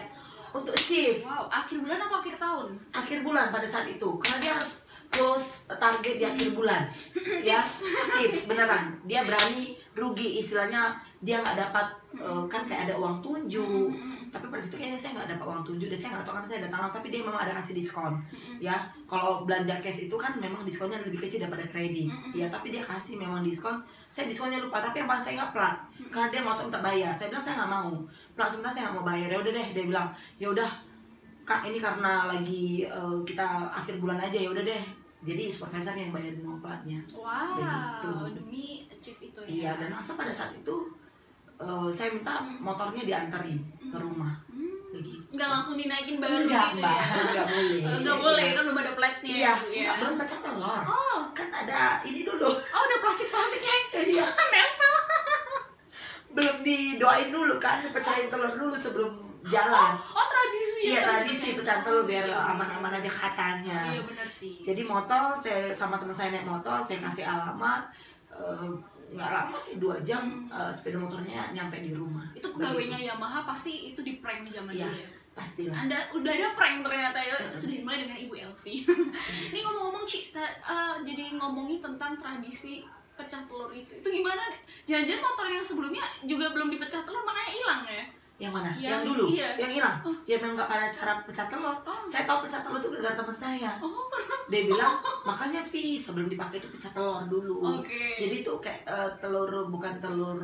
untuk 0.55 0.76
shift. 0.78 1.26
Wow, 1.26 1.50
akhir 1.50 1.82
bulan 1.82 1.98
atau 2.07 2.22
akhir 2.22 2.38
tahun? 2.38 2.66
akhir 2.94 3.18
bulan 3.26 3.50
pada 3.50 3.66
saat 3.66 3.90
itu. 3.90 4.09
Karena 4.22 4.38
dia 4.38 4.52
harus 4.55 4.74
close 5.11 5.66
target 5.66 6.14
di 6.22 6.24
akhir 6.24 6.48
bulan. 6.55 6.86
Ya 7.48 7.61
tips. 7.61 8.46
beneran. 8.48 8.94
Dia 9.05 9.26
berani 9.26 9.76
rugi. 9.98 10.40
Istilahnya 10.40 10.96
dia 11.20 11.40
nggak 11.40 11.57
dapat 11.57 11.86
eh, 12.16 12.44
kan 12.48 12.62
kayak 12.64 12.88
ada 12.88 12.94
uang 12.96 13.20
tunjuk. 13.20 13.90
Tapi 14.32 14.46
pada 14.50 14.62
situ 14.62 14.74
kayaknya 14.80 14.98
saya 14.98 15.11
nggak 15.20 15.36
dapat 15.36 15.46
uang 15.46 15.62
tunjuk 15.62 15.88
dan 15.92 15.98
saya 15.98 16.11
nggak 16.16 16.24
tahu 16.26 16.34
karena 16.40 16.48
saya 16.48 16.61
datang 16.66 16.80
tapi 16.90 17.07
dia 17.12 17.20
memang 17.22 17.42
ada 17.46 17.52
kasih 17.55 17.74
diskon. 17.76 18.12
Ya 18.59 18.88
kalau 19.07 19.44
belanja 19.44 19.78
cash 19.78 20.09
itu 20.09 20.16
kan 20.16 20.34
memang 20.40 20.64
diskonnya 20.64 20.98
lebih 21.05 21.20
kecil 21.26 21.44
daripada 21.46 21.66
kredit. 21.68 22.11
Ya 22.32 22.48
tapi 22.48 22.74
dia 22.74 22.82
kasih 22.82 23.20
memang 23.20 23.44
diskon. 23.44 23.78
Saya 24.09 24.30
diskonnya 24.30 24.62
lupa. 24.62 24.80
Tapi 24.80 25.05
yang 25.05 25.09
pas 25.11 25.20
saya 25.22 25.42
nggak 25.42 25.52
plat 25.52 25.76
karena 26.11 26.28
dia 26.32 26.40
mau 26.42 26.57
minta 26.59 26.80
bayar. 26.80 27.12
Saya 27.14 27.28
bilang 27.30 27.44
saya 27.44 27.55
nggak 27.62 27.70
mau 27.70 27.90
plat 28.35 28.47
sebentar 28.47 28.70
saya 28.70 28.82
nggak 28.85 28.97
mau 28.97 29.07
bayar 29.07 29.28
ya 29.28 29.39
udah 29.39 29.53
deh 29.53 29.66
dia 29.70 29.85
bilang. 29.85 30.09
Ya 30.37 30.47
udah 30.49 30.70
kak 31.43 31.61
ini 31.64 31.78
karena 31.78 32.26
lagi 32.26 32.64
eh, 32.82 33.16
kita 33.22 33.47
akhir 33.70 33.97
bulan 33.97 34.18
aja 34.18 34.37
ya 34.37 34.49
udah 34.49 34.62
deh. 34.62 34.82
Jadi 35.24 35.49
supervisor 35.49 35.97
yang 35.97 36.12
bayarin 36.12 36.45
platnya 36.61 37.01
Wow, 37.09 37.57
Begitu. 37.57 38.12
demi 38.37 38.66
achieve 38.87 39.20
itu 39.24 39.41
ya. 39.41 39.49
iya 39.49 39.70
dan 39.74 39.89
langsung 39.91 40.14
pada 40.14 40.28
saat 40.28 40.53
itu 40.53 40.76
eh, 41.57 41.89
saya 41.89 42.12
minta 42.12 42.39
motornya 42.59 43.03
dianterin 43.03 43.57
ke 43.82 43.97
rumah. 43.97 44.37
Hmm. 44.47 44.72
begitu. 44.93 45.26
Nggak 45.32 45.49
langsung 45.51 45.74
dinaikin 45.74 46.22
baru 46.22 46.45
enggak 46.45 46.66
gitu 46.70 46.78
mbak 46.78 46.95
ya? 46.95 47.07
enggak 47.18 47.47
boleh. 47.49 47.78
Eh, 47.82 47.99
Nggak 48.05 48.18
boleh 48.20 48.45
kan 48.47 48.62
belum 48.62 48.78
ada 48.78 48.93
platnya 48.95 49.32
iya 49.32 49.53
gitu 49.57 49.66
ya. 49.66 49.80
enggak 49.80 49.97
belum 49.99 50.14
pecah 50.20 50.39
telur. 50.39 50.82
Oh, 50.87 51.18
kan 51.32 51.49
ada 51.51 51.80
ini 52.05 52.20
dulu. 52.22 52.51
Oh 52.53 52.82
udah 52.85 52.99
plastik-plastiknya. 53.01 53.76
Iya. 54.05 54.26
Nempel. 54.53 54.95
Belum 56.35 56.57
didoain 56.61 57.30
dulu 57.30 57.55
kan 57.57 57.80
pecahin 57.89 58.26
telur 58.26 58.53
dulu 58.53 58.74
sebelum 58.74 59.12
jalan 59.45 59.93
Oh 59.95 60.26
tradisi. 60.26 60.80
iya 60.87 60.95
ya, 60.95 61.03
tradisi 61.07 61.32
maksudnya. 61.47 61.59
pecahan 61.61 61.82
telur 61.82 62.05
biar 62.05 62.26
Iya, 62.26 62.39
aman-aman 62.49 62.93
aja 62.95 63.11
katanya 63.11 63.78
Iya 63.89 64.03
benar 64.03 64.26
sih. 64.26 64.59
jadi 64.61 64.82
motor 64.82 65.32
saya 65.35 65.68
sama 65.68 65.95
teman 65.95 66.12
saya 66.12 66.30
naik 66.30 66.45
motor 66.45 66.80
saya 66.80 66.99
kasih 67.01 67.24
alamat 67.24 67.87
eh, 68.28 68.68
nggak 69.07 69.30
lama 69.30 69.55
sih 69.57 69.76
dua 69.76 70.01
jam 70.01 70.24
eh, 70.49 70.70
sepeda 70.70 70.97
motornya 70.97 71.51
nyampe 71.51 71.78
di 71.78 71.93
rumah 71.93 72.24
itu 72.32 72.49
pegawainya 72.49 72.99
Yamaha 73.05 73.45
pasti 73.45 73.91
itu 73.91 74.01
di 74.01 74.18
prank 74.18 74.49
zaman 74.49 74.72
Iya. 74.72 74.87
dulu 74.87 74.99
ya. 74.99 75.09
pastilah 75.32 75.76
Anda 75.76 75.99
udah 76.11 76.32
ada 76.32 76.49
prank 76.53 76.76
ternyata 76.80 77.18
ya 77.18 77.37
sudah 77.51 77.74
dimulai 77.74 77.99
dengan 78.01 78.16
Ibu 78.16 78.35
Elvi. 78.35 78.74
Ini 79.51 79.61
ngomong-ngomong 79.61 80.03
Ci, 80.05 80.30
eh, 80.30 80.55
jadi 81.03 81.35
ngomongin 81.35 81.78
tentang 81.80 82.14
tradisi 82.16 82.87
pecah 83.14 83.42
telur 83.44 83.70
itu. 83.70 83.92
Itu 83.94 84.08
gimana? 84.10 84.42
Jangan-jangan 84.82 85.22
motor 85.22 85.46
yang 85.48 85.64
sebelumnya 85.64 86.04
juga 86.24 86.50
belum 86.50 86.68
dipecah 86.68 87.02
telur 87.02 87.22
makanya 87.22 87.52
hilang 87.52 87.82
ya? 87.86 88.04
yang 88.34 88.50
mana? 88.50 88.66
Yang, 88.74 88.82
Yang- 88.82 89.04
dulu, 89.06 89.24
iya. 89.30 89.48
yang 89.54 89.70
hilang. 89.70 89.94
Ya 90.26 90.34
memang 90.36 90.58
nggak 90.58 90.66
pada 90.66 90.90
cara 90.90 91.22
pecah 91.22 91.46
telur. 91.46 91.70
Oh. 91.80 92.02
Saya 92.02 92.26
tahu 92.26 92.42
pecah 92.42 92.60
telur 92.60 92.82
itu 92.82 92.90
gara-gara 92.90 93.14
teman 93.14 93.36
saya. 93.38 93.70
Oh. 93.78 94.10
Dia 94.50 94.66
bilang 94.66 94.98
makanya 95.22 95.62
Vi 95.62 95.94
sebelum 95.94 96.26
dipakai 96.26 96.58
itu 96.58 96.66
pecah 96.66 96.90
telur 96.90 97.22
dulu. 97.30 97.62
Oke. 97.78 98.18
Jadi 98.18 98.42
itu 98.42 98.52
kayak 98.58 98.82
eh, 98.84 99.10
telur 99.22 99.70
bukan 99.70 100.02
telur 100.02 100.34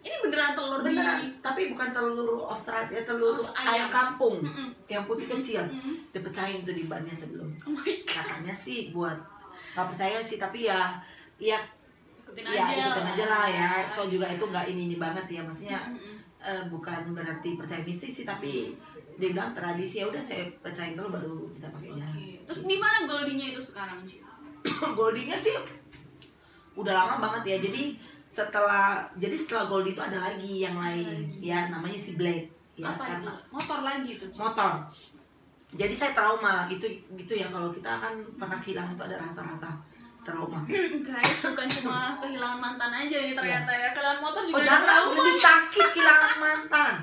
Ini 0.00 0.14
beneran 0.22 0.54
telur 0.54 0.80
beneran, 0.80 1.18
di 1.18 1.42
tapi 1.42 1.66
bukan 1.66 1.90
telur 1.90 2.46
Australia, 2.46 3.02
telur 3.02 3.34
Oh, 3.34 3.50
ayam 3.58 3.74
ayam. 3.74 3.88
kampung 3.90 4.38
Mm-mm. 4.38 4.70
yang 4.86 5.02
putih 5.02 5.26
kecil. 5.26 5.66
Mm-mm. 5.66 5.98
Dipecahin 6.14 6.62
tuh 6.62 6.72
di 6.72 6.86
bannya 6.86 7.12
sebelum. 7.12 7.50
Oh 7.66 7.74
my 7.74 7.82
god. 8.06 8.22
Katanya 8.22 8.54
sih 8.54 8.94
buat 8.94 9.18
nggak 9.74 9.86
percaya 9.90 10.22
sih 10.22 10.38
tapi 10.38 10.70
ya 10.70 10.94
ya 11.36 11.58
Ikutin 12.32 12.44
ya 12.48 12.64
aja. 12.64 12.84
ikutin 12.88 13.06
aja 13.12 13.24
lah 13.28 13.46
ya. 13.46 13.70
Atau 13.92 14.04
juga 14.08 14.26
itu 14.26 14.40
nggak 14.42 14.66
ini 14.66 14.82
ini 14.88 14.96
banget 14.96 15.26
ya 15.28 15.40
maksudnya 15.40 15.78
Mm-mm. 15.84 16.16
eh, 16.40 16.62
bukan 16.66 17.12
berarti 17.12 17.54
percaya 17.54 17.80
mistis 17.80 18.12
sih 18.12 18.26
tapi 18.26 18.72
dia 19.12 19.28
bilang 19.28 19.52
tradisi 19.52 20.00
ya 20.00 20.08
udah 20.08 20.18
saya 20.18 20.48
percayain 20.58 20.96
dulu 20.96 21.12
baru 21.12 21.34
bisa 21.52 21.68
pakai 21.68 21.92
jalan. 21.92 22.08
Oke. 22.08 22.28
Terus 22.48 22.60
di 22.64 22.76
mana 22.76 23.04
goldinya 23.04 23.46
itu 23.46 23.60
sekarang, 23.60 24.00
Ci? 24.02 24.16
Goldingnya 24.98 25.36
sih 25.36 25.52
udah 26.72 26.94
lama 26.94 27.20
banget 27.20 27.42
ya 27.44 27.56
jadi 27.68 27.82
setelah 28.32 29.04
jadi 29.20 29.36
setelah 29.36 29.68
gold 29.68 29.84
itu 29.84 30.00
ada 30.00 30.16
lagi 30.16 30.64
yang 30.64 30.80
lain 30.80 31.28
ya 31.36 31.68
namanya 31.68 32.00
si 32.00 32.16
blade 32.16 32.48
ya 32.80 32.88
Apa 32.88 33.04
karena 33.04 33.28
itu? 33.36 33.52
Motor 33.52 33.78
lagi 33.84 34.10
tuh, 34.16 34.28
Ci? 34.32 34.38
motor 34.40 34.72
jadi 35.72 35.92
saya 35.92 36.12
trauma 36.16 36.64
itu 36.68 36.84
gitu 37.12 37.32
ya 37.36 37.52
kalau 37.52 37.68
kita 37.68 38.00
kan 38.00 38.16
pernah 38.40 38.56
kehilangan 38.56 38.96
itu 38.96 39.04
ada 39.04 39.16
rasa-rasa 39.20 39.68
trauma 40.22 40.60
Guys, 41.08 41.38
bukan 41.50 41.68
cuma 41.68 42.16
kehilangan 42.22 42.58
mantan 42.58 42.90
aja 42.94 43.16
ini 43.18 43.32
ternyata 43.34 43.70
ya. 43.70 43.88
Kehilangan 43.90 44.20
motor 44.22 44.42
juga 44.46 44.56
oh 44.56 44.60
ada 44.62 44.68
jangan 44.70 45.00
lebih 45.10 45.36
sakit 45.38 45.86
kehilangan 45.94 46.36
mantan 46.38 46.94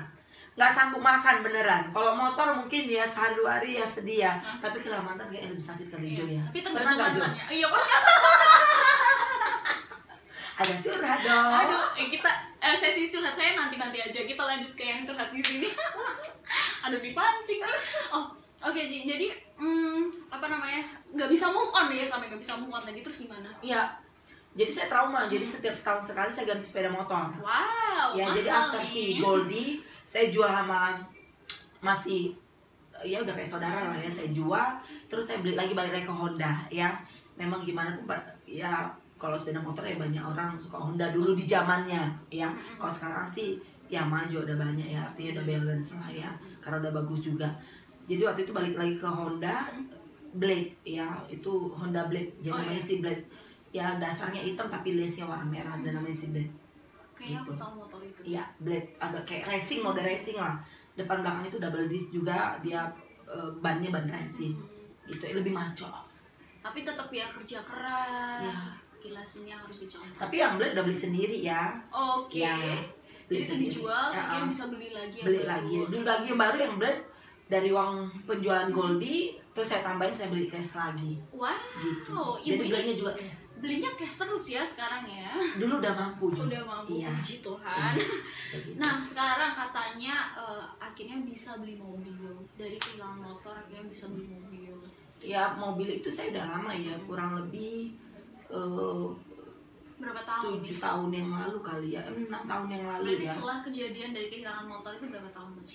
nggak 0.50 0.76
sanggup 0.76 1.00
makan 1.00 1.36
beneran 1.40 1.82
kalau 1.88 2.12
motor 2.12 2.52
mungkin 2.52 2.84
ya 2.84 3.06
sehari 3.06 3.38
dua 3.38 3.56
hari 3.56 3.80
ya 3.80 3.86
sedih 3.86 4.28
ya 4.28 4.32
tapi 4.60 4.82
kehilangan 4.82 5.14
mantan 5.14 5.26
kayaknya 5.32 5.56
lebih 5.56 5.64
sakit 5.64 5.86
kali 5.88 6.12
Jo 6.12 6.24
ya 6.26 6.42
Tapi 6.42 6.58
pernah 6.60 6.92
nggak 6.98 7.10
Jo. 7.16 7.22
Iya, 7.48 7.66
Pak. 7.70 7.84
ada 10.60 10.74
curhat 10.84 11.20
dong 11.24 11.48
Aduh, 11.64 11.86
eh, 11.96 12.08
kita 12.12 12.30
eh, 12.60 12.76
sesi 12.76 13.08
curhat 13.08 13.32
saya 13.32 13.56
nanti 13.56 13.80
nanti 13.80 13.96
aja. 13.96 14.20
Kita 14.28 14.42
lanjut 14.44 14.72
ke 14.76 14.84
yang 14.84 15.00
curhat 15.00 15.32
di 15.32 15.40
sini. 15.40 15.72
Aduh, 16.84 17.00
dipancing 17.00 17.60
nih. 17.64 17.80
Oh, 18.12 18.28
oke 18.60 18.80
Ci. 18.84 19.08
Jadi, 19.08 19.26
hmm, 19.56 20.28
apa 20.28 20.46
namanya? 20.48 20.82
Nggak 21.10 21.30
bisa 21.32 21.48
move 21.48 21.72
on 21.72 21.90
ya 21.92 22.06
sampai 22.06 22.28
nggak 22.30 22.42
bisa 22.42 22.54
move 22.56 22.72
on 22.72 22.82
tadi 22.82 23.00
terus 23.00 23.24
gimana? 23.24 23.50
Iya. 23.64 23.96
Jadi 24.54 24.70
saya 24.70 24.86
trauma. 24.90 25.30
Jadi 25.30 25.46
setiap 25.46 25.74
setahun 25.74 26.10
sekali 26.10 26.30
saya 26.30 26.44
ganti 26.48 26.64
sepeda 26.66 26.90
motor. 26.90 27.30
Wow. 27.38 28.16
ya 28.16 28.32
jadi 28.32 28.48
after 28.48 28.82
nih. 28.82 28.90
si 28.90 29.02
Goldie 29.20 29.70
saya 30.08 30.32
jual 30.32 30.48
sama 30.50 30.98
masih 31.80 32.34
ya 33.00 33.22
udah 33.24 33.32
kayak 33.32 33.48
saudara 33.48 33.80
lah 33.88 33.96
ya 33.96 34.10
saya 34.10 34.28
jual 34.34 34.68
terus 35.08 35.24
saya 35.24 35.40
beli 35.40 35.56
lagi 35.56 35.72
balik 35.72 35.96
lagi 35.96 36.04
ke 36.04 36.12
Honda 36.12 36.52
ya 36.68 36.92
memang 37.40 37.64
gimana 37.64 37.96
pun 37.96 38.12
ya 38.44 38.92
kalau 39.16 39.36
sepeda 39.36 39.60
motor 39.60 39.84
ya 39.84 39.96
banyak 39.96 40.20
orang 40.20 40.60
suka 40.60 40.76
Honda 40.76 41.08
dulu 41.08 41.32
di 41.32 41.48
zamannya 41.48 42.12
ya 42.28 42.52
kalau 42.76 42.92
sekarang 42.92 43.24
sih 43.24 43.56
ya 43.88 44.04
maju 44.04 44.44
udah 44.44 44.56
banyak 44.56 44.92
ya 44.92 45.00
artinya 45.00 45.40
udah 45.40 45.44
balance 45.48 45.96
lah 45.96 46.10
ya 46.12 46.30
karena 46.60 46.76
udah 46.84 46.92
bagus 47.00 47.20
juga 47.24 47.48
jadi 48.10 48.22
waktu 48.26 48.40
itu 48.42 48.50
balik 48.50 48.74
lagi 48.74 48.94
ke 48.96 49.06
Honda 49.06 49.70
Blade 50.32 50.74
ya 50.82 51.06
itu 51.26 51.52
Honda 51.70 52.02
Blade 52.04 52.34
jadi 52.38 52.50
Oh, 52.50 52.58
namanya 52.58 52.74
iya. 52.74 52.82
si 52.82 52.94
Blade 52.98 53.22
ya 53.70 53.86
dasarnya 53.96 54.42
hitam 54.42 54.66
tapi 54.66 54.98
lace-nya 54.98 55.24
warna 55.24 55.46
merah 55.46 55.78
dan 55.78 55.94
namanya 55.94 56.16
si 56.16 56.28
Blade 56.28 56.50
Kayaknya 57.14 57.38
aku 57.38 57.52
gitu. 57.52 57.60
tahu 57.60 57.72
motor 57.76 58.00
itu. 58.00 58.20
Iya, 58.26 58.44
blade 58.56 58.88
agak 58.96 59.22
kayak 59.28 59.44
racing 59.46 59.84
mode 59.84 60.00
racing 60.00 60.40
lah. 60.40 60.56
Depan 60.96 61.20
belakang 61.20 61.44
itu 61.44 61.60
double 61.60 61.84
disc 61.84 62.08
juga, 62.08 62.56
dia 62.58 62.88
eh, 63.28 63.50
bannya 63.60 63.92
ban 63.92 64.08
racing. 64.08 64.56
Gitu, 65.04 65.28
lebih 65.28 65.52
maco. 65.52 65.84
Tapi 66.64 66.80
tetap 66.80 67.12
ya 67.12 67.28
kerja 67.28 67.60
keras. 67.60 68.40
Iya. 68.40 68.56
Kilasinnya 69.04 69.52
harus 69.52 69.84
dicontoh. 69.84 70.16
Tapi 70.16 70.34
yang 70.34 70.56
blade 70.56 70.72
udah 70.72 70.80
beli 70.80 70.96
sendiri 70.96 71.44
ya. 71.44 71.76
Oke. 71.92 72.40
Iya, 72.40 72.56
beli 73.28 73.36
Jadi 73.36 73.68
itu 73.68 73.84
dijual, 73.84 74.08
Ya, 74.08 74.24
ah. 74.24 74.48
bisa 74.48 74.64
beli 74.72 74.88
lagi 74.88 75.16
yang 75.20 75.26
Beli 75.28 75.38
baru. 75.38 75.50
lagi, 75.52 75.74
beli 75.92 76.00
lagi 76.02 76.24
yang 76.24 76.40
baru 76.40 76.56
yang 76.56 76.74
blade 76.80 77.02
dari 77.50 77.68
uang 77.68 77.94
penjualan 78.24 78.70
Goldie, 78.70 79.34
terus 79.50 79.66
saya 79.66 79.82
tambahin 79.82 80.14
saya 80.14 80.30
beli 80.30 80.46
cash 80.46 80.78
lagi. 80.78 81.18
Wow. 81.34 81.50
Gitu. 81.82 82.14
ibu 82.46 82.62
Jadi 82.62 82.70
belinya 82.70 82.94
juga 82.94 83.12
cash. 83.12 83.50
belinya 83.58 83.90
cash 83.92 84.16
terus 84.16 84.44
ya 84.46 84.62
sekarang 84.62 85.02
ya. 85.04 85.34
Dulu 85.58 85.82
udah 85.82 85.92
mampu 85.92 86.30
juga. 86.30 86.46
Udah 86.46 86.62
mampu 86.64 86.90
Iya. 86.96 87.10
puji 87.12 87.34
Tuhan. 87.42 87.92
Iya. 87.98 88.72
Nah 88.78 88.94
sekarang 89.02 89.52
katanya 89.52 90.14
eh, 90.32 90.64
akhirnya 90.78 91.18
bisa 91.20 91.58
beli 91.58 91.74
mobil 91.74 92.14
dari 92.54 92.78
kehilangan 92.78 93.18
motor 93.20 93.52
akhirnya 93.52 93.84
bisa 93.84 94.06
beli 94.06 94.30
mobil. 94.30 94.78
Ya 95.20 95.50
mobil 95.52 96.00
itu 96.00 96.08
saya 96.08 96.30
udah 96.30 96.44
lama 96.48 96.72
ya, 96.72 96.94
kurang 97.04 97.34
lebih 97.36 97.98
eh, 98.48 99.06
Berapa 100.00 100.24
tahun 100.24 100.64
tujuh 100.64 100.80
tahun 100.80 101.10
yang 101.12 101.28
lalu 101.28 101.58
kali 101.60 101.88
ya, 101.92 102.00
enam 102.08 102.40
tahun 102.48 102.72
yang 102.72 102.84
lalu 102.88 103.04
Berarti 103.12 103.26
ya. 103.26 103.32
setelah 103.36 103.58
kejadian 103.60 104.10
dari 104.16 104.32
kehilangan 104.32 104.64
motor 104.64 104.96
itu 104.96 105.12
berapa 105.12 105.28
tahun 105.28 105.50
tuh 105.52 105.66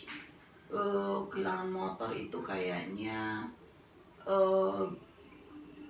Eh 0.71 1.17
kehilangan 1.29 1.69
motor 1.69 2.09
itu 2.13 2.37
kayaknya 2.41 3.45
eh 4.25 4.81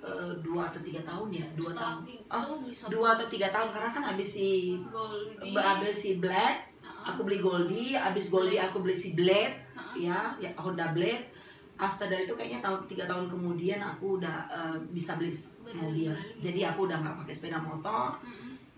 eh, 0.03 0.34
dua 0.43 0.67
atau 0.67 0.82
tiga 0.84 0.99
tahun 1.07 1.32
ya 1.32 1.47
dua 1.55 1.71
tahun 1.71 1.99
oh 2.28 2.59
bisa 2.67 2.91
dua 2.91 3.15
atau 3.15 3.26
tiga 3.32 3.47
tahun 3.49 3.71
karena 3.71 3.89
kan 3.95 4.03
habis 4.11 4.36
si 4.36 4.76
habis 5.55 5.95
si 5.95 6.19
Black 6.19 6.76
Ah, 7.05 7.13
aku 7.13 7.30
beli 7.30 7.38
Goldie 7.38 7.93
habis 7.93 8.34
Goldie 8.34 8.57
aku 8.57 8.82
beli 8.82 8.97
si 8.97 9.13
Blade 9.13 9.53
ah. 9.78 9.93
ya 9.93 10.34
ya 10.41 10.49
Honda 10.57 10.89
Blade. 10.89 11.30
After 11.76 12.07
dari 12.07 12.23
itu 12.23 12.32
kayaknya 12.32 12.63
tahun 12.63 12.88
tiga 12.88 13.03
tahun 13.03 13.28
kemudian 13.28 13.84
aku 13.84 14.17
udah 14.17 14.47
eh, 14.49 14.78
bisa 14.89 15.13
beli 15.19 15.30
mobil. 15.76 16.09
Jadi 16.41 16.65
aku 16.65 16.89
udah 16.89 16.97
nggak 17.03 17.15
pakai 17.21 17.34
sepeda 17.36 17.61
motor. 17.61 18.17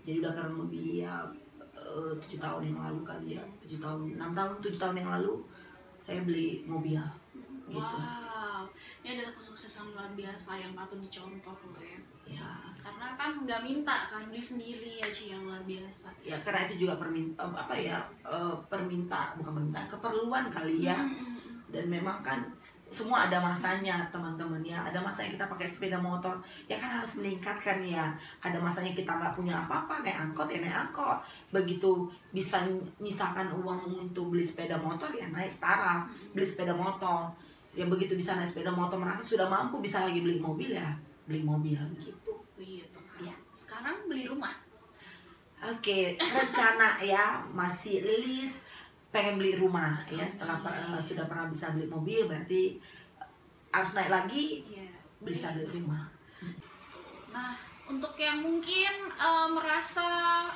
Jadi 0.04 0.20
udah 0.20 0.32
kurang 0.34 0.56
lebih 0.68 1.08
ya 1.08 1.24
tujuh 1.88 2.36
tahun 2.36 2.68
yang 2.68 2.78
lalu 2.84 3.00
kali 3.00 3.28
ya. 3.38 3.44
Tujuh 3.64 3.80
tahun 3.80 4.18
enam 4.20 4.36
tahun 4.36 4.60
tujuh 4.60 4.76
tahun 4.76 5.00
yang 5.00 5.08
lalu 5.08 5.40
saya 6.08 6.24
beli 6.24 6.64
mobil 6.64 6.96
gitu 7.68 7.96
Wow, 8.48 8.64
ini 9.04 9.12
adalah 9.12 9.34
kesuksesan 9.34 9.92
luar 9.92 10.08
biasa 10.16 10.56
yang 10.56 10.72
patut 10.72 10.96
dicontoh 10.98 11.52
loh 11.52 11.76
ya. 11.78 12.00
ya 12.24 12.48
Karena 12.80 13.12
kan 13.12 13.44
nggak 13.44 13.60
minta 13.60 14.08
kan 14.08 14.24
beli 14.24 14.40
sendiri 14.40 14.96
ya 14.96 15.06
Ci 15.06 15.28
yang 15.28 15.44
luar 15.44 15.60
biasa. 15.62 16.08
ya 16.22 16.40
karena 16.40 16.64
itu 16.64 16.74
juga 16.80 16.96
perminta 16.96 17.44
apa 17.44 17.76
ya 17.76 18.00
eh, 18.24 18.54
perminta 18.66 19.36
bukan 19.36 19.52
permintaan 19.54 19.84
keperluan 19.86 20.48
kali 20.48 20.80
ya 20.80 20.96
Mm-mm. 20.96 21.68
dan 21.68 21.84
memang 21.86 22.24
kan 22.24 22.40
semua 22.88 23.28
ada 23.28 23.38
masanya 23.40 24.08
teman-teman 24.08 24.64
ya. 24.64 24.80
Ada 24.80 24.98
masanya 25.00 25.36
kita 25.36 25.44
pakai 25.48 25.68
sepeda 25.68 26.00
motor 26.00 26.36
ya 26.64 26.76
kan 26.80 26.88
harus 26.88 27.20
meningkatkan 27.20 27.84
ya. 27.84 28.12
Ada 28.40 28.56
masanya 28.56 28.92
kita 28.96 29.12
nggak 29.16 29.36
punya 29.36 29.60
apa-apa 29.64 30.00
naik 30.00 30.16
angkot 30.16 30.48
ya 30.48 30.58
naik 30.60 30.88
angkot. 30.88 31.20
Begitu 31.52 32.08
bisa 32.32 32.64
misalkan 32.98 33.52
uang 33.52 34.08
untuk 34.08 34.32
beli 34.32 34.44
sepeda 34.44 34.80
motor 34.80 35.12
ya 35.12 35.28
naik 35.28 35.52
setara 35.52 36.08
beli 36.32 36.48
sepeda 36.48 36.72
motor. 36.72 37.28
Ya 37.76 37.84
begitu 37.84 38.16
bisa 38.16 38.34
naik 38.34 38.48
sepeda 38.48 38.72
motor 38.72 38.96
merasa 38.96 39.20
sudah 39.20 39.46
mampu 39.46 39.78
bisa 39.84 40.02
lagi 40.02 40.24
beli 40.24 40.40
mobil 40.40 40.72
ya 40.72 40.96
beli 41.28 41.44
mobil 41.44 41.76
gitu 42.00 42.38
Gitu. 42.58 42.98
Ya. 43.22 43.34
Sekarang 43.54 44.10
beli 44.10 44.26
rumah. 44.26 44.54
Oke, 45.58 46.14
rencana 46.18 47.02
ya 47.02 47.42
masih 47.50 48.02
list 48.06 48.62
pengen 49.08 49.36
beli 49.36 49.54
rumah 49.54 50.04
ya 50.06 50.24
setelah 50.24 50.60
per- 50.60 50.76
eh, 50.76 51.00
sudah 51.00 51.24
pernah 51.24 51.46
bisa 51.46 51.72
beli 51.72 51.86
mobil 51.86 52.24
berarti 52.24 52.76
eh, 53.16 53.28
harus 53.70 53.92
naik 53.92 54.08
lagi 54.08 54.60
Iya. 54.64 54.84
bisa 55.18 55.52
beli 55.52 55.68
rumah. 55.74 56.04
Nah, 57.28 57.56
untuk 57.84 58.12
yang 58.14 58.38
mungkin 58.38 58.92
eh, 59.08 59.48
merasa 59.48 60.04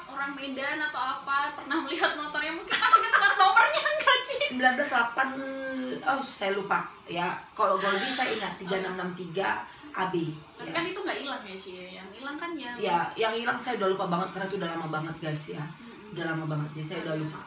orang 0.04 0.32
Medan 0.32 0.78
atau 0.82 1.00
apa 1.00 1.54
pernah 1.54 1.80
melihat 1.80 2.12
motornya 2.12 2.52
mungkin 2.52 2.72
masih 2.74 3.02
ingat 3.02 3.34
nomornya 3.34 3.82
enggak 3.90 4.18
sih? 4.22 4.40
198 4.52 6.04
oh 6.04 6.20
saya 6.20 6.52
lupa 6.52 6.80
ya. 7.04 7.32
Kalau 7.52 7.76
Goldie 7.76 8.08
saya 8.08 8.32
ingat 8.32 8.60
3663 8.60 9.48
AB. 9.92 10.14
Tapi 10.56 10.68
Ya. 10.68 10.72
kan 10.72 10.84
itu 10.86 10.98
nggak 10.98 11.18
hilang 11.18 11.42
ya 11.42 11.54
Ci. 11.54 11.70
Yang 11.90 12.08
hilang 12.14 12.36
kan 12.36 12.50
yang 12.54 12.74
ya, 12.76 12.98
yang 13.14 13.32
hilang 13.32 13.56
saya 13.56 13.76
udah 13.76 13.88
lupa 13.90 14.06
banget 14.06 14.28
karena 14.30 14.46
itu 14.46 14.56
udah 14.56 14.70
lama 14.70 14.86
banget 14.90 15.16
guys 15.18 15.44
ya. 15.50 15.64
Udah 16.12 16.24
lama 16.28 16.44
banget 16.46 16.68
jadi 16.74 16.84
saya 16.86 16.98
udah 17.08 17.16
lupa. 17.18 17.40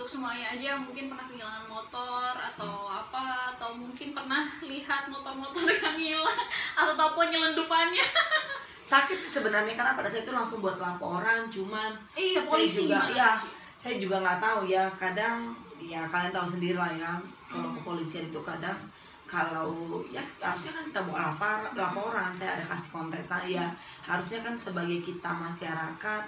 Untuk 0.00 0.16
semuanya 0.16 0.56
aja 0.56 0.72
yang 0.72 0.80
mungkin 0.80 1.12
pernah 1.12 1.28
kehilangan 1.28 1.68
motor 1.68 2.32
atau 2.32 2.88
apa 2.88 3.52
atau 3.52 3.76
mungkin 3.76 4.16
pernah 4.16 4.48
lihat 4.64 5.12
motor-motor 5.12 5.68
yang 5.76 6.00
hilang 6.00 6.40
atau 6.72 6.96
tahu 6.96 7.20
penyelundupannya. 7.20 8.00
Sakit 8.96 9.20
sih 9.20 9.28
sebenarnya 9.36 9.76
karena 9.76 9.92
pada 9.92 10.08
saat 10.08 10.24
itu 10.24 10.32
langsung 10.32 10.64
buat 10.64 10.80
laporan 10.80 11.52
cuman 11.52 11.92
Iya, 12.16 12.40
saya 12.40 12.48
polisi 12.48 12.88
juga 12.88 13.12
gimana? 13.12 13.12
ya 13.12 13.30
saya 13.76 13.94
juga 14.00 14.16
nggak 14.24 14.40
tahu 14.40 14.60
ya 14.72 14.84
kadang 14.96 15.52
ya 15.76 16.08
kalian 16.08 16.32
tahu 16.32 16.48
sendiri 16.48 16.80
lah 16.80 16.96
ya 16.96 17.12
kalau 17.52 17.68
kepolisian 17.76 18.32
itu 18.32 18.40
kadang 18.40 18.80
kalau 19.28 20.00
ya 20.08 20.24
harusnya 20.40 20.80
kan 20.80 20.84
kita 20.88 21.00
mau 21.04 21.20
lapar 21.20 21.68
laporan 21.76 22.32
saya 22.40 22.56
ada 22.56 22.64
kasih 22.64 22.88
kontak 22.88 23.20
saya 23.20 23.68
harusnya 24.00 24.40
kan 24.40 24.56
sebagai 24.56 25.04
kita 25.04 25.28
masyarakat 25.28 26.24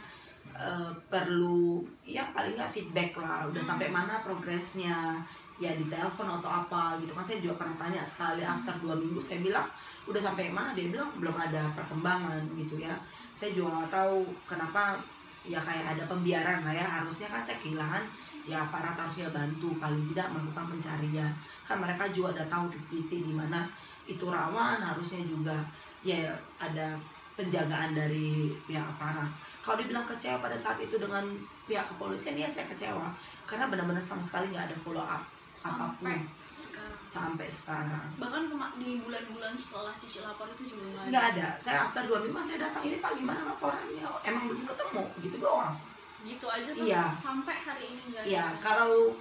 eh, 0.56 0.92
perlu 1.08 1.82
ya 2.04 2.28
paling 2.32 2.54
nggak 2.56 2.72
feedback 2.72 3.16
lah 3.18 3.48
udah 3.48 3.62
sampai 3.62 3.88
mana 3.88 4.20
progresnya. 4.24 5.20
Ya 5.60 5.70
di 5.78 5.86
telepon 5.86 6.26
atau 6.26 6.50
apa 6.50 6.98
gitu. 6.98 7.14
Kan 7.14 7.22
saya 7.22 7.38
juga 7.38 7.62
pernah 7.62 7.76
tanya 7.78 8.02
sekali 8.02 8.42
after 8.42 8.74
dua 8.82 8.98
minggu 8.98 9.22
saya 9.22 9.38
bilang 9.46 9.68
udah 10.10 10.18
sampai 10.18 10.50
mana? 10.50 10.74
Dia 10.74 10.90
bilang 10.90 11.06
belum 11.22 11.38
ada 11.38 11.70
perkembangan 11.76 12.42
gitu 12.58 12.82
ya. 12.82 12.96
Saya 13.30 13.54
juga 13.54 13.78
nggak 13.78 13.90
tahu 13.94 14.26
kenapa 14.42 14.98
ya 15.46 15.62
kayak 15.62 15.94
ada 15.94 16.02
pembiaran 16.10 16.66
lah 16.66 16.74
ya. 16.74 16.82
Harusnya 16.82 17.30
kan 17.30 17.46
saya 17.46 17.62
kehilangan 17.62 18.02
ya 18.42 18.66
aparat 18.66 18.98
harusnya 18.98 19.30
bantu 19.30 19.70
paling 19.78 20.02
tidak 20.10 20.34
melakukan 20.34 20.66
pencarian. 20.74 21.30
Kan 21.62 21.78
mereka 21.78 22.10
juga 22.10 22.42
udah 22.42 22.46
tahu 22.50 22.64
titik-titik 22.72 23.22
di 23.22 23.34
mana 23.36 23.62
itu 24.10 24.26
rawan 24.26 24.82
harusnya 24.82 25.22
juga 25.22 25.62
ya 26.02 26.34
ada 26.58 26.98
penjagaan 27.38 27.94
dari 27.94 28.50
pihak 28.66 28.82
aparat 28.82 29.30
kalau 29.62 29.78
dibilang 29.78 30.02
kecewa 30.02 30.42
pada 30.42 30.58
saat 30.58 30.76
itu 30.76 30.98
dengan 30.98 31.22
pihak 31.64 31.86
kepolisian 31.86 32.34
ya 32.34 32.50
saya 32.50 32.66
kecewa. 32.66 33.14
Karena 33.46 33.70
benar-benar 33.70 34.02
sama 34.02 34.18
sekali 34.20 34.50
nggak 34.50 34.66
ada 34.68 34.76
follow 34.82 35.00
up 35.00 35.22
apa 35.54 35.84
pun. 35.94 36.02
Sampai 36.02 36.18
sekarang. 36.50 36.98
Sampai 37.06 37.48
sekarang. 37.48 38.06
Bahkan 38.18 38.42
di 38.76 38.98
bulan-bulan 39.00 39.54
setelah 39.54 39.94
Cici 39.96 40.20
lapor 40.20 40.50
itu 40.50 40.68
juga 40.68 40.84
nggak 40.84 41.00
ada. 41.00 41.08
Nggak 41.08 41.24
ada. 41.32 41.46
Saya 41.56 41.78
after 41.86 42.02
dua 42.04 42.18
minggu 42.20 42.34
kan 42.34 42.44
saya 42.44 42.58
datang 42.66 42.82
ini 42.84 42.96
pak 42.98 43.12
gimana 43.14 43.40
laporannya? 43.46 44.04
Emang 44.26 44.44
belum 44.50 44.64
ketemu? 44.66 45.02
Gitu 45.22 45.36
doang. 45.38 45.74
Gitu 46.22 46.46
aja 46.46 46.70
terus 46.74 46.86
Iya. 46.86 47.04
sampai 47.14 47.56
hari 47.56 47.84
ini 47.94 48.02
nggak 48.10 48.22
ada. 48.22 48.28
Iya, 48.28 48.44
kalau- 48.58 49.14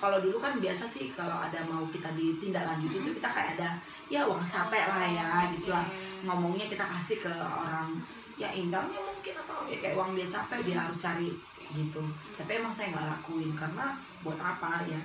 kalau 0.00 0.16
dulu 0.20 0.40
kan 0.40 0.56
biasa 0.56 0.84
sih 0.88 1.12
kalau 1.12 1.36
ada 1.36 1.60
mau 1.68 1.84
kita 1.92 2.08
ditindaklanjuti 2.16 2.96
itu 3.04 3.10
kita 3.20 3.28
kayak 3.28 3.60
ada 3.60 3.76
ya 4.08 4.24
uang 4.24 4.48
capek 4.48 4.84
lah 4.88 5.04
ya 5.04 5.30
gitu 5.52 5.68
lah. 5.68 5.84
Oke. 5.84 6.24
ngomongnya 6.24 6.68
kita 6.68 6.84
kasih 6.84 7.16
ke 7.20 7.32
orang 7.32 7.96
ya 8.40 8.48
indarnya 8.56 8.96
mungkin 8.96 9.36
atau 9.36 9.68
ya 9.68 9.76
kayak 9.76 10.00
uang 10.00 10.16
dia 10.16 10.24
capek 10.32 10.64
dia 10.64 10.76
harus 10.80 10.96
cari 10.96 11.30
gitu. 11.76 12.02
Tapi 12.40 12.50
emang 12.56 12.72
saya 12.72 12.96
nggak 12.96 13.08
lakuin 13.12 13.52
karena 13.52 13.92
buat 14.24 14.40
apa 14.40 14.80
ya? 14.88 15.00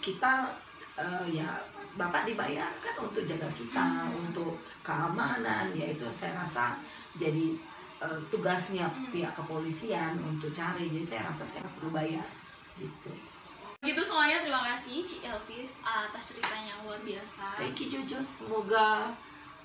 Kita 0.00 0.48
eh, 0.96 1.24
ya 1.36 1.60
bapak 2.00 2.24
dibayarkan 2.24 2.94
untuk 3.04 3.28
jaga 3.28 3.52
kita 3.52 4.08
untuk 4.16 4.56
keamanan 4.80 5.76
ya 5.76 5.92
itu 5.92 6.08
saya 6.08 6.40
rasa 6.40 6.80
jadi 7.20 7.52
eh, 8.00 8.20
tugasnya 8.32 8.88
pihak 9.12 9.36
kepolisian 9.36 10.16
untuk 10.24 10.56
cari. 10.56 10.88
Jadi 10.88 11.04
saya 11.04 11.28
rasa 11.28 11.44
saya 11.44 11.68
perlu 11.76 11.92
bayar 11.92 12.24
gitu. 12.80 13.12
Gitu 13.80 14.00
semuanya 14.04 14.44
terima 14.44 14.60
kasih 14.72 15.00
Ci 15.00 15.24
Elvis 15.24 15.80
atas 15.84 16.32
ceritanya 16.32 16.76
yang 16.76 16.80
luar 16.84 17.00
biasa. 17.00 17.60
Thank 17.60 17.84
you 17.84 17.88
Jojo, 17.88 18.20
semoga 18.24 19.12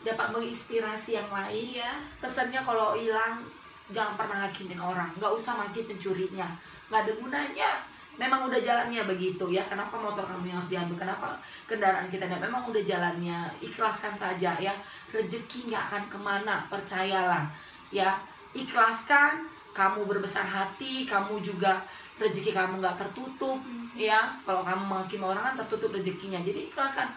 dapat 0.05 0.29
menginspirasi 0.29 1.17
yang 1.17 1.29
lain. 1.33 1.81
iya 1.81 1.97
Pesannya 2.21 2.61
kalau 2.61 2.93
hilang 2.93 3.41
jangan 3.89 4.13
pernah 4.13 4.45
hakimin 4.45 4.77
orang, 4.77 5.09
nggak 5.17 5.33
usah 5.33 5.57
maki 5.57 5.85
pencurinya, 5.89 6.45
nggak 6.89 7.01
ada 7.05 7.13
gunanya. 7.17 7.71
Memang 8.15 8.47
udah 8.47 8.61
jalannya 8.63 9.03
begitu 9.03 9.51
ya. 9.51 9.59
Kenapa 9.67 9.99
motor 9.99 10.23
kamu 10.23 10.47
yang 10.47 10.63
harus 10.63 10.71
diambil? 10.71 11.03
Kenapa 11.03 11.35
kendaraan 11.67 12.07
kita? 12.07 12.31
Nah, 12.31 12.39
memang 12.39 12.63
udah 12.63 12.79
jalannya. 12.79 13.43
Ikhlaskan 13.59 14.15
saja 14.15 14.55
ya. 14.55 14.71
Rezeki 15.11 15.67
nggak 15.67 15.83
akan 15.91 16.03
ke 16.07 16.17
mana, 16.23 16.63
percayalah 16.71 17.43
ya. 17.91 18.15
Ikhlaskan. 18.55 19.51
Kamu 19.75 20.07
berbesar 20.07 20.47
hati, 20.47 21.03
kamu 21.03 21.43
juga 21.43 21.83
rezeki 22.15 22.55
kamu 22.55 22.79
nggak 22.79 22.95
tertutup 22.95 23.59
ya 23.95 24.31
kalau 24.47 24.63
kamu 24.63 24.83
menghakimi 24.87 25.25
orang 25.27 25.51
kan 25.51 25.55
tertutup 25.63 25.91
rezekinya 25.91 26.39
jadi 26.39 26.71
ikhlaskan 26.71 27.11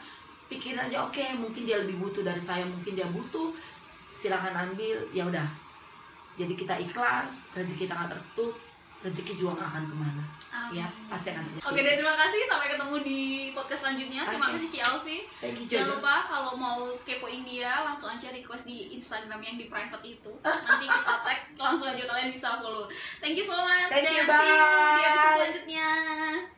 pikirin 0.48 0.80
aja 0.80 1.04
oke 1.04 1.24
mungkin 1.36 1.62
dia 1.68 1.76
lebih 1.84 2.00
butuh 2.00 2.24
dari 2.24 2.40
saya 2.40 2.64
mungkin 2.64 2.96
dia 2.96 3.06
butuh 3.08 3.52
silahkan 4.16 4.56
ambil 4.56 4.96
ya 5.12 5.28
udah 5.28 5.46
jadi 6.40 6.54
kita 6.56 6.74
ikhlas 6.88 7.44
rezeki 7.52 7.86
kita 7.86 7.94
nggak 7.94 8.10
tertutup 8.16 8.56
rezeki 8.98 9.38
juga 9.38 9.62
nggak 9.62 9.68
akan 9.70 9.84
ke 9.86 9.94
mana 9.94 10.24
Amin. 10.50 10.82
ya 10.82 10.86
pasti 11.06 11.30
akan 11.30 11.42
tertutup 11.46 11.70
Oke 11.70 11.80
deh 11.86 11.94
terima 11.94 12.16
kasih 12.18 12.40
sampai 12.50 12.66
ketemu 12.74 12.96
di 13.04 13.20
podcast 13.54 13.80
selanjutnya. 13.86 14.22
Terima 14.26 14.46
Oke. 14.48 14.54
kasih 14.58 14.68
Ci 14.74 14.78
Alfi. 14.82 15.18
Jangan 15.70 15.88
lupa 15.98 16.14
kalau 16.26 16.52
mau 16.58 16.80
kepoin 17.06 17.42
dia 17.46 17.84
langsung 17.86 18.10
aja 18.10 18.32
request 18.34 18.66
di 18.66 18.90
Instagram 18.96 19.38
yang 19.38 19.54
di 19.60 19.70
private 19.70 20.02
itu. 20.02 20.32
Nanti 20.66 20.86
kita 20.90 21.14
tag 21.22 21.40
langsung 21.54 21.94
aja 21.94 22.02
kalian 22.08 22.34
bisa 22.34 22.58
follow. 22.58 22.90
Thank 23.22 23.38
you 23.38 23.46
so 23.46 23.54
much 23.60 23.92
Thank 23.92 24.08
you, 24.08 24.26
dan 24.26 24.34
see 24.34 24.50
you 24.50 24.58
di 24.58 25.02
bye. 25.04 25.06
episode 25.06 25.34
selanjutnya. 25.36 26.57